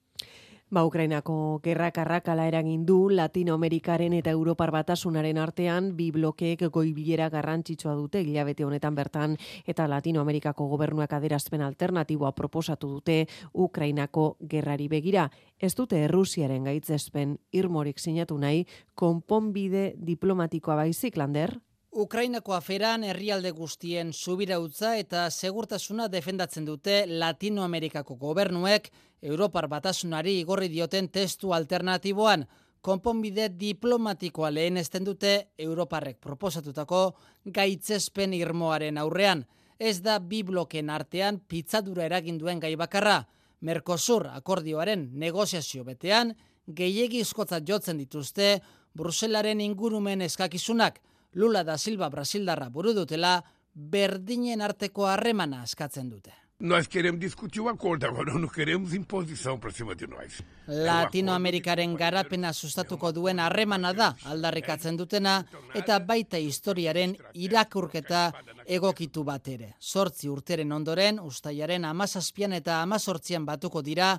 [0.69, 7.93] Ba, Ukrainako gerrak arrakala eragin du Latinoamerikaren eta Europar batasunaren artean bi blokeek goibilera garrantzitsua
[7.95, 15.29] dute hilabete honetan bertan eta Latinoamerikako gobernuak aderazpen alternatiboa proposatu dute Ukrainako gerrari begira.
[15.57, 21.61] Ez dute Errusiaren gaitzespen irmorik sinatu nahi konponbide diplomatikoa baizik lander?
[21.97, 28.91] Ukrainako aferan herrialde guztien subirautza eta segurtasuna defendatzen dute Latinoamerikako gobernuek
[29.25, 32.45] Europar batasunari igorri dioten testu alternatiboan.
[32.85, 34.77] Konponbide diplomatikoa lehen
[35.09, 37.01] dute Europarrek proposatutako
[37.45, 39.43] gaitzespen irmoaren aurrean.
[39.79, 43.23] Ez da bi bloken artean pitzadura eraginduen gai bakarra.
[43.61, 46.35] Mercosur akordioaren negoziazio betean,
[46.67, 47.23] gehiegi
[47.65, 48.61] jotzen dituzte
[48.93, 51.01] Bruselaren ingurumen eskakizunak,
[51.37, 53.43] Lula da Silva Brasildarra buru dutela
[53.77, 56.33] berdinen arteko harremana askatzen dute.
[56.59, 60.41] Nós queremos discutir o acordo, agora não queremos imposição para cima de nós.
[60.65, 65.45] Latinoamerikaren garapena sustatuko duen harremana da aldarrikatzen dutena
[65.75, 68.31] eta baita historiaren irakurketa
[68.65, 69.75] egokitu bat ere.
[69.77, 74.15] Sortzi urteren ondoren, ustaiaren amazazpian eta amazortzian batuko dira,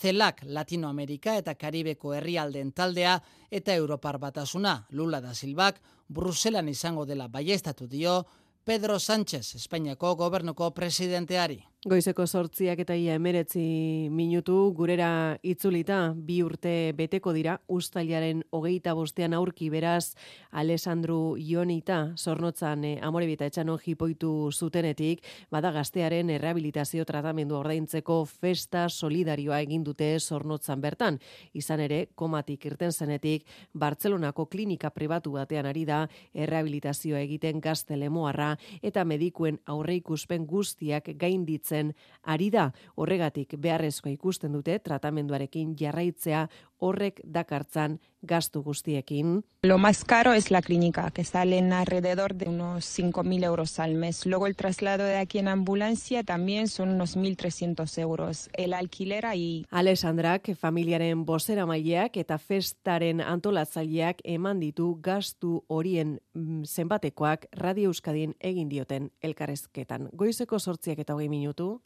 [0.00, 3.18] zelak Latinoamerika eta Karibeko herrialden taldea
[3.50, 5.80] eta Europar batasuna, Lula da Silbak,
[6.12, 8.24] Bruselan izango dela baiestatu dio,
[8.64, 11.62] Pedro Sánchez, Espainiako gobernuko presidenteari.
[11.82, 19.34] Goizeko sortziak eta ia emeretzi minutu gurera itzulita bi urte beteko dira ustailaren hogeita bostean
[19.34, 20.14] aurki beraz
[20.52, 29.58] Alessandru Ionita zornotzan eh, amorebita etxano jipoitu zutenetik bada gaztearen errehabilitazio tratamendu ordaintzeko festa solidarioa
[29.66, 31.18] egin dute zornotzan bertan.
[31.52, 33.42] Izan ere, komatik irten zenetik
[33.74, 41.94] Bartzelonako klinika pribatu batean ari da errehabilitazioa egiten gaztelemoarra eta medikuen aurreikuspen guztiak gainditzen zen.
[42.22, 42.68] Ari da
[43.00, 46.46] horregatik beharrezkoa ikusten dute tratamenduarekin jarraitzea
[46.82, 49.44] horrek dakartzan gastu guztiekin.
[49.62, 54.26] Lo más caro es la clínica, que salen alrededor de unos 5.000 euros al mes.
[54.26, 58.48] Luego el traslado de aquí en ambulancia también son unos 1.300 euros.
[58.54, 59.66] El alquiler ahí.
[59.70, 68.34] Alessandrak, familiaren bosera maileak eta festaren antolatzaileak eman ditu gastu horien mm, zenbatekoak Radio Euskadin
[68.40, 70.10] egin dioten elkarrezketan.
[70.12, 71.82] Goizeko sortziak eta hogei minutu.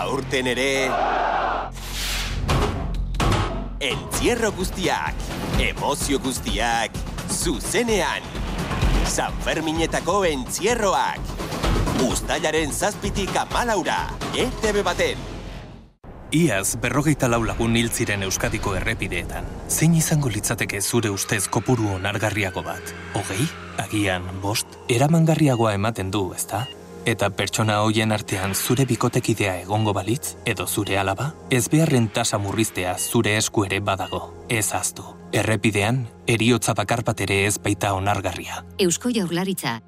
[0.00, 0.88] Aurten ere
[3.84, 5.18] Entzierro guztiak,
[5.60, 6.96] emozio guztiak,
[7.28, 8.24] zuzenean.
[9.04, 11.20] San Ferminetako entzierroak.
[12.06, 13.98] Uztailaren zazpitik amalaura,
[14.32, 15.20] ETV baten.
[16.32, 19.44] Iaz, berrogeita lau lagun hil ziren Euskadiko errepideetan.
[19.68, 22.96] Zein izango litzateke zure ustez kopuru onargarriago bat?
[23.12, 23.50] Hogei?
[23.84, 24.80] Agian, bost?
[24.88, 26.64] Eramangarriagoa ematen du, ezta?
[27.08, 32.96] Eta pertsona hoien artean zure bikotekidea egongo balitz, edo zure alaba, ez beharren tasa murriztea
[32.98, 34.20] zure esku ere badago.
[34.48, 35.06] Ez aztu.
[35.32, 38.64] Errepidean, eriotza bakar bat ere ez baita onargarria.
[38.78, 39.80] Eusko jaurlaritza.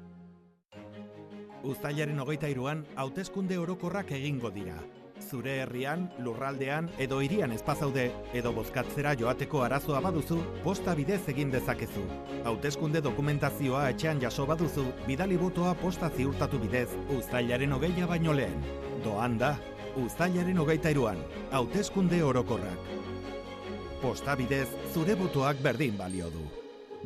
[1.63, 4.81] Uztailaren hogeita iruan, hauteskunde orokorrak egingo dira
[5.23, 12.03] zure herrian, lurraldean edo hirian espazaude edo bozkatzera joateko arazoa baduzu, posta bidez egin dezakezu.
[12.45, 18.59] Hauteskunde dokumentazioa etxean jaso baduzu, bidali botoa posta ziurtatu bidez, uztailaren hogeia baino lehen.
[19.03, 19.55] Doan da,
[20.03, 22.93] uztailaren hogeita iruan, hauteskunde orokorrak.
[24.01, 26.45] Posta bidez, zure botoak berdin balio du.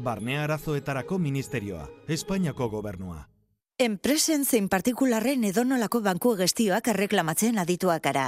[0.03, 3.25] Barnea arazoetarako ministerioa, Espainiako gobernua.
[3.77, 8.23] Enpresen zein partikularren edonolako banku gestioak erreklamatzen adituak gara.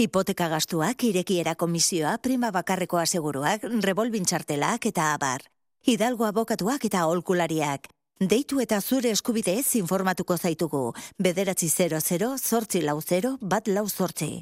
[0.00, 5.44] Hipoteka gastuak, irekiera komisioa, prima bakarreko aseguruak, revolbintxartelak eta abar.
[5.84, 7.90] Hidalgo abokatuak eta holkulariak.
[8.18, 10.94] Deitu eta zure eskubideez informatuko zaitugu.
[11.18, 14.40] Bederatzi 00, zortzi lau 0, bat lau zortzi.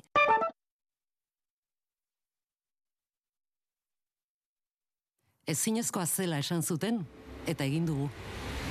[5.44, 7.02] Ez zinezkoa zela esan zuten,
[7.50, 8.08] eta egin dugu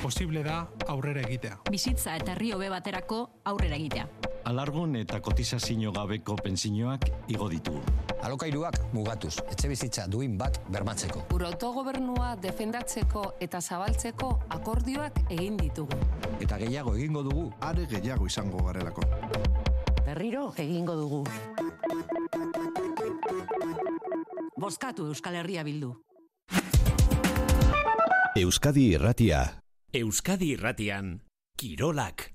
[0.02, 1.60] posible da aurrera egitea.
[1.70, 4.08] Bizitza eta rio baterako aurrera egitea.
[4.44, 7.78] Alargun eta kotizazio gabeko pensioak igo ditu.
[8.22, 11.26] Alokairuak mugatuz, etxe bizitza duin bat bermatzeko.
[11.30, 15.96] Gure autogobernua defendatzeko eta zabaltzeko akordioak egin ditugu.
[16.40, 17.52] Eta gehiago egingo dugu.
[17.60, 19.02] Are gehiago izango garelako.
[20.04, 21.24] Berriro egingo dugu.
[24.56, 25.94] Boskatu Euskal Herria bildu.
[28.34, 29.61] Euskadi Irratia.
[29.92, 31.18] Euskadi irratian,
[31.60, 32.30] Kirolak.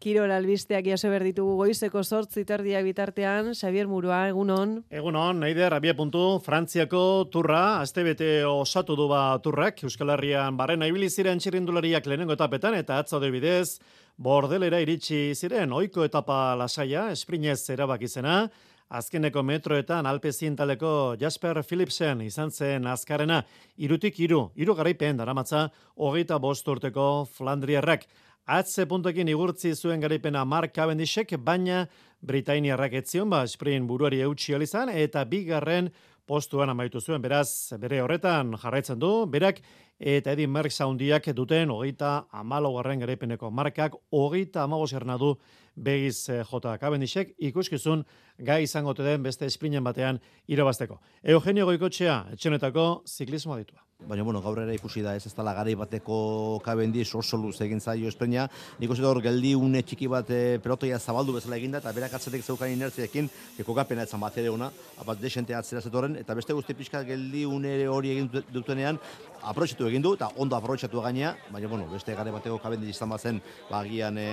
[0.00, 4.78] Kirol albisteak jaso berditugu goizeko sortzi tardia bitartean, Xavier Murua, egunon.
[4.88, 10.86] Egunon, neider, abie puntu, Frantziako turra, azte bete osatu du ba turrak, Euskal Herrian barren
[10.88, 13.78] ibili ziren txirrindulariak lehenengo etapetan, eta atzo bidez,
[14.16, 18.46] bordelera iritsi ziren, oiko etapa lasaia, esprinez erabakizena,
[18.92, 23.38] Azkeneko metroetan alpezien taleko Jasper Philipsen izan zen azkarena,
[23.80, 25.62] irutik iru, iru garaipen daramatza,
[25.96, 28.04] hogeita bost urteko Flandriarrak.
[28.44, 31.86] Atze puntekin igurtzi zuen garaipena Mark Cavendishek, baina
[32.20, 35.88] Britainiarrak etzion, ba, sprint buruari eutxi izan eta bigarren
[36.28, 39.62] postuan amaitu zuen, beraz, bere horretan jarraitzen du, berak,
[39.98, 45.36] eta edin Merckx handiak duten hogeita amalogarren garaipeneko markak, hogeita amagos du
[45.76, 48.04] begiz eh, jota kabendixek, ikuskizun
[48.38, 51.00] gai izango den beste esprinen batean irabazteko.
[51.22, 53.82] Eugenio Goikotxea, etxenetako ziklismo ditua.
[54.02, 57.80] Baina, bueno, gaur ere ikusi da ez ez dala gari bateko kabendi oso luz egin
[57.80, 58.48] zaio esprenia.
[58.80, 62.42] Nik uste hor geldi une txiki bat e, pelotoia zabaldu bezala eginda eta berak atzetek
[62.42, 63.30] zeukan inertziekin
[63.64, 64.72] kokapena etzan bat ere ona,
[65.06, 68.98] bat desente atzera zetorren, eta beste guzti pixka geldi une hori egin dutenean,
[69.42, 73.40] aproxetu egin du, eta ondo aproxetu gainea, baina, bueno, beste gare bateko kabendi izan bazen,
[73.70, 74.28] bagian e,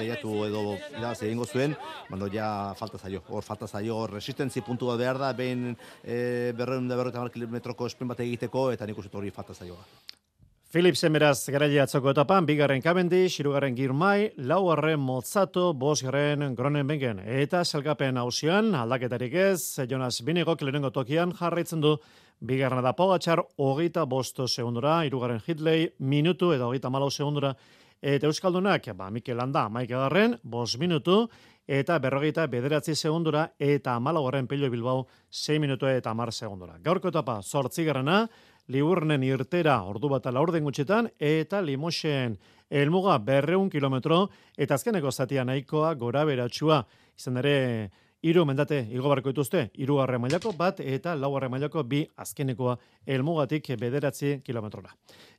[0.00, 1.76] lehiatu edo irabaz egingo zuen,
[2.10, 2.48] baina ja
[2.78, 5.70] falta zaio, hor falta zaio, hor resistentzi puntu bat behar da, behin
[6.02, 9.78] e, berreun da berreun kilometroko esprin bat egiteko, eta nik hori falta zaio.
[10.72, 17.20] Philip Semeraz garaile atzoko etapan, bigarren kabendi, xirugarren girmai, laugarren mozzato, bosgarren gronen bengen.
[17.28, 21.98] Eta salgapen hausian, aldaketarik ez, Jonas Binigok lehenengo tokian jarraitzen du
[22.40, 27.52] Bigarren da Pogacar, hogeita bosto segundura, irugarren Hitley, minutu edo hogeita malau segundura,
[28.02, 31.28] eta Euskaldunak, ba, Mikel Landa, maik agarren, bos minutu,
[31.66, 36.76] eta berrogeita bederatzi segundura, eta malagorren Pelio Bilbao, 6 minutu eta mar segundura.
[36.82, 38.26] Gaurko etapa, sortzigarrena,
[38.68, 42.36] Liburnen irtera ordu bat ala orden gutxetan, eta Limoxen
[42.70, 46.82] elmuga berreun kilometro, eta azkeneko zatia nahikoa gora beratxua.
[47.18, 47.90] Izan ere,
[48.22, 54.94] Iru mendate igobarko dituzte, iru mailako bat eta lau mailako bi azkenekoa elmugatik bederatzi kilometrora.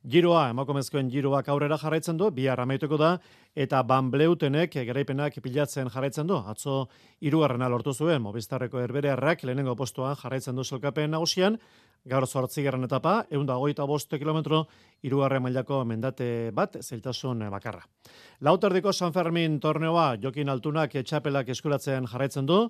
[0.06, 3.18] Giroa, emakomezkoen giroak aurrera jarraitzen du, bi amaituko da,
[3.56, 6.36] eta banbleutenek garaipenak pilatzen jarraitzen du.
[6.36, 6.88] Atzo
[7.20, 11.58] iru lortu zuen, mobistarreko erberearrak lehenengo postuan jarraitzen du zelkapen nagusian,
[12.04, 14.64] gaur zortzigarren etapa, egun da goita boste kilometro,
[15.04, 17.84] irugarren mailako mendate bat, zeltasun bakarra.
[18.40, 22.68] Lauterdiko San Fermin torneoa jokin altunak etxapelak eskuratzen jarraitzen du,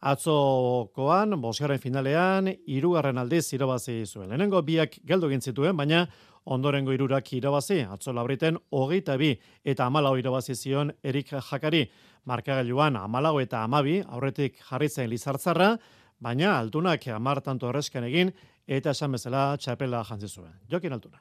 [0.00, 4.28] atzokoan, bosgarren finalean, irugarren aldiz irabazi zuen.
[4.28, 6.06] Lehenengo biak geldo zituen, baina
[6.44, 11.90] ondorengo irurak irabazi, atzo labriten hogeita bi eta amalau irabazi zion Erik Jakari.
[12.24, 15.76] Markagailuan amalau eta amabi, aurretik jarritzen lizartzarra,
[16.20, 18.32] baina altunak amar tanto erresken egin,
[18.66, 20.52] eta esan bezala txapela jantzi zuen.
[20.70, 21.20] Jokin altuna.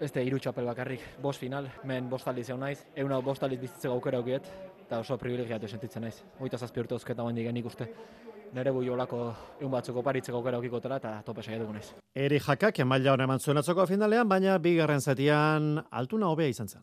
[0.00, 3.60] Este hiru txapel bakarrik, bost final, men bost aldiz egon naiz, egun hau bost aldiz
[3.60, 4.46] bizitzeko aukera aukiet,
[4.86, 6.22] eta oso privilegiatu sentitzen naiz.
[6.40, 7.86] Hoita zazpi urte uzketa bain digenik uste.
[8.56, 9.18] Nere bui olako
[9.60, 11.92] egun batzuk oparitzeko aukera aukiko eta tope saiatu naiz.
[12.14, 16.82] Eri jakak, emaila hona eman zuen atzoko finalean, baina bigarren zatian altuna hobea izan zen.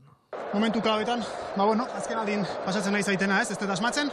[0.54, 1.20] Momentu klabetan,
[1.58, 4.08] ba bueno, azken aldin pasatzen nahi zaitena ez, ez dut asmatzen,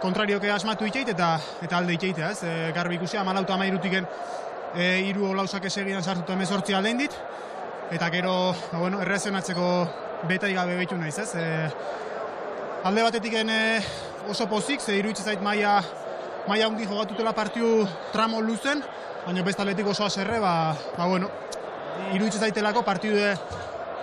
[0.00, 1.32] kontrarioke asmatu itxeit eta
[1.66, 4.06] eta alde itxeitea ez, e, garbi ikusi amalauta amairutiken
[4.74, 7.16] e, iru olausak esegidan sartuta emezortzi aldein dit,
[7.90, 8.34] eta gero,
[8.70, 9.66] ba, bueno, errezionatzeko
[10.30, 11.34] beta igabe behitu nahiz, ez?
[11.34, 11.46] E,
[12.86, 13.58] alde batetik e,
[14.30, 15.80] oso pozik, ze iruditzen zait maia,
[16.46, 18.84] maia hundi jogatutela partiu tramo luzen,
[19.26, 21.34] baina besta aldetik oso aserre, ba, ba bueno,
[22.14, 23.34] iruditzen zaitelako partiu de,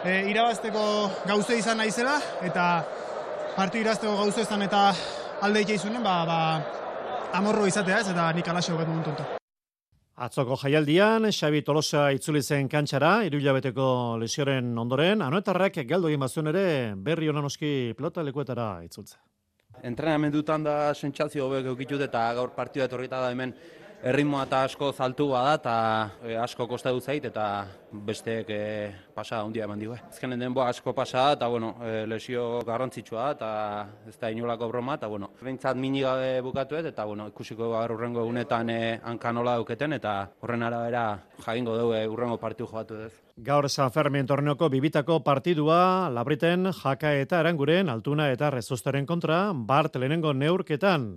[0.08, 0.84] e, irabazteko
[1.28, 2.18] gauze izan naizela,
[2.48, 2.66] eta
[3.58, 4.92] partiu irazteko gauze izan eta
[5.44, 6.40] alde izunen, ba, ba,
[7.38, 9.28] amorro izatea ez, eta nik alaxe hogetu muntuntu.
[10.18, 16.68] Atzoko jaialdian, Xabi Tolosa itzuli zen kantxara, irulabeteko lesioren ondoren, anoetarrak galdu egin bazuen ere,
[16.96, 19.20] berri honan oski pelota lekuetara itzultza.
[19.86, 23.54] Entrenamendutan da sentsazio hobek eukitut eta gaur partioa etorrita da hemen
[24.04, 25.76] erritmoa eta asko zaltu bada eta
[26.24, 28.60] e, asko kosta du zait eta besteek e,
[29.16, 29.96] pasa handia eman digu.
[30.12, 33.50] Ezkenen denboa asko pasa eta bueno, e, lesio garrantzitsua eta
[34.08, 38.22] ez da inolako broma eta bueno, bentsat mini gabe bukatu eta bueno, ikusiko gaur urrengo
[38.22, 41.06] egunetan e, hankanola duketen eta horren arabera
[41.46, 43.14] jagingo dugu e, urrengo partiu joatu ez.
[43.38, 49.96] Gaur San Fermin torneoko bibitako partidua labriten jaka eta eranguren altuna eta rezostaren kontra Bart
[49.96, 51.10] lehenengo neurketan.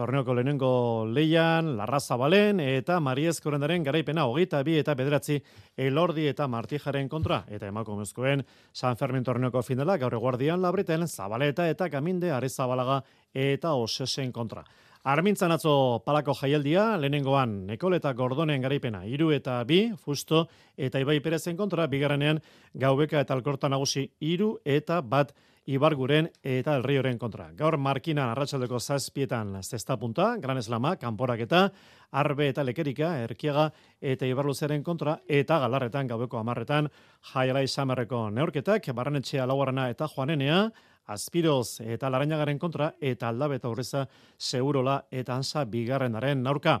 [0.00, 5.34] Torneoko lehenengo leian, Larraza Balen eta Mariez Korendaren garaipena hogeita bi eta bederatzi
[5.76, 7.42] Elordi eta Martijaren kontra.
[7.52, 8.40] Eta emako mezkoen
[8.72, 13.02] San Fermin torneoko finala gaur eguardian labriten Zabaleta eta Kaminde Arezabalaga
[13.34, 14.64] eta Osesen kontra.
[15.04, 20.46] Armintzan atzo palako jaialdia, lehenengoan Nekol eta Gordonen garaipena, iru eta bi, fusto
[20.76, 22.40] eta Ibai Perezen kontra, bigarrenean
[22.72, 25.36] gaubeka eta alkorta nagusi iru eta bat
[25.70, 27.50] Ibarguren eta Elrioren kontra.
[27.54, 31.68] Gaur Markina arratsaldeko zazpietan zesta punta, Gran Eslama, Kanporak eta
[32.10, 33.68] Arbe eta Lekerika, Erkiaga
[34.00, 36.90] eta Ibarluzeren kontra, eta Galarretan gaueko amarretan
[37.32, 40.64] Jaialai Samerreko neurketak, Barranetxea Lauarana eta Juanenea,
[41.10, 44.04] Azpiroz eta Larainagaren kontra, eta Aldabeta Urreza
[44.38, 46.80] Segurola eta Ansa Bigarrenaren naurka.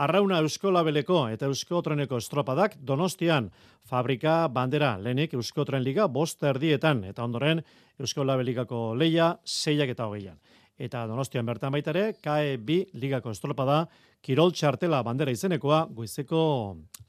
[0.00, 3.50] Arrauna Euskolabeleko eta Euskotreneko estropadak Donostian
[3.84, 7.60] fabrika bandera lehenik Euskotren Liga bost erdietan eta ondoren
[8.00, 10.38] Euskolabeligako leia seiak eta hogeian.
[10.80, 13.82] Eta Donostian bertan baitare, KE bi ligako estropada
[14.24, 16.42] Kirol Txartela bandera izenekoa guizeko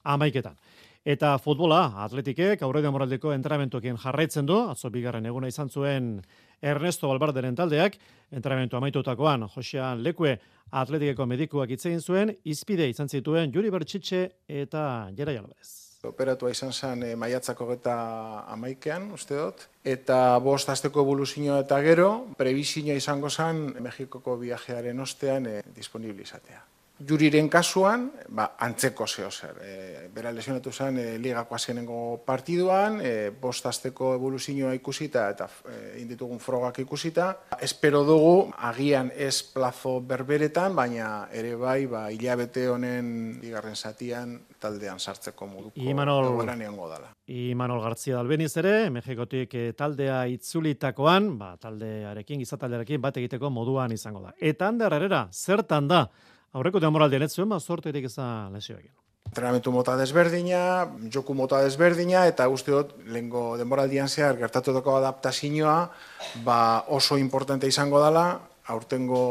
[0.03, 0.57] amaiketan.
[1.01, 6.11] Eta futbola, atletikek, aurredio moraldeko entramentuekin jarraitzen du, atzo bigarren eguna izan zuen
[6.61, 7.95] Ernesto Balbarderen taldeak,
[8.29, 10.35] entrenamentu amaitutakoan, Josean Lekue
[10.71, 14.27] atletikeko medikuak itzein zuen, izpide izan zituen Juri Bertxitxe
[14.61, 14.83] eta
[15.17, 15.90] Jera Jalbez.
[16.07, 17.95] Operatua izan zen e, maiatzako eta
[18.55, 19.67] amaikean, uste dut.
[19.85, 22.09] Eta bost azteko evoluzioa eta gero,
[22.39, 26.63] prebizioa izango zen Mexikoko viajearen ostean e, disponibilizatea.
[27.07, 29.57] Juriren kasuan, ba, antzeko zeo zer.
[29.63, 35.77] E, bera lesionatu zen e, ligako azkenengo partiduan, e, bost azteko evoluzioa ikusita eta e,
[36.01, 37.31] inditugun frogak ikusita.
[37.61, 44.99] Espero dugu, agian ez plazo berberetan, baina ere bai, ba, hilabete honen bigarren zatian taldean
[44.99, 47.09] sartzeko moduko Imanol, dala.
[47.31, 54.21] Imanol Gartzia dalbeniz ere, Mexikotik e, taldea itzulitakoan, ba, taldearekin, gizataldearekin bat egiteko moduan izango
[54.27, 54.35] da.
[54.37, 56.05] Eta Ander Herrera, zertan da,
[56.51, 58.91] Aurreko demoraldian ez zuen, ba, sorterik eza lesioekin.
[59.31, 60.61] Entrenamentu mota desberdina,
[61.13, 65.75] joku mota desberdina, eta uste dut, lehenko demoraldian zehar, gertatu doko adaptazioa,
[66.43, 66.59] ba
[66.91, 68.25] oso importante izango dela,
[68.67, 69.23] aurtengo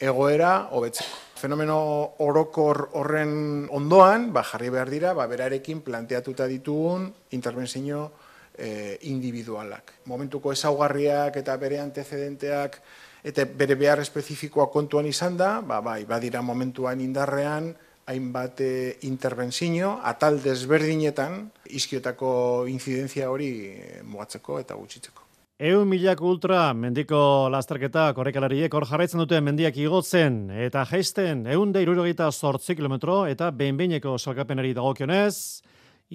[0.00, 1.26] egoera, hobetzeko.
[1.40, 1.78] Fenomeno
[2.20, 8.10] orokor horren ondoan, ba, jarri behar dira, ba, berarekin planteatuta ditugun intervenzio
[8.58, 9.94] eh, individualak.
[10.12, 12.82] Momentuko ezaugarriak eta bere antecedenteak
[13.24, 17.74] eta bere behar espezifikoa kontuan izan da, ba, bai, badira momentuan indarrean,
[18.10, 25.26] hainbat eh, intervenzio, atal desberdinetan, izkiotako inzidentzia hori eh, mugatzeko eta gutxitzeko.
[25.60, 31.82] Eun milak ultra mendiko lasterketa korrekalariek hor jarraitzen dute mendiak igotzen eta jaisten eun da
[31.84, 35.60] irurogeita sortzi kilometro eta behinbeineko salkapenari dagokionez,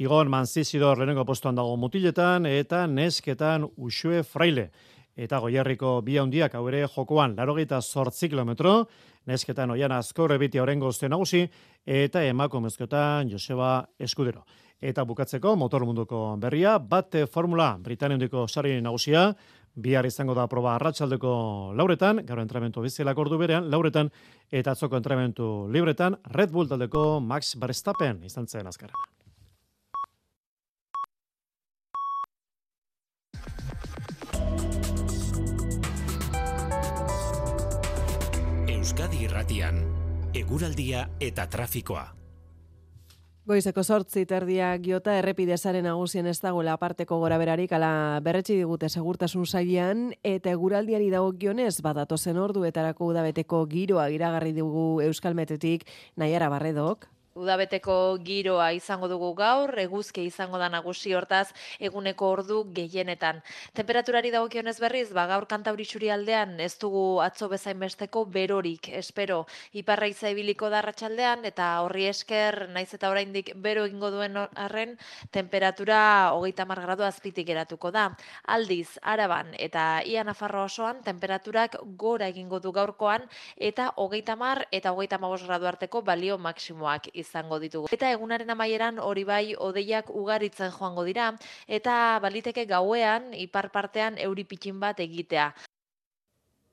[0.01, 4.71] igon manzizidor lehenengo postuan dago mutiletan eta nesketan usue fraile
[5.15, 8.85] eta goierriko bi handiak hau ere jokoan larogeita zortzi kilometro,
[9.25, 11.49] nesketan oian azko rebiti horrengo nagusi,
[11.85, 14.45] eta emako mezkotan Joseba Eskudero.
[14.81, 19.33] Eta bukatzeko motor munduko berria, bat formula Britanniundiko sari nagusia,
[19.75, 24.11] bihar izango da proba arratsaldeko lauretan, gero entramentu bizielak ordu berean, lauretan,
[24.51, 29.14] eta atzoko entramentu libretan, Red Bull taldeko Max Verstappen izan zen azkarena.
[38.85, 39.79] Euskadi Irratian,
[40.37, 42.03] eguraldia eta trafikoa.
[43.49, 49.49] Goizeko sortzi terdia giota errepidezaren nagusien ez dagoela aparteko gora berarik ala berretsi digute segurtasun
[49.49, 55.89] sailean eta eguraldiari dagokionez badatozen orduetarako udabeteko giroa iragarri dugu Euskalmetetik
[56.21, 57.09] Naiara Barredok.
[57.35, 61.49] Udabeteko giroa izango dugu gaur, eguzke izango da nagusi hortaz
[61.83, 63.41] eguneko ordu gehienetan.
[63.75, 69.41] Temperaturari dagokionez berriz, ba gaur kantauritsuri aldean ez dugu atzo bezain besteko berorik, espero.
[69.73, 74.95] Iparra ibiliko da ratxaldean eta horri esker naiz eta oraindik bero egingo duen arren
[75.31, 78.15] temperatura hogeita gradu azpitik eratuko da.
[78.47, 84.93] Aldiz, araban eta ia nafarro osoan temperaturak gora egingo du gaurkoan eta hogeita mar eta
[84.93, 87.91] hogeita magos gradu arteko balio maksimoak izango ditugu.
[87.91, 91.31] Eta egunaren amaieran hori bai odeiak ugaritzen joango dira
[91.67, 94.45] eta baliteke gauean ipar partean euri
[94.79, 95.53] bat egitea.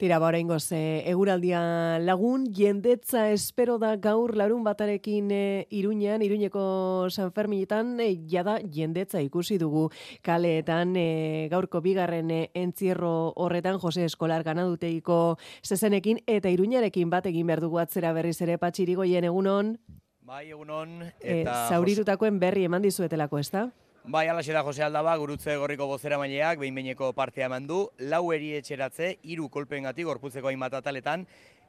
[0.02, 7.30] Tira ba ze eguraldia lagun jendetza espero da gaur larun batarekin e, Iruñean Iruñeko San
[7.30, 14.42] Ferminetan e, jada jendetza ikusi dugu kaleetan e, gaurko bigarren e, entzierro horretan Jose Eskolar
[14.42, 19.76] ganaduteiko zezenekin eta Iruñarekin bat egin behar dugu atzera berriz ere patxirigoien egunon
[20.22, 21.00] Bai, egunon.
[21.02, 23.64] Eh, eta e, zauritutakoen berri eman dizuetelako, ez da?
[24.04, 27.80] Bai, alaxe da Jose Aldaba, gurutze gorriko gozera maileak, behin behineko partea eman du,
[28.12, 31.24] lau eri etxeratze, iru kolpen gati, gorputzeko hainbat ataletan,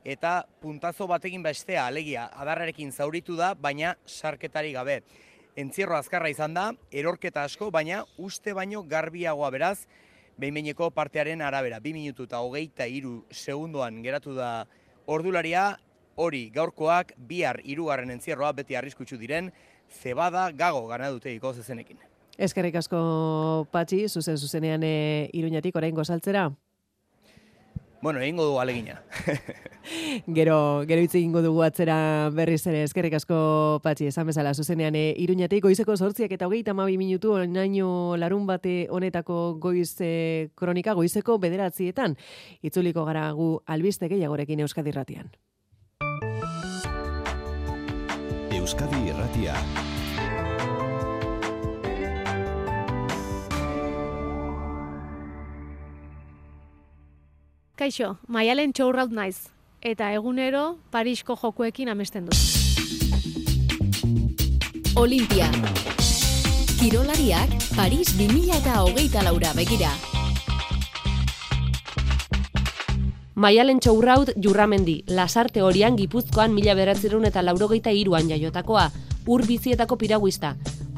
[0.06, 5.00] eta puntazo batekin bestea, alegia, adarrarekin zauritu da, baina sarketari gabe.
[5.58, 9.88] Entzierro azkarra izan da, erorketa asko, baina uste baino garbiagoa beraz,
[10.38, 11.80] behin behineko partearen arabera.
[11.82, 14.68] Bi minutu eta hogeita iru segundoan geratu da
[15.06, 15.72] ordularia,
[16.16, 19.52] hori gaurkoak bihar hirugarren entzierroa beti arriskutsu diren
[20.02, 21.98] zebada gago gana dute iko zezenekin.
[22.38, 26.52] Eskerrik asko Patxi, zuzen zuzenean e, Iruñatik oraingo saltzera.
[28.02, 29.02] Bueno, egingo du alegina.
[30.28, 35.14] gero, gero hitz egingo dugu atzera berriz ere, eskerrik asko patxi, esan bezala, zuzenean, e,
[35.24, 41.38] iruñatik, goizeko sortziak eta hogeita mabi minutu, naino larun bate honetako goiz e, kronika, goizeko
[41.40, 42.18] bederatzietan,
[42.62, 44.92] itzuliko gara gu albiste gehiagorekin Euskadi
[48.74, 49.54] Euskadi Irratia.
[57.78, 62.40] Kaixo, maialen txourraut naiz, eta egunero Parisko jokuekin amesten dut.
[64.98, 65.52] Olimpia.
[66.82, 69.94] Kirolariak Paris 2000 eta hogeita laura begira.
[73.34, 78.84] Maialen txaurraut jurramendi, lasarte horian gipuzkoan mila beratzerun eta laurogeita iruan jaiotakoa,
[79.26, 80.52] ur bizietako piraguista.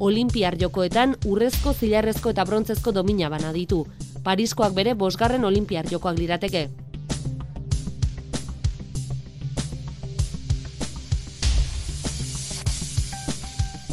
[0.04, 3.86] Olimpiar jokoetan urrezko, zilarrezko eta brontzezko domina bana ditu.
[4.26, 6.66] Pariskoak bere bosgarren olimpiar jokoak lirateke.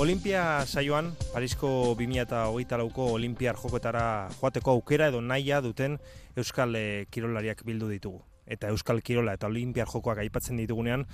[0.02, 4.05] Olimpia saioan, Parisko 2008 lauko Olimpiar jokoetara
[4.40, 6.01] joateko aukera edo naia duten
[6.35, 11.06] Euskal eh, Kirolariak bildu ditugu eta Euskal Kirola eta Olimpiar jokoak aipatzen ditugunean,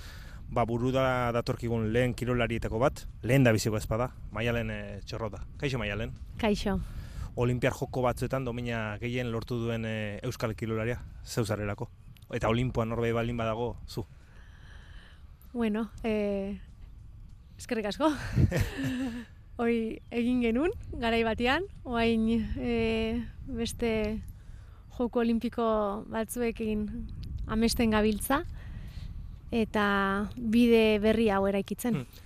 [0.49, 5.43] ba buru da datorkigun lehen kirolarietako bat, lehen da biziko ezpada, Maialen e, Txorrota.
[5.61, 6.13] Kaixo Maialen?
[6.41, 6.79] Kaixo.
[7.39, 11.89] Olimpiar joko batzuetan domina gehien lortu duen e, Euskal Kirolaria, zeuzarrelako.
[12.33, 14.05] Eta Olimpoan norbei baldin badago, zu.
[15.53, 16.59] Bueno, eh,
[17.57, 18.09] eskerrik asko.
[19.59, 22.27] Hoi egin genuen, garai batean, oain
[22.57, 23.91] e, beste
[24.97, 25.65] joko olimpiko
[26.11, 26.85] batzuekin
[27.49, 28.43] amesten gabiltza
[29.51, 29.85] eta
[30.37, 32.01] bide berri hau eraikitzen.
[32.01, 32.25] Hmm.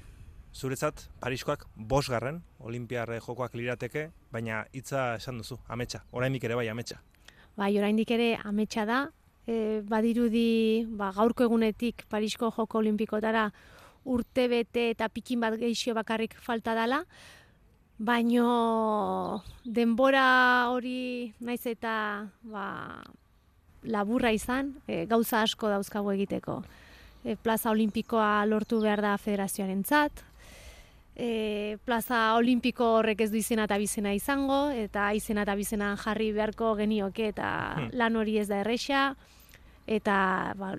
[0.53, 6.67] Zuretzat, Pariskoak bos garren, olimpiarre jokoak lirateke, baina hitza esan duzu, ametsa, oraindik ere bai
[6.69, 6.99] ametsa.
[7.57, 8.99] Bai, oraindik ere ametsa da,
[9.47, 13.47] e, badirudi ba, gaurko egunetik Parisko joko olimpikotara
[14.05, 17.03] urte bete eta pikin bat geixio bakarrik falta dala,
[17.97, 21.95] baino denbora hori naiz eta
[22.43, 22.65] ba,
[23.83, 26.61] laburra izan, e, gauza asko dauzkago egiteko.
[27.23, 30.23] E, plaza olimpikoa lortu behar da federazioaren zat,
[31.15, 36.31] e, plaza olimpiko horrek ez du izena eta bizena izango, eta izena eta bizena jarri
[36.33, 37.93] beharko genioke eta hmm.
[37.99, 39.05] lan hori ez da erresa,
[39.87, 40.17] eta
[40.57, 40.73] ba,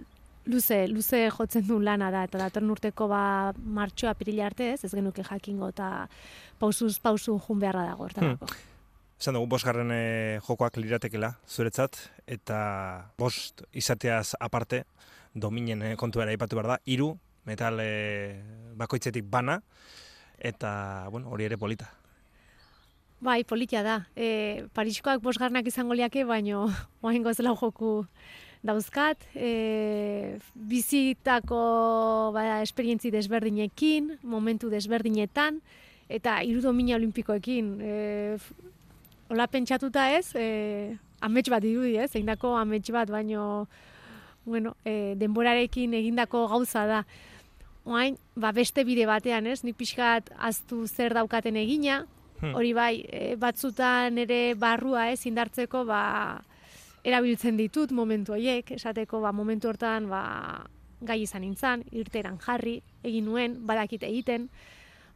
[0.51, 4.93] luze, luze jotzen du lana da, eta datorn urteko ba, martxoa pirila arte ez, ez
[4.95, 6.09] genuke jakingo, eta
[6.59, 8.09] pausuz pausu jun beharra dago.
[8.19, 8.39] Hmm.
[9.21, 11.97] Esan dugu, bosgarren e, jokoak liratekela zuretzat,
[12.27, 12.59] eta
[13.19, 14.85] bost izateaz aparte,
[15.35, 18.41] dominen e, kontu ipatu behar da, iru, metal e,
[18.77, 19.61] bakoitzetik bana,
[20.39, 21.91] eta bueno, hori ere polita.
[23.25, 24.03] Bai, politia da.
[24.17, 26.67] E, Pariskoak bosgarnak izango liake, baino
[27.07, 28.05] oain gozela joku
[28.65, 29.23] dauzkat.
[29.35, 35.63] E, bizitako ba, esperientzi desberdinekin, momentu desberdinetan,
[36.09, 37.73] eta iru domina olimpikoekin.
[37.81, 37.95] E,
[39.35, 40.95] Ola pentsatuta ez, e,
[41.27, 43.67] amets bat dirudi ez, egindako amets bat, baino,
[44.47, 47.01] bueno, e, denborarekin egindako gauza da.
[47.83, 52.05] Oain, ba, beste bide batean ez, ni pixkat aztu zer daukaten egina,
[52.39, 52.55] hmm.
[52.55, 56.05] hori bai, e, batzutan ere barrua ez, indartzeko, ba,
[57.03, 60.23] erabiltzen ditut momentu horiek, esateko, ba, momentu hortan, ba,
[61.03, 64.47] gai izan nintzen, irteran jarri, egin nuen, badakite egiten,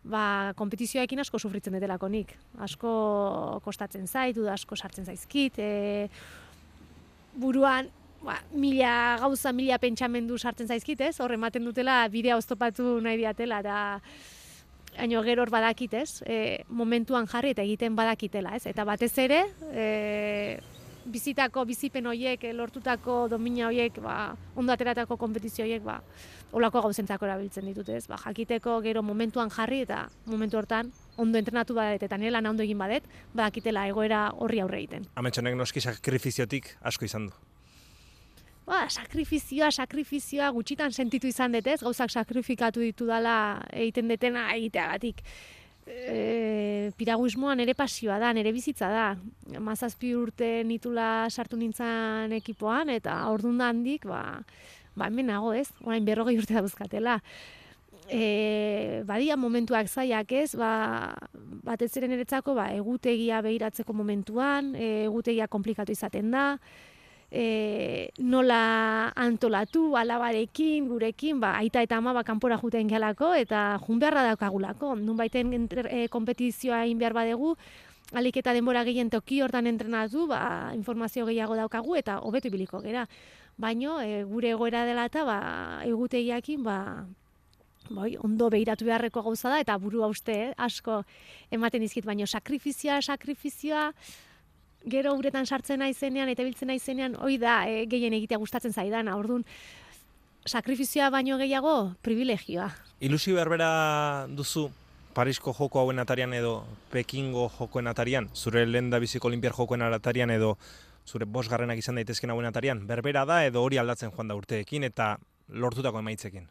[0.04, 2.34] ba, kompetizioekin asko sufritzen detelako nik.
[2.64, 2.90] Asko
[3.64, 6.08] kostatzen zaitu, asko sartzen zaizkit, e,
[7.38, 7.90] buruan,
[8.22, 11.16] ba, mila gauza, mila pentsamendu sartzen zaizkit, ez?
[11.20, 13.78] Hor, ematen dutela, bidea oztopatu nahi diatela, da,
[14.98, 16.22] haino gero hor badakit, ez?
[16.26, 18.66] E, momentuan jarri eta egiten badakitela, ez?
[18.66, 20.58] Eta batez ere, e,
[21.12, 25.98] bizitako, bizipen horiek, lortutako domina horiek, ba, ondo ateratako kompetizio horiek, ba,
[26.52, 28.06] olako gauzentzako erabiltzen ditut, ez?
[28.08, 32.78] Ba, jakiteko gero momentuan jarri eta momentu hortan ondo entrenatu badet eta nire ondo egin
[32.78, 33.04] badet,
[33.34, 35.06] badakitela egoera horri aurre egiten.
[35.16, 37.36] Ametxonek noski sakrifiziotik asko izan du.
[38.68, 41.80] Ba, sakrifizioa, sakrifizioa gutxitan sentitu izan dut, ez?
[41.80, 45.22] Gauzak sakrifikatu ditu dala egiten detena egiteagatik.
[45.88, 49.06] E, piraguismoan ere pasioa da, nere bizitza da.
[49.60, 54.22] Mazazpi urte nitula sartu nintzen ekipoan, eta ordun handik, ba,
[54.94, 57.18] ba, hemen nago ez, orain berrogei urte da buzkatela.
[58.08, 61.14] E, badia momentuak zaiak ez, ba,
[61.64, 66.46] batez ere niretzako, ba, egutegia behiratzeko momentuan, e, egutegia komplikatu izaten da,
[67.30, 73.98] e, nola antolatu, alabarekin, gurekin, ba, aita eta ama ba, kanpora juten gelako, eta jun
[73.98, 74.94] beharra daukagulako.
[74.96, 75.52] Nun baiten
[75.88, 77.54] e, kompetizioa egin behar badegu,
[78.16, 83.06] alik eta denbora gehien toki hortan entrenatu, ba, informazio gehiago daukagu, eta hobetu ibiliko gera
[83.58, 85.38] baino e, gure egoera dela eta ba,
[85.84, 86.78] egutegiakin ba,
[87.90, 91.02] bai, ondo behiratu beharreko gauza da eta burua uste eh, asko
[91.50, 93.90] ematen dizkit, baino sakrifizioa, sakrifizioa,
[94.90, 99.44] gero uretan sartzen naizenean eta biltzen naizenean, hoi da e, gehien egitea gustatzen zaidana, orduan
[100.46, 102.68] sakrifizioa baino gehiago privilegioa.
[103.00, 104.68] Ilusio berbera duzu
[105.14, 106.60] Parisko joko hauen atarian edo
[106.92, 110.56] Pekingo jokoen atarian, zure lehen da biziko olimpiar jokoen atarian edo
[111.08, 115.16] zure bosgarrenak izan daitezken hauen atarian, berbera da edo hori aldatzen joan da urteekin eta
[115.48, 116.46] lortutako emaitzekin?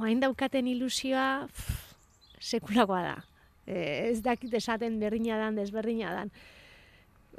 [0.00, 1.46] Oain daukaten ilusioa
[2.40, 3.16] sekulakoa da.
[3.66, 3.76] E,
[4.10, 6.32] ez dakit esaten berdina dan, desberdina dan.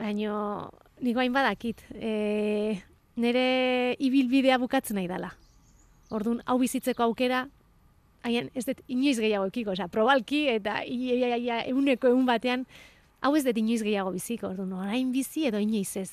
[0.01, 0.69] Baina,
[1.05, 1.83] niko hain badakit.
[1.93, 2.81] E,
[3.21, 5.29] nire ibilbidea bukatzen nahi dela.
[6.11, 7.45] Orduan, hau bizitzeko aukera,
[8.25, 12.65] haien ez dut inoiz gehiago ekiko, osea, probalki eta euneko egun batean,
[13.21, 16.09] hau ez dut inoiz gehiago biziko, orduan, orain bizi edo inoiz ez.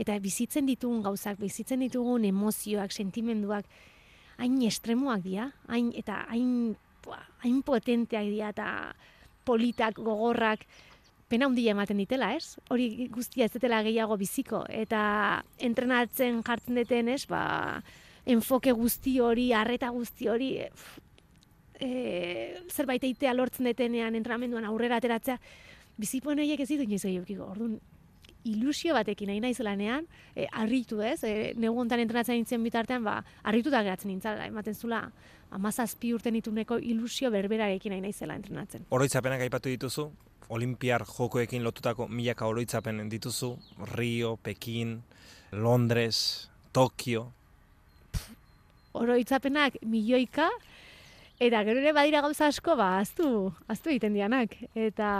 [0.00, 3.66] Eta bizitzen ditugun gauzak, bizitzen ditugun emozioak, sentimenduak,
[4.40, 6.76] hain estremoak dira, hain, eta hain,
[7.42, 8.68] hain potenteak dira, eta
[9.48, 10.64] politak, gogorrak,
[11.30, 12.58] pena handia ematen ditela, ez?
[12.74, 15.02] Hori guztia ez dutela gehiago biziko, eta
[15.62, 17.22] entrenatzen jartzen deten, ez?
[17.30, 17.42] Ba,
[18.26, 20.50] enfoke guzti hori, arreta guzti hori,
[21.80, 21.90] e,
[22.68, 25.38] zerbait eitea lortzen detenean entrenamenduan aurrera ateratzea,
[26.00, 27.78] bizipoen horiek ez ditu inoiz gehiago, orduan,
[28.44, 33.20] ilusio batekin nahi naiz lanean, e, arritu ez, e, negu ontan entrenatzen nintzen bitartean, ba,
[33.44, 35.02] arritu da geratzen nintzen, ematen zula,
[35.50, 38.86] amazazpi urten ituneko ilusio berberarekin nahi naizela entrenatzen.
[38.90, 40.10] Oroitzapenak aipatu dituzu,
[40.50, 43.56] olimpiar jokoekin lotutako milaka oroitzapen dituzu,
[43.94, 45.00] Rio, Pekin,
[45.52, 47.30] Londres, Tokio.
[48.94, 50.48] Oroitzapenak milioika,
[51.40, 54.56] eta gero ere badira gauza asko, ba, aztu, aztu egiten dianak.
[54.74, 55.10] Eta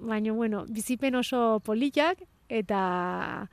[0.00, 2.18] baina, bueno, bizipen oso politak,
[2.48, 3.48] eta,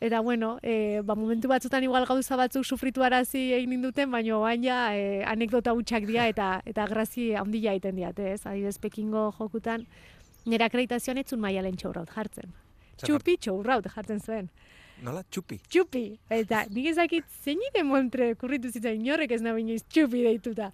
[0.00, 4.96] eta bueno, e, ba, momentu batzutan igual gauza batzuk sufritu arazi egin duten, baina baina
[4.96, 8.40] e, anekdota hutsak dira, eta eta grazi handia egiten diat, ez?
[8.46, 9.86] Adibidez, Pekingo jokutan,
[10.46, 12.50] nire akreditazioan etzun maialen txaurraut jartzen.
[13.02, 14.50] Txupi txaurraut jartzen zuen.
[15.02, 15.58] Nola, txupi?
[15.68, 16.04] Txupi.
[16.30, 20.70] Eta nik ezakit, zein ide montre kurritu zitzen, inorrek ez nahi txupi deituta.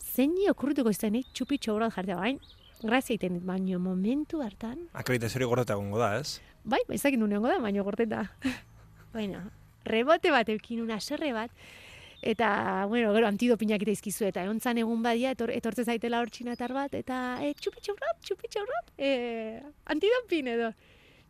[0.00, 2.40] Zein okurrituko izan, txupi txaurraut jartzen, bain,
[2.82, 4.88] grazia iten dit, baino momentu hartan...
[4.92, 6.40] Akreditazio gorteta gongo da, ez?
[6.64, 8.26] Bai, bai, zakin duen da, baino gorteta.
[9.14, 9.44] Baina,
[9.84, 11.50] rebote bat eukin una serre bat,
[12.22, 16.72] eta, bueno, gero, antidopinak eta izkizu, eta egon egun badia, etor, etortze zaitela hor txinatar
[16.72, 20.72] bat, eta, e, txupi txaurrat, txupi txaurrat, e, antidopin edo.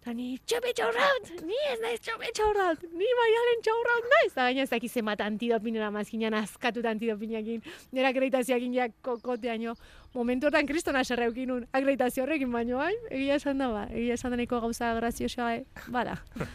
[0.00, 4.30] Eta ni, txope txaurraut, ni ez naiz txope txaurraut, ni baialen txaurraut naiz.
[4.30, 7.60] Eta gaina ez dakiz emat antidopinera mazkinan askatut antidopinakin,
[7.92, 9.74] nera akreditazioakin ja kokoteaino.
[10.14, 14.34] Momentu hortan kristona serreukin un, akreditazio horrekin baino, hain, egia esan da ba, egia esan
[14.34, 15.86] da neko gauza graziosoa, eh?
[15.86, 16.16] bada.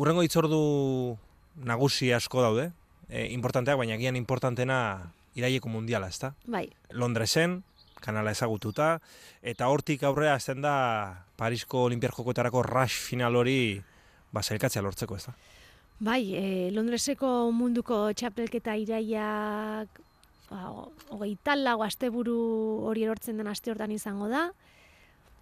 [0.00, 0.60] Urrengo itzordu
[1.68, 2.70] nagusi asko daude,
[3.10, 4.78] e, importanteak, baina gian importantena
[5.36, 6.32] iraieko mundiala, ezta?
[6.46, 6.64] Bai.
[6.96, 7.60] Londresen,
[8.00, 8.94] kanala ezagututa,
[9.42, 10.74] eta hortik aurrea azten da
[11.36, 13.82] Parisko Olimpiar Jokoetarako rush final hori
[14.32, 15.34] ba, lortzeko, ez da?
[16.00, 20.00] Bai, e, Londreseko munduko txapelketa iraiak
[20.50, 20.72] ba,
[21.10, 22.38] hogei talago asteburu
[22.88, 24.48] hori erortzen den aste hortan izango da,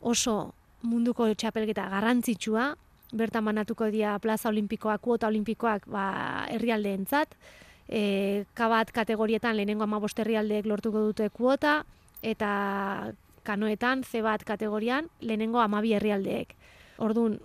[0.01, 0.55] oso
[0.87, 2.75] munduko txapelketa garrantzitsua,
[3.17, 6.07] bertan manatuko dira plaza olimpikoak, kuota olimpikoak ba,
[6.53, 7.35] herrialdeentzat,
[7.89, 11.81] e, kabat kategorietan lehenengo amabost herrialdeek lortuko dute kuota,
[12.23, 13.13] eta
[13.47, 16.57] kanoetan C bat kategorian lehenengo amabi herrialdeek.
[16.99, 17.39] Orduan,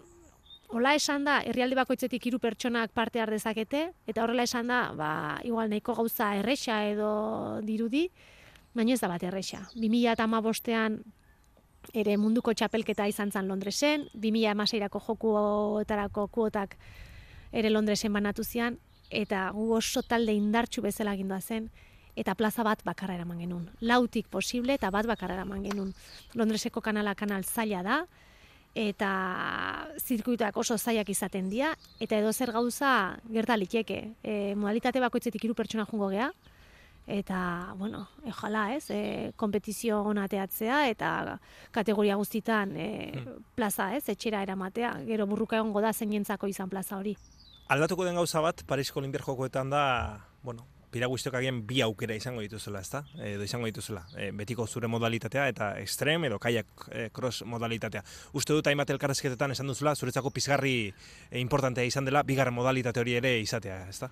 [0.72, 5.12] hola esan da, herrialde bakoitzetik hiru pertsonak parte har dezakete, eta horrela esan da, ba,
[5.44, 8.08] igual nahiko gauza erresa edo dirudi,
[8.74, 9.66] baina ez da bat erresa.
[9.76, 11.02] 2000 eta amabostean
[11.98, 16.78] ere munduko txapelketa izan zen Londresen, 2000 amaseirako jokuetarako kuotak
[17.52, 18.80] ere Londresen banatu zian,
[19.10, 21.70] eta gu oso talde indartxu bezala gindua zen,
[22.16, 23.70] eta plaza bat bakarra eraman genuen.
[23.82, 25.94] Lautik posible eta bat bakarra eraman genuen.
[26.36, 28.04] Londreseko kanala kanal zaila da,
[28.76, 34.02] eta zirkuituak oso zailak izaten dira, eta edo zer gauza gerta liteke.
[34.24, 36.32] E, modalitate bakoitzetik hiru pertsona jungo gea,
[37.08, 41.40] eta, bueno, ejala ez, e, kompetizio onateatzea, eta
[41.72, 42.90] kategoria guztitan e,
[43.56, 47.18] plaza ez, etxera eramatea, gero burruka egongo da zeinentzako izan plaza hori.
[47.72, 49.84] Aldatuko den gauza bat, Parisko Olimpiar Jokoetan da,
[50.44, 53.04] bueno, piraguiztok agian bi aukera izango dituzela, ezta?
[53.24, 54.04] Edo izango dituzela.
[54.18, 58.04] E, betiko zure modalitatea eta extrem edo kaiak e, cross modalitatea.
[58.38, 63.18] Uste dut hainbat elkarrezketetan esan duzula, zuretzako pizgarri e, importantea izan dela, bigarren modalitate hori
[63.22, 64.12] ere izatea, ezta?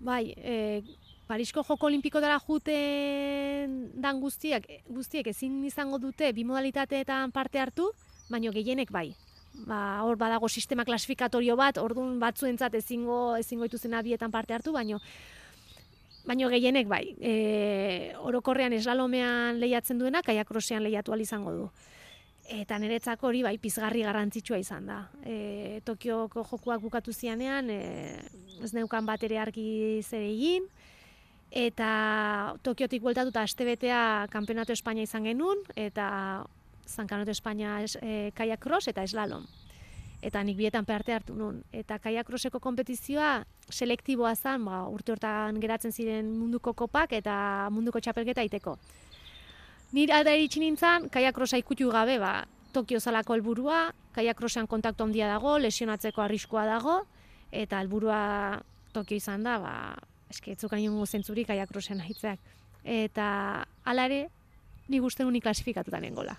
[0.00, 0.82] Bai, e,
[1.28, 7.90] Parisko Joko Olimpiko dara juten dan guztiak, guztiek ezin izango dute bi modalitateetan parte hartu,
[8.30, 9.10] baino gehienek bai.
[9.66, 15.00] Ba, hor badago sistema klasifikatorio bat, orduan batzuentzat ezingo ezingo ituzen abietan parte hartu, baino
[16.28, 21.68] Baino gehienek bai, e, orokorrean eslalomean lehiatzen duena, kaiakrosean lehiatu izango du.
[22.48, 24.98] Eta niretzako hori bai pizgarri garrantzitsua izan da.
[25.24, 28.20] E, Tokioko jokuak bukatu zianean, e,
[28.62, 30.68] ez neukan bat ere argi zer egin,
[31.50, 36.44] eta Tokiotik bueltatuta astebetea Kampeonato Espainia izan genuen, eta
[36.88, 39.46] Zankanot Espainia e, kaiakros eta eslalom
[40.22, 41.62] eta nik bietan parte hartu nun.
[41.72, 48.42] Eta kaiakroseko kompetizioa selektiboa zen, ba, urte hortan geratzen ziren munduko kopak eta munduko txapelketa
[48.42, 48.78] iteko.
[49.92, 55.56] Nire da eritxin nintzen, kaiakrosa ikutu gabe, ba, Tokio zalako helburua, kaiakrosean kontaktu handia dago,
[55.58, 56.98] lesionatzeko arriskoa dago,
[57.50, 58.60] eta helburua
[58.92, 59.72] Tokio izan da, ba,
[60.28, 62.42] eske etzukan ingo zentzurik aiakrosen hitzeak.
[62.84, 63.28] Eta
[63.84, 64.26] hala ere,
[64.88, 66.36] ni uste uni klasifikatuta nengola.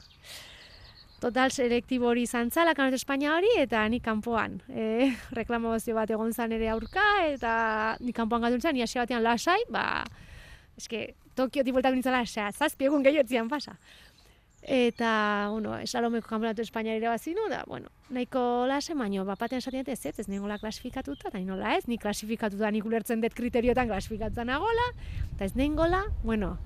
[1.20, 4.62] Total selektibo hori izan zala, kanot Espainia hori, eta ni kanpoan.
[4.72, 9.62] E, reklamazio bat egon zan ere aurka, eta ni kanpoan gatu ni asia batean lasai,
[9.70, 10.06] ba,
[10.78, 13.78] eske, Tokio tipoltak nintzala, zazpi egun gehiotzian pasa.
[14.62, 20.00] Eta, bueno, esalomeko kanponatu Espainia ere bazinu, da, bueno, nahiko lase, baino, bapatean esaten ez,
[20.06, 24.90] ez, ez nengola klasifikatuta, eta nola ez, ni klasifikatuta nik ulertzen dut kriteriotan klasifikatuta nagola,
[25.36, 26.58] eta ez nengola, bueno,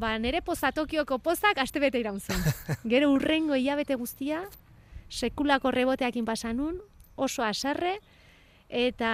[0.00, 2.40] ba, nere poza Tokioko pozak aste bete iraun zen.
[2.92, 4.42] Gero urrengo hilabete guztia,
[5.10, 6.80] sekulako reboteakin pasanun,
[7.16, 7.98] oso asarre,
[8.68, 9.12] eta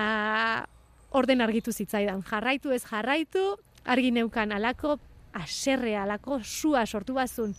[1.11, 2.23] orden argitu zitzaidan.
[2.31, 3.45] Jarraitu ez jarraitu,
[3.85, 4.99] argi neukan alako,
[5.37, 7.55] aserre alako, sua sortu bazun,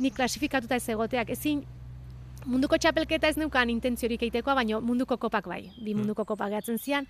[0.00, 1.64] nik klasifikatuta ez egoteak, ezin
[2.46, 6.00] munduko txapelketa ez neukan intentziorik egitekoa, baina munduko kopak bai, bi mm.
[6.00, 7.08] munduko kopak gehatzen zian,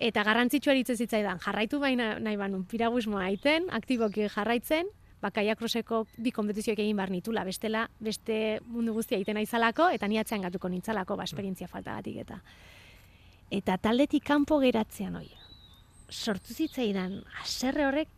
[0.00, 4.88] eta garrantzitsua eritzen zitzaidan, jarraitu baina nahi banun, piraguismoa aiten, aktiboki jarraitzen,
[5.20, 10.18] bakaia kroseko bi kompetizioek egin bar nitula, bestela, beste mundu guztia egiten aizalako, eta ni
[10.18, 12.40] atzean gatuko nintzalako, ba, esperientzia falta batik eta.
[13.50, 15.28] Eta taldetik kanpo geratzean hoi.
[16.10, 18.16] Sortu zitzaidan, aserre horrek,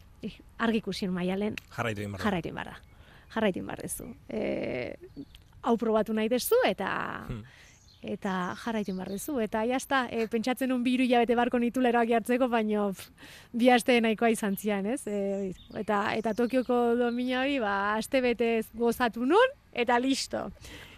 [0.63, 2.25] argikusien maialen, jarraitu inbarra.
[2.25, 2.81] Jarraitu inbarra
[3.33, 4.09] jarraitin barrezu.
[4.29, 4.95] E,
[5.63, 6.91] hau probatu nahi dezu eta
[7.29, 7.43] hmm.
[8.03, 9.39] Eta jarraitin barrezu.
[9.41, 12.91] Eta jazta, e, pentsatzen un biru jabete barko nitula eroak jartzeko, baino
[13.53, 15.07] bi aste nahikoa izan zian, ez?
[15.07, 20.49] E, eta, eta Tokioko domina hori, ba, aste bete gozatu nun, eta listo.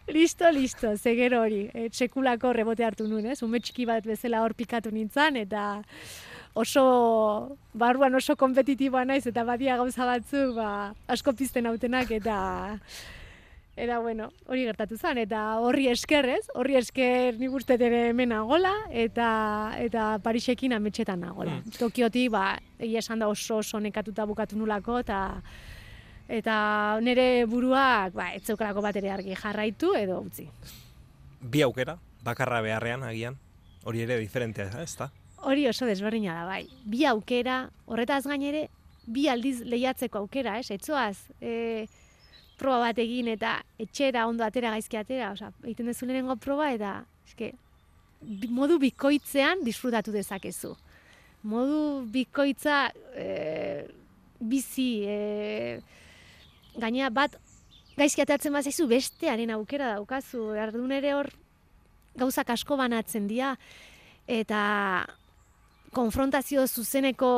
[0.09, 3.43] Listo, listo, zegero hori, e, txekulako rebote hartu nun, ez?
[3.45, 5.83] Ume txiki bat bezala hor pikatu nintzen, eta
[6.55, 12.37] oso barruan oso kompetitiboa naiz eta badia gauza batzu ba, asko pizten autenak eta
[13.77, 16.45] Eta bueno, hori gertatu zen, eta horri esker, ez?
[16.55, 19.29] Horri esker nik uste ere hemen nagola, eta,
[19.83, 21.57] eta Parisekin ametxetan nagola.
[21.59, 21.75] Mm.
[21.81, 25.19] Tokioti, ba, egia esan da oso oso nekatuta bukatu nulako, eta
[26.31, 26.55] eta
[27.03, 30.47] nire buruak, ba, etzeukarako bat ere argi jarraitu edo utzi.
[31.43, 33.37] Bi aukera, bakarra beharrean, agian,
[33.85, 35.11] hori ere diferentea, ez da?
[35.45, 36.65] hori oso desberdina da bai.
[36.89, 38.69] Bi aukera, horretaz gainere,
[39.07, 40.71] bi aldiz lehiatzeko aukera, ez?
[40.75, 41.87] Etzoaz, e,
[42.59, 46.97] proba bat egin eta etxera ondo atera gaizki atera, osea, egiten dezu lehenengo proba eta
[47.27, 47.53] eske,
[48.55, 50.75] modu bikoitzean disfrutatu dezakezu.
[51.45, 53.85] Modu bikoitza e,
[54.41, 55.81] bizi, e,
[56.81, 57.37] gaina bat
[57.99, 61.31] gaizki ateratzen bat zaizu bestearen aukera daukazu, erdun ere hor
[62.19, 63.55] gauzak asko banatzen dira,
[64.31, 64.63] eta
[65.95, 67.29] konfrontazio zuzeneko,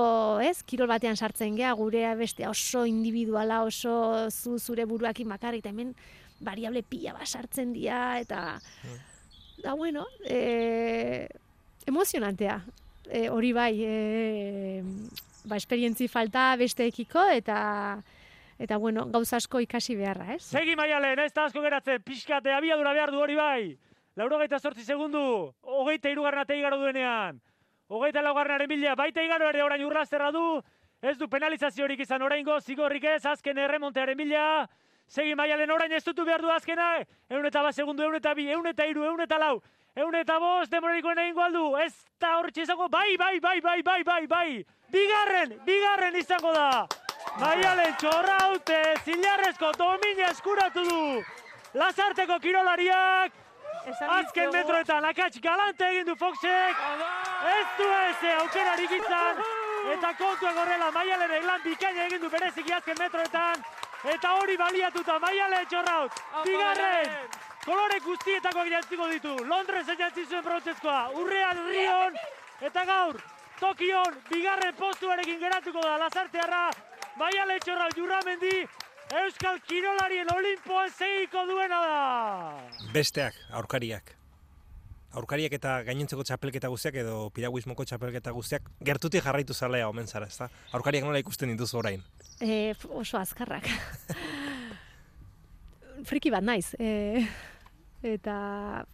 [0.43, 5.75] ez, kirol batean sartzen gea, gure beste oso individuala, oso zu zure buruakin bakarrik, eta
[5.75, 5.93] hemen
[6.41, 8.99] variable pila bat sartzen dira, eta, mm.
[9.63, 11.29] da, bueno, e,
[11.87, 12.59] emozionantea,
[13.09, 14.83] e, hori bai, e,
[15.45, 17.59] ba, esperientzi falta besteekiko, eta,
[18.59, 20.43] eta, bueno, gauz asko ikasi beharra, ez?
[20.51, 23.77] Segi maialen, ez da asko geratzen, pixkate, abiadura behar du hori bai,
[24.17, 27.41] lauro gaita sortzi segundu, hogeita irugarren atei garo duenean,
[27.89, 30.43] Hogeita laugarrenaren bila, baita igaro ere orain urrazterra du,
[31.03, 34.67] ez du penalizaziorik izan oraingo, zigorrik ez, azken erremontearen bila,
[35.07, 36.89] segi maialen orain ez dutu behar du azkena,
[37.31, 39.61] eun eta bat segundu, eun eta bi, eun eta iru, eun eta lau,
[39.95, 44.03] eun eta bost, demorarikoen egin aldu, ez da horretxe izango, bai, bai, bai, bai, bai,
[44.03, 44.51] bai, bai,
[44.91, 46.69] bigarren, bigarren izango da,
[47.39, 51.03] maialen txorra haute, zilarrezko domina eskuratu du,
[51.77, 53.46] Lazarteko kirolariak,
[53.87, 56.79] Azken metroetan, akatz galante egin du Foxek.
[57.53, 59.43] Ez du ez, eh, aukera izan.
[59.93, 63.63] Eta kontua gorrela, maialen eglan bikaina egin du bereziki azken metroetan.
[64.05, 66.13] Eta hori baliatuta, maiale txorraut.
[66.45, 67.13] Bigarren,
[67.65, 69.37] kolore guztietako jantziko ditu.
[69.47, 71.11] Londres jantzizuen zuen brontzezkoa.
[71.15, 72.19] Urrean, Rion,
[72.61, 73.23] eta gaur,
[73.61, 75.97] Tokion, bigarren postuarekin geratuko da.
[75.99, 76.71] Lazartearra,
[77.17, 78.67] maiale txorraut, jurramendi,
[79.15, 81.99] Euskal Kirolarien Olimpoan segiko duena da!
[82.91, 84.17] Besteak, aurkariak.
[85.17, 90.49] Aurkariak eta gainentzeko txapelketa guztiak edo piraguismoko txapelketa guztiak gertutik jarraitu zalea omen zara, ezta?
[90.75, 92.03] Aurkariak nola ikusten dituzu orain?
[92.43, 93.69] E, oso azkarrak.
[96.11, 96.75] Friki bat naiz.
[96.83, 97.23] E,
[98.03, 98.37] eta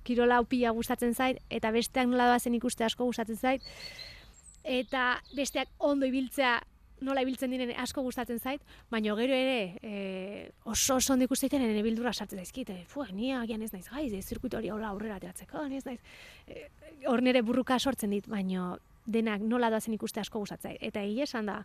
[0.05, 3.64] kirola upia gustatzen zait, eta besteak nola doazen ikuste asko gustatzen zait.
[4.62, 6.60] Eta besteak ondo ibiltzea
[7.02, 11.82] nola ibiltzen diren asko gustatzen zait, baina gero ere e, oso oso ondo ikusten ere
[11.82, 12.70] bildura sartzen zaizkit.
[12.70, 16.00] E, fu, ni agian ez naiz gaiz, ez zirkuito hori hola aurrera ateratzeko, ez naiz.
[16.46, 16.68] E,
[17.10, 18.76] hor nere burruka sortzen dit, baina
[19.06, 21.62] denak nola doazen ikuste asko gustatzen Eta egia esan da,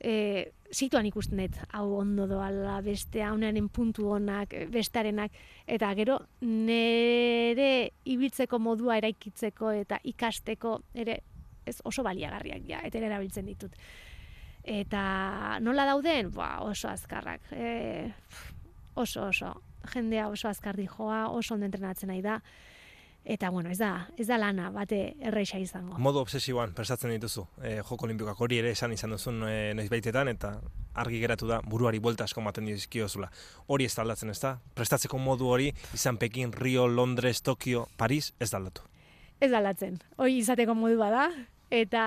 [0.00, 5.32] e, situan ikusten dut hau ondo doala beste haunaren puntu honak, bestarenak,
[5.66, 11.20] eta gero nere ibiltzeko modua eraikitzeko eta ikasteko ere
[11.64, 13.72] ez oso baliagarriak ja, eta erabiltzen ditut.
[14.64, 16.30] Eta nola dauden?
[16.32, 17.52] Ba, oso azkarrak.
[17.52, 18.12] E,
[18.94, 19.54] oso, oso.
[19.92, 22.40] Jendea oso azkar joa, oso ondo entrenatzen nahi da.
[23.24, 25.96] Eta, bueno, ez da, ez da lana, bate erreixa izango.
[25.96, 30.28] Modu obsesiboan, prestatzen dituzu, e, joko olimpikak hori ere esan izan duzun e, noiz baitetan,
[30.28, 30.50] eta
[31.00, 33.30] argi geratu da, buruari buelta asko maten dizkiozula.
[33.72, 34.58] Hori ez da aldatzen, ez da?
[34.76, 38.84] Prestatzeko modu hori, izan Pekin, Rio, Londres, Tokio, Paris, ez da aldatu.
[39.40, 41.30] Ez da aldatzen, hori izateko modu bada,
[41.72, 42.04] eta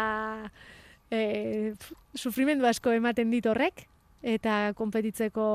[1.11, 1.73] e,
[2.15, 3.85] sufrimendu asko ematen dit horrek,
[4.23, 5.45] eta konpetitzeko,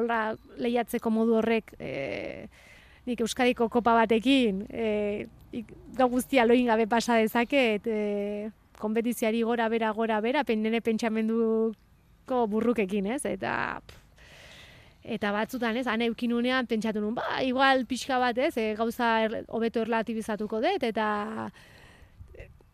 [0.00, 0.22] hola,
[0.58, 2.46] lehiatzeko modu horrek, e,
[3.06, 5.26] nik Euskadiko kopa batekin, e,
[5.96, 8.50] gau guztia loin gabe pasa dezaket, e,
[8.80, 13.24] kompetiziari gora bera, gora bera, nire pentsamenduko burrukekin, ez?
[13.24, 13.80] Eta
[15.00, 19.44] eta batzutan, ez, ane eukinunean pentsatu nun, ba, igual pixka bat, ez, e, gauza er,
[19.48, 21.50] hobeto erlatibizatuko dut, eta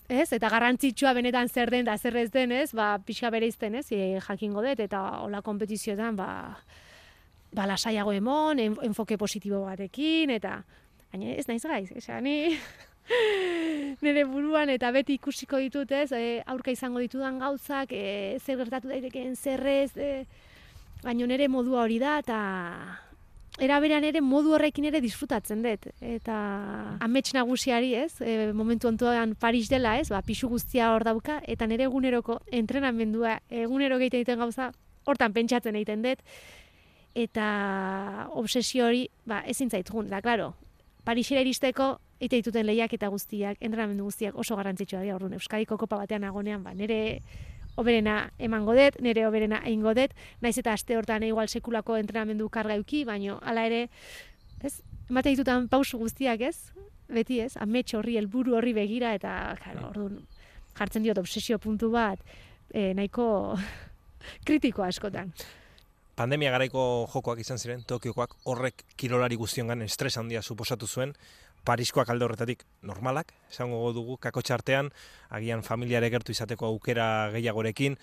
[0.09, 3.74] ez, eta garrantzitsua benetan zer den da zer ez den, ez, ba, pixka bere izten,
[3.74, 6.28] ez, e, jakingo dut, eta hola kompetizioetan, ba,
[7.53, 10.61] ba, lasaiago emon, enfoke positibo batekin, eta
[11.12, 12.57] baina ez naiz gaiz, esa, ni
[14.03, 18.93] nire buruan eta beti ikusiko ditut ez, e, aurka izango ditudan gauzak, e, zer gertatu
[18.93, 20.27] daitekeen zerrez, e,
[21.03, 22.39] baina nire modua hori da, eta
[23.59, 25.89] era berean ere modu horrekin ere disfrutatzen dut.
[26.01, 26.37] Eta
[27.05, 31.66] amets nagusiari ez, e, momentu ontuan Paris dela ez, ba, pixu guztia hor dauka, eta
[31.66, 34.70] nire eguneroko entrenamendua, egunero egiten egiten gauza,
[35.07, 36.23] hortan pentsatzen egiten dut,
[37.16, 40.11] eta obsesio hori ba, ezin zaitun.
[40.12, 40.53] Da, klaro,
[41.07, 46.01] Parisera iristeko, eite dituten lehiak eta guztiak, entrenamendu guztiak oso garrantzitsua dira, orduan, Euskadiko kopa
[46.03, 47.23] batean agonean, ba, nire
[47.77, 52.77] oberena emango dut, nire oberena egingo dut, naiz eta aste hortan igual sekulako entrenamendu karga
[52.81, 53.86] euki, baino hala ere,
[54.65, 54.81] ez,
[55.11, 56.73] emate ditutan pausu guztiak, ez?
[57.12, 57.53] Beti, ez?
[57.62, 60.24] Amets horri, helburu horri begira, eta, claro, orduan,
[60.78, 62.20] jartzen diot obsesio puntu bat,
[62.73, 63.28] e, nahiko
[64.48, 65.32] kritiko askotan
[66.16, 66.82] pandemia garaiko
[67.12, 71.12] jokoak izan ziren, Tokiokoak horrek kirolari guztiongan estres handia suposatu zuen,
[71.66, 74.93] Pariskoak alde horretatik normalak, esango dugu, kako txartean,
[75.34, 77.98] agian familiare gertu izateko aukera gehiagorekin,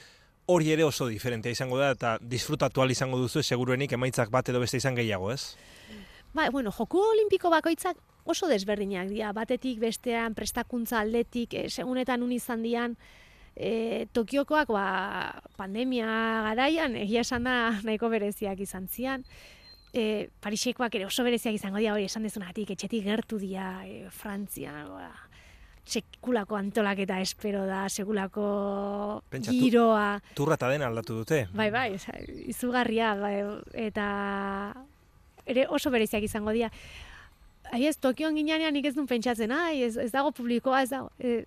[0.52, 4.77] hori ere oso diferentea izango da, eta disfrutatu izango duzu, seguruenik emaitzak bat edo beste
[4.77, 5.56] izan gehiago, ez?
[6.34, 12.31] Ba, bueno, joku olimpiko bakoitzak oso desberdinak dira, batetik bestean prestakuntza aldetik, eh, segunetan un
[12.31, 12.98] izan dian,
[13.56, 16.07] e, Tokiokoak ba, pandemia
[16.49, 19.26] garaian egia esan da nahiko bereziak izan zian.
[19.94, 24.74] E, Parisekoak ere oso bereziak izango dira hori esan dezunatik, etxetik gertu dira e, Frantzia,
[24.90, 25.11] ba,
[25.86, 30.20] sekulako antolaketa espero da, sekulako giroa.
[30.34, 31.44] Turra eta dena aldatu dute.
[31.53, 31.90] Bai, bai,
[32.48, 33.36] izugarria, bai,
[33.86, 34.07] eta
[35.45, 36.72] ere oso bereziak izango dira.
[37.74, 41.11] Ai ez, Tokioan ginean nik ez duen pentsatzen, ai, ez, ez dago publikoa, ez dago,
[41.20, 41.44] e,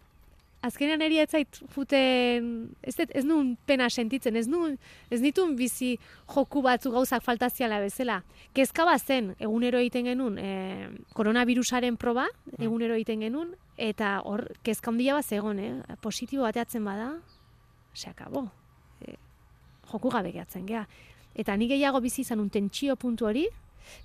[0.64, 2.48] azkenean eri etzait juten,
[2.82, 4.76] ez, ez nun pena sentitzen, ez nun,
[5.10, 5.96] ez nitun bizi
[6.32, 8.22] joku batzu gauzak faltaziala bezala.
[8.56, 12.62] Kezka zen, egunero egiten genuen, e, koronavirusaren proba, mm.
[12.62, 15.96] egunero egiten genuen, eta hor, kezka handia bat zegoen, eh?
[16.00, 17.12] positibo bateatzen bada,
[17.94, 18.48] se akabo.
[19.00, 19.16] E,
[19.92, 20.86] joku gabe gehatzen, geha.
[21.36, 23.46] Eta nik gehiago bizi izan un tentsio puntu hori,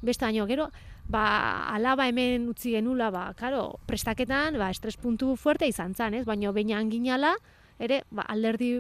[0.02, 0.70] beste baino gero,
[1.10, 6.26] ba, alaba hemen utzi genula, ba, karo, prestaketan, ba, estres puntu fuerte izan zan, ez?
[6.26, 7.36] Baina baina anginala,
[7.80, 8.80] ere, ba, alderdi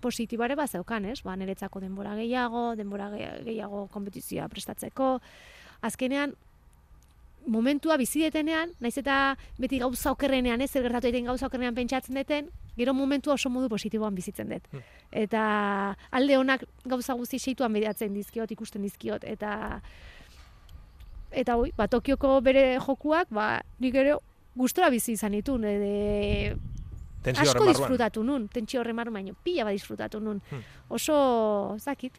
[0.00, 1.20] positibare bat zeukan, ez?
[1.26, 5.16] Ba, niretzako denbora gehiago, denbora gehiago kompetizioa prestatzeko.
[5.86, 6.34] Azkenean,
[7.48, 12.18] momentua bizi detenean, naiz eta beti gauza okerrenean, ez, zer gertatu egiten gauza okerrenean pentsatzen
[12.18, 14.68] deten, gero momentua oso modu positiboan bizitzen dut.
[14.72, 14.84] Hmm.
[15.24, 15.42] Eta
[16.14, 19.80] alde honak gauza guzti seituan bidatzen dizkiot, ikusten dizkiot, eta
[21.30, 24.16] eta hoi, ba, Tokioko bere jokuak, ba, nik ere
[24.58, 26.54] gustora bizi izan ditun, de,
[27.34, 30.40] asko disfrutatu nun, tentsio horre marruan, baino, pila ba disfrutatu nun.
[30.50, 30.64] Hmm.
[30.88, 32.18] Oso, zakit,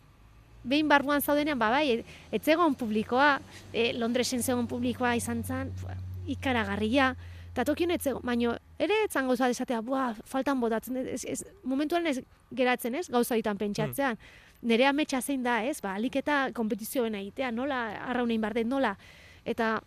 [0.63, 2.03] behin barruan zaudenean, ba, bai,
[2.35, 3.37] etzegon publikoa,
[3.73, 5.73] e, Londresen zegoen publikoa izan zen,
[6.29, 7.13] ikaragarria,
[7.49, 12.19] eta tokion etzegon, baino, ere etzan gauza desatea, bua, faltan botatzen, ez, ez, momentuan ez
[12.55, 14.19] geratzen ez, gauza ditan pentsatzean.
[14.19, 15.79] Hmm nire ametsa zein da, ez?
[15.81, 17.79] Ba, alik eta kompetizioen egitea, nola,
[18.09, 18.95] arraunein bardet, nola?
[19.47, 19.77] Eta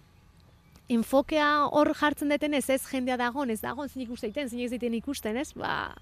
[0.93, 4.97] enfokea hor jartzen deten ez, ez jendea dagoen, ez dagoen, zinik usteiten, zinik ez diten
[4.99, 5.53] ikusten, ez?
[5.57, 5.93] Ba,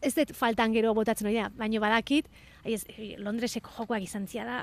[0.00, 2.28] ez dut faltan gero botatzen hori da, baina badakit,
[2.64, 2.84] ez,
[3.20, 4.62] Londreseko jokoak izan zia da,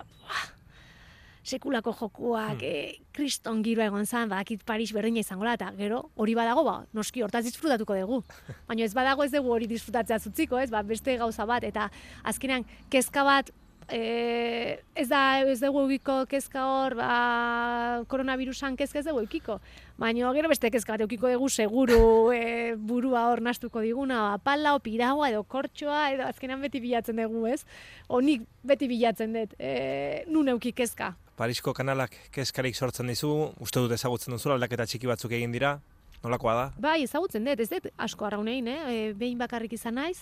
[1.47, 2.65] sekulako jokuak, hmm.
[2.67, 7.23] e, kriston giroa egon zan, badakit Paris berdina izango eta gero hori badago, ba, noski
[7.23, 8.23] hortaz disfrutatuko dugu.
[8.67, 11.89] Baina ez badago ez dugu hori disfrutatzea zutziko, ez, ba, beste gauza bat, eta
[12.27, 13.53] azkenean kezka bat
[13.89, 19.59] e, ez da ez dugu eukiko kezka hor, ba, koronavirusan kezka ez dugu eukiko.
[19.97, 22.01] Baina gero beste kezka bat eukiko dugu seguru
[22.35, 27.23] e, burua hor nastuko diguna, ba, pala, o piraua edo kortxoa, edo azkenan beti bilatzen
[27.23, 27.63] dugu ez.
[28.07, 31.15] Onik beti bilatzen dut, e, nun euki kezka.
[31.37, 33.29] Parisko kanalak kezkarik sortzen dizu,
[33.61, 35.75] uste dut ezagutzen duzu, aldaketa txiki batzuk egin dira,
[36.23, 36.63] nolakoa da?
[36.81, 38.77] Bai, ezagutzen dut, ez dut asko arraunein, eh?
[38.89, 40.17] E, behin bakarrik izan naiz,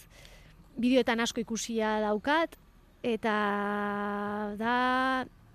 [0.76, 2.58] bideoetan asko ikusia daukat,
[3.08, 3.36] eta
[4.60, 4.76] da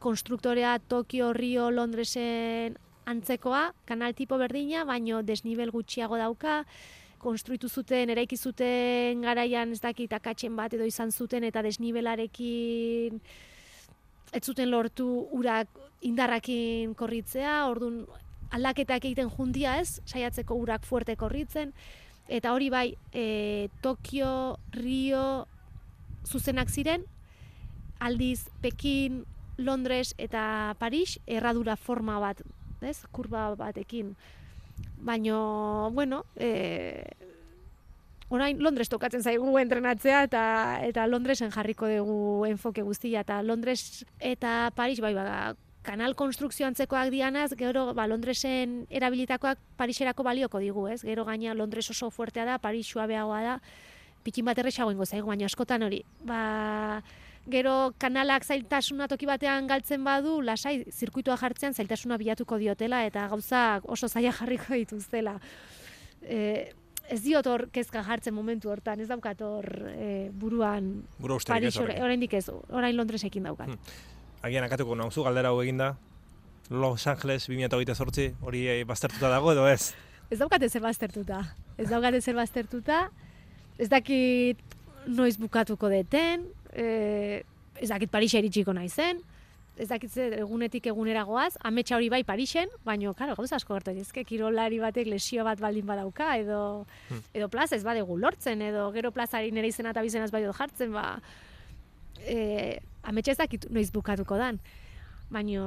[0.01, 2.79] konstruktorea Tokio, Rio, Londresen
[3.11, 6.63] antzekoa, kanal tipo berdina, baino desnibel gutxiago dauka,
[7.21, 13.21] konstruitu zuten, eraiki zuten garaian ez dakit akatzen bat edo izan zuten eta desnibelarekin
[14.33, 15.69] ez zuten lortu urak
[16.07, 18.05] indarrakin korritzea, ordun
[18.51, 21.73] aldaketak egiten jundia ez, saiatzeko urak fuerte korritzen,
[22.29, 25.47] eta hori bai, e, Tokio, Rio,
[26.27, 27.05] zuzenak ziren,
[28.01, 29.25] aldiz Pekin,
[29.61, 32.41] Londres eta Paris erradura forma bat,
[32.81, 33.03] ez?
[33.13, 34.15] Kurba batekin.
[35.05, 37.05] Baino, bueno, e,
[38.31, 40.45] orain Londres tokatzen zaigu entrenatzea eta
[40.87, 47.11] eta Londresen jarriko dugu enfoke guztia eta Londres eta Paris bai ba, kanal konstrukzio antzekoak
[47.11, 51.01] dianaz, gero ba, Londresen erabilitakoak Pariserako balioko digu, ez?
[51.03, 53.57] Gero gaina Londres oso fuertea da, Paris suabeagoa da,
[54.25, 56.03] pikin bat errexago ingo zaigu, baina askotan hori.
[56.29, 57.03] Ba,
[57.51, 63.89] gero kanalak zailtasuna toki batean galtzen badu, lasai, zirkuitua jartzean zailtasuna bilatuko diotela, eta gauzak
[63.89, 65.39] oso zaila jarriko dituztela.
[66.21, 66.73] E,
[67.11, 72.37] ez diot hor kezka jartzen momentu hortan, ez daukat hor e, buruan Buru Paris, oraindik
[72.39, 73.73] ez, orain Londresekin daukat.
[73.73, 73.99] Hmm.
[74.47, 75.97] Agian akatuko nauzu galdera hau eginda,
[76.71, 79.93] Los Angeles 2008 hori e, baztertuta dago edo ez?
[80.31, 81.43] Ez daukat ez baztertuta.
[81.77, 83.01] Ez daukat ez baztertuta.
[83.79, 84.61] Ez dakit
[85.07, 87.43] noiz bukatuko deten, e,
[87.81, 89.19] ez dakit Parisa iritsiko naizen,
[89.81, 93.95] ez dakit ze egunetik egunera goaz, ametsa hori bai Parisen, baino, karo, gauza asko gertu
[94.03, 97.23] ezke, kirolari batek lesio bat baldin badauka, edo, hmm.
[97.35, 101.07] edo plaza ez badegu lortzen, edo gero plazari nire izena eta bizenaz bai jartzen, ba,
[102.21, 104.61] e, ametsa ez dakit noiz bukatuko dan,
[105.31, 105.65] baino...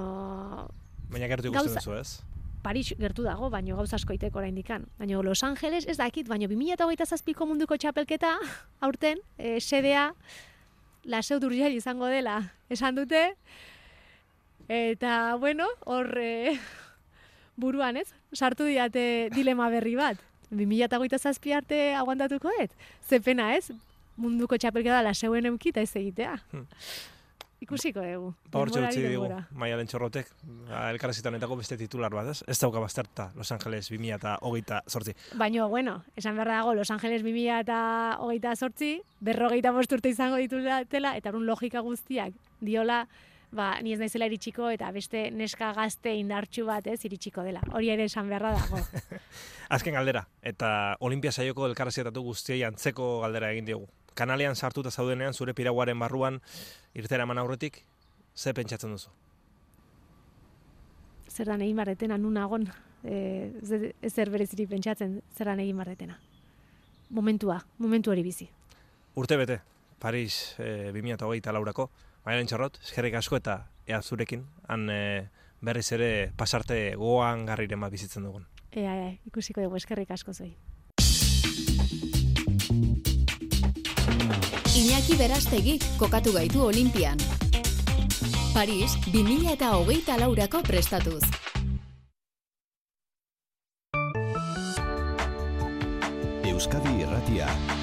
[1.10, 2.22] Baina gertu ikusten duzu ez?
[2.64, 4.85] Paris gertu dago, baino gauza asko iteko oraindikan.
[4.98, 8.38] Baino Los Angeles ez dakit, baino 2027ko munduko txapelketa
[8.80, 10.14] aurten, e, sedea
[11.03, 12.40] laseu durrial izango dela,
[12.72, 13.34] esan dute.
[14.74, 16.58] Eta, bueno, hor e,
[17.62, 18.08] buruan, ez?
[18.34, 20.18] Sartu diate dilema berri bat.
[20.50, 22.72] 2008 zazpi arte aguantatuko, ez?
[23.06, 23.70] Zepena, ez?
[24.18, 26.38] Munduko txapelketa laseuen eukita ez egitea.
[26.52, 26.66] Hmm.
[27.62, 28.32] Ikusiko dugu.
[28.52, 30.32] Ba hor txortzi dugu, maialen txorrotek,
[30.68, 32.44] ba, elkarrezitan beste titular bat, ez?
[32.48, 35.14] Ez dauka bazterta Los Angeles 2000 eta hogeita sortzi.
[35.36, 41.16] Baina, bueno, esan behar dago Los Angeles 2000 eta hogeita sortzi, berrogeita bosturte izango dituzatela,
[41.16, 43.08] eta un logika guztiak diola,
[43.54, 47.62] ba, ni ez naizela iritsiko, eta beste neska gazte indartxu bat, ez, iritsiko dela.
[47.72, 48.82] Hori ere esan beharra dago.
[49.76, 50.70] Azken galdera, eta
[51.00, 56.40] Olimpia saioko elkarreziatatu guztiei antzeko galdera egin diogu kanalean sartuta zaudenean zure piraguaren barruan
[56.94, 57.84] irtera eman aurretik,
[58.36, 59.10] ze pentsatzen duzu?
[61.30, 62.68] Zer da egin barretena, nun agon,
[63.04, 63.52] e,
[64.10, 66.20] zer bereziri pentsatzen, zer da egin barretena.
[67.10, 68.48] Momentua, momentu hori bizi.
[69.16, 69.60] Urte bete,
[70.00, 71.90] Paris e, 2008 laurako,
[72.24, 75.00] Maialen txarrot, eskerrik asko eta ea zurekin, han e,
[75.60, 78.45] berriz ere pasarte goan garriren bat bizitzen dugun.
[78.72, 80.54] Ea, ea, ikusiko dugu eskerrik asko zoi.
[84.74, 87.20] Iñaki Berastegi kokatu gaitu Olimpian.
[88.54, 91.24] Paris, 2000 eta hogeita laurako prestatuz.
[96.48, 97.82] Euskadi Irratia.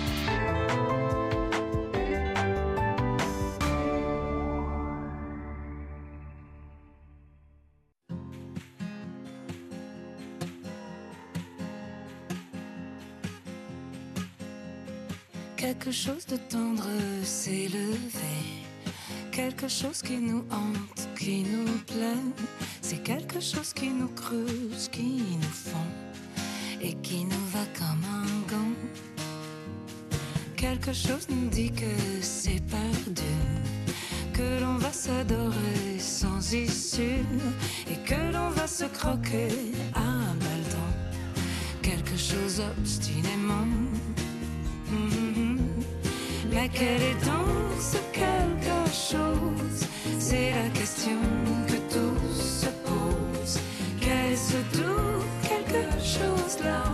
[15.60, 16.88] Quelque chose de tendre
[17.22, 18.64] s'est levé,
[19.30, 22.32] quelque chose qui nous hante, qui nous plaît,
[22.80, 25.90] c'est quelque chose qui nous creuse, qui nous fond
[26.80, 28.72] et qui nous va comme un gant.
[30.56, 33.34] Quelque chose nous dit que c'est perdu,
[34.32, 37.22] que l'on va s'adorer sans issue
[37.86, 39.50] et que l'on va se croquer
[39.94, 40.00] à
[40.40, 40.80] balles
[41.82, 43.89] Quelque chose obstinément
[46.68, 49.88] quel est donc ce quelque chose
[50.18, 51.18] C'est la question
[51.66, 53.60] que tous se posent.
[54.00, 56.84] Quel est ce doux quelque chose là?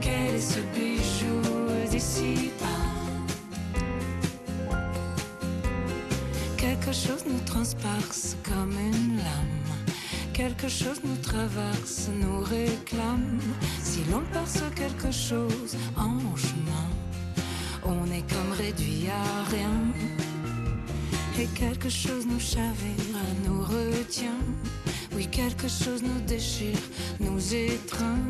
[0.00, 2.66] Quel est ce bijou d'ici bas
[6.56, 9.66] Quelque chose nous transperce comme une lame.
[10.32, 13.40] Quelque chose nous traverse, nous réclame.
[13.82, 16.95] Si l'on perce quelque chose en chemin,
[17.86, 19.76] on est comme réduit à rien.
[21.38, 24.40] Et quelque chose nous chavire, nous retient.
[25.14, 26.78] Oui, quelque chose nous déchire,
[27.20, 28.24] nous étreint.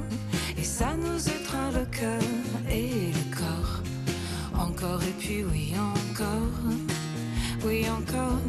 [0.58, 2.22] Et ça nous étreint le cœur
[2.70, 3.82] et le corps.
[4.58, 6.58] Encore et puis oui, encore.
[7.64, 8.40] Oui, encore.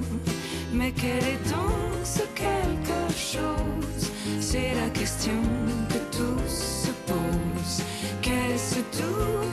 [0.74, 4.12] Mais quel est donc ce quelque chose?
[4.40, 5.42] C'est la question
[5.90, 7.84] que tous se posent.
[8.22, 9.48] Qu'est-ce tout?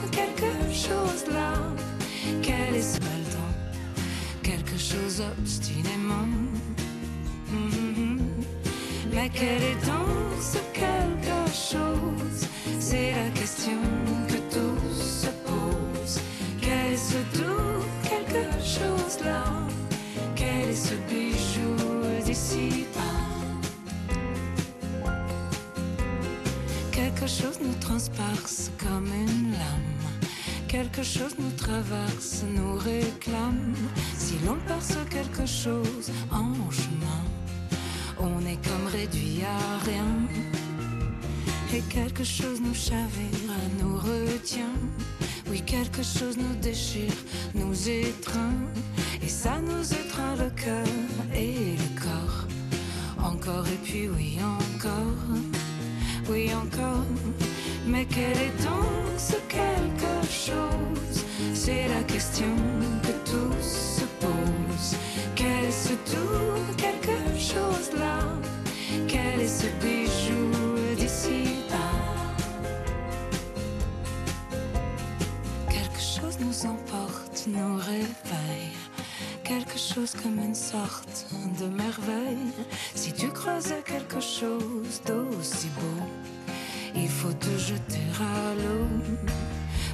[0.87, 1.53] Chose là
[2.41, 2.99] Quel est ce
[3.33, 3.53] temps
[4.43, 6.27] Quelque chose obstinément.
[7.49, 8.19] Mhm.
[9.13, 12.39] Mais quel est donc ce quelque chose?
[12.79, 13.79] C'est la question
[14.29, 16.19] que tous se posent.
[16.61, 18.45] Qu'est-ce tout quelque
[18.75, 19.43] chose là
[20.35, 21.75] Quel est ce bijou
[22.25, 22.85] d'ici
[26.91, 30.14] Quelque chose nous transperce comme une lame.
[30.75, 33.73] Quelque chose nous traverse, nous réclame.
[34.17, 37.21] Si l'on perce quelque chose en chemin,
[38.19, 40.11] on est comme réduit à rien.
[41.73, 44.75] Et quelque chose nous chavire, nous retient.
[45.49, 47.19] Oui, quelque chose nous déchire,
[47.53, 48.59] nous étreint.
[49.23, 50.87] Et ça nous étreint le cœur
[51.33, 52.47] et le corps.
[53.23, 55.39] Encore et puis oui, encore.
[56.29, 57.05] Oui, encore.
[57.87, 61.23] Mais quel est donc ce quelque chose?
[61.53, 62.55] C'est la question
[63.03, 64.97] que tous se posent.
[65.35, 68.19] Qu'est-ce tout quelque chose là
[69.07, 71.43] Quel est ce bijou d'ici
[75.69, 78.73] Quelque chose nous emporte, nous réveille.
[79.43, 81.27] Quelque chose comme une sorte
[81.59, 82.51] de merveille.
[82.95, 86.07] Si tu creusais quelque chose d'aussi beau,
[86.95, 88.87] il faut te jeter à l'eau.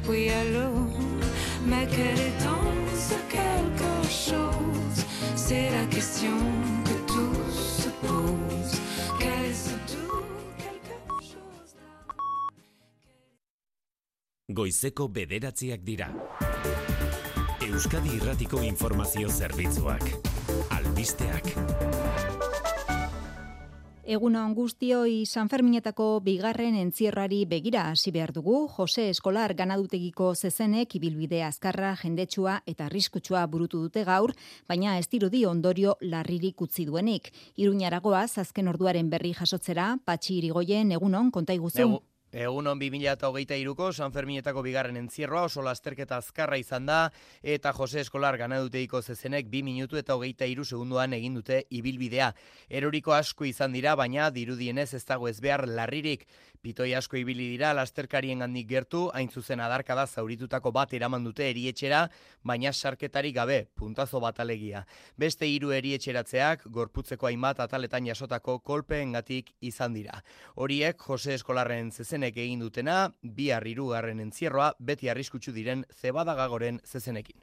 [0.10, 0.88] Oui, à l'eau.
[1.66, 5.06] Mais quel est donc ce quelque chose
[5.36, 6.38] C'est la question
[6.86, 8.82] que tous se posent.
[9.20, 10.24] Qu'est-ce tout
[10.58, 11.76] quelque chose
[14.50, 16.10] Goizeko bederatziak dira.
[17.62, 20.04] Euskadi Irratiko Informazio Zerbitzuak.
[20.70, 21.56] Albisteak.
[24.02, 31.44] Egun on guztioi Sanferminetako bigarren entzierrari begira hasi behar dugu, Jose Eskolar ganadutegiko zezenek ibilbide
[31.46, 34.34] azkarra, jendetsua eta arriskutsua burutu dute gaur,
[34.68, 37.30] baina ez dirudi ondorio larririk utzi duenik.
[37.58, 41.30] Iruñaragoaz, azken orduaren berri jasotzera, patxi irigoien, egun on,
[42.32, 47.00] Egunon 2023ko San Ferminetako bigarren entzierroa oso lasterketa azkarra izan da
[47.44, 52.30] eta Jose Eskolar ganaduteiko zezenek 2 minutu eta hogeita iru segunduan egin dute ibilbidea.
[52.70, 56.24] Eroriko asko izan dira, baina dirudienez ez dago ez behar larririk.
[56.62, 62.04] Pitoi asko ibili dira lasterkarien gandik gertu, hain zuzen adarkada zauritutako bat eraman dute erietxera,
[62.46, 64.84] baina sarketari gabe, puntazo bat alegia.
[65.18, 70.22] Beste hiru erietxeratzeak, gorputzeko hainbat ataletan jasotako kolpeengatik izan dira.
[70.56, 77.42] Horiek Jose Eskolarren zezenek egin dutena, bihar hirugarren entzierroa beti arriskutsu diren zebadagagoren zezenekin.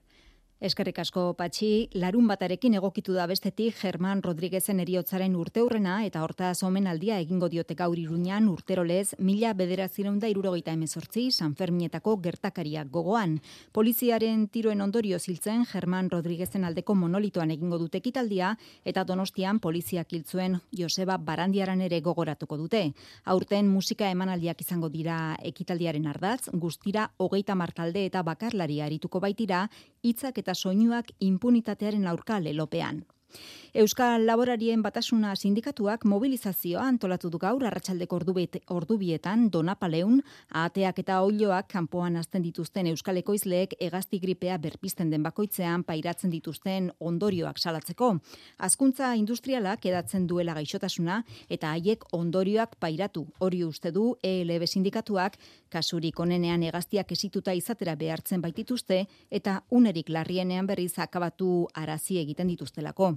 [0.59, 7.21] Eskerrik asko patxi, larun batarekin egokitu da bestetik Germán Rodríguezen eriotzaren urteurrena eta hortaz omenaldia
[7.23, 13.37] egingo diote gaur iruñan urterolez mila bederatzireunda irurogeita emezortzi San Ferminetako gertakariak gogoan.
[13.71, 18.51] Poliziaren tiroen ondorio ziltzen Germán Rodríguezen aldeko monolitoan egingo dute ekitaldia
[18.85, 22.83] eta donostian poliziak hiltzuen Joseba Barandiaran ere gogoratuko dute.
[23.27, 29.69] Aurten musika emanaldiak izango dira ekitaldiaren ardatz, guztira hogeita martalde eta bakarlari arituko baitira,
[30.03, 33.05] hitzak eta soinuak impunitatearen aurka lelopean.
[33.75, 38.17] Euskal Laborarien Batasuna Sindikatuak mobilizazioa antolatu du gaur arratsaldeko
[38.75, 40.23] ordubietan Donapaleun
[40.63, 46.89] ateak eta oiloak kanpoan azten dituzten Euskal Ekoizleek hegazti gripea berpisten den bakoitzean pairatzen dituzten
[46.99, 48.15] ondorioak salatzeko.
[48.57, 53.27] Hazkuntza industrialak edatzen duela gaixotasuna eta haiek ondorioak pairatu.
[53.39, 55.37] Hori uste du ELB sindikatuak
[55.71, 63.13] kasurik onenean hegaztiak esituta izatera behartzen baitituzte eta unerik larrienean berriz akabatu arazi egiten dituztelako.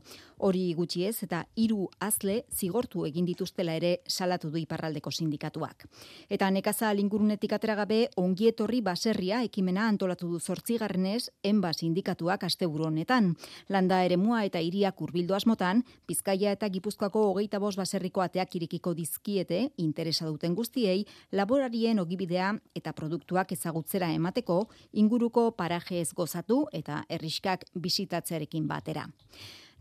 [0.48, 5.88] Hori gutxi ez eta hiru azle zigortu egin dituztela ere salatu du iparraldeko sindikatuak.
[6.30, 13.36] Eta nekazal ingurunetik atera gabe ongietorri baserria ekimena antolatu du zortzigarrenez enba sindikatuak asteburu honetan.
[13.69, 19.61] Landa eremua eta hiriak hurbildu asmotan, Bizkaia eta Gipuzkoako hogeita bost baserriko ateak irekiko dizkiete
[19.78, 22.40] interesa duten guztiei laborarien ogibidea
[22.76, 24.61] eta produktuak ezagutzera emateko
[24.93, 29.07] inguruko paraje ez gozatu eta herriskak bisitatzearekin batera.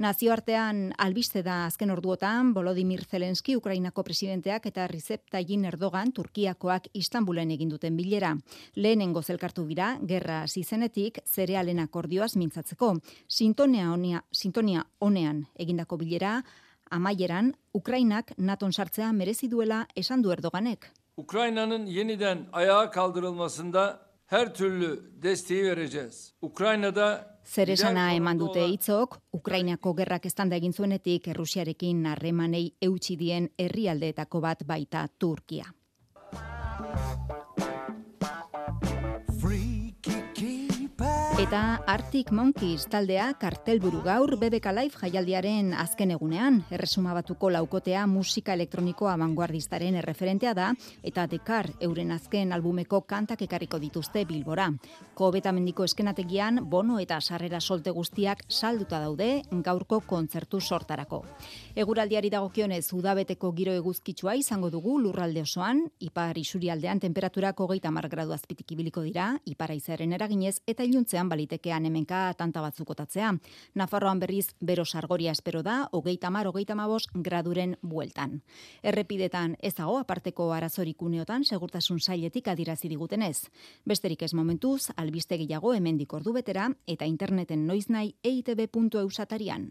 [0.00, 7.50] Nazioartean albiste da azken orduotan Volodymyr Zelensky Ukrainako presidenteak eta Recep Tayyip Erdogan Turkiakoak Istanbulen
[7.52, 8.30] egin duten bilera.
[8.76, 12.94] Lehenengo zelkartu bira, gerra zizenetik zerealen akordioaz mintzatzeko.
[13.28, 16.38] Sintonia honia, sintonia honean egindako bilera
[16.90, 20.88] amaieran Ukrainak naton sartzea merezi duela esan du Erdoganek.
[21.20, 26.34] Ukrayna'nın yeniden ayağa kaldırılmasında her türlü desteği vereceğiz.
[26.42, 33.51] Ukrayna'da Zer esana eman dute hitzok, Ukrainako gerrak estanda egin zuenetik Errusiarekin harremanei eutxi dien
[33.59, 35.64] herrialdeetako bat baita Turkia.
[41.51, 46.60] Eta Arctic Monkeys taldea kartelburu gaur BBK Live jaialdiaren azken egunean.
[46.70, 50.68] Erresuma batuko laukotea musika elektronikoa vanguardistaren erreferentea da
[51.02, 54.68] eta Dekar euren azken albumeko kantak ekarriko dituzte Bilbora.
[55.18, 61.24] Kobetamendiko eskenategian bono eta sarrera solte guztiak salduta daude gaurko kontzertu sortarako.
[61.74, 68.39] Eguraldiari dagokionez udabeteko giro eguzkitsua izango dugu lurralde osoan, ipar isurialdean temperaturak hogeita mar gradu
[68.39, 73.32] azpitik ibiliko dira, ipara izaren eraginez eta iluntzean balitekean hemenka tanta batzukotatzea.
[73.74, 78.42] Nafarroan berriz bero sargoria espero da, hogeita mar, hogeita mabos graduren bueltan.
[78.82, 83.48] Errepidetan ez dago aparteko arazorik uneotan segurtasun sailetik adirazi digutenez.
[83.84, 89.70] Besterik ez momentuz, albiste gehiago hemendik ordu betera eta interneten noiz nahi eitb.eusatarian.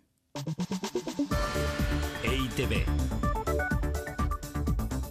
[2.23, 2.83] EITB.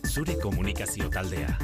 [0.09, 1.59] Zure komunikazio taldea.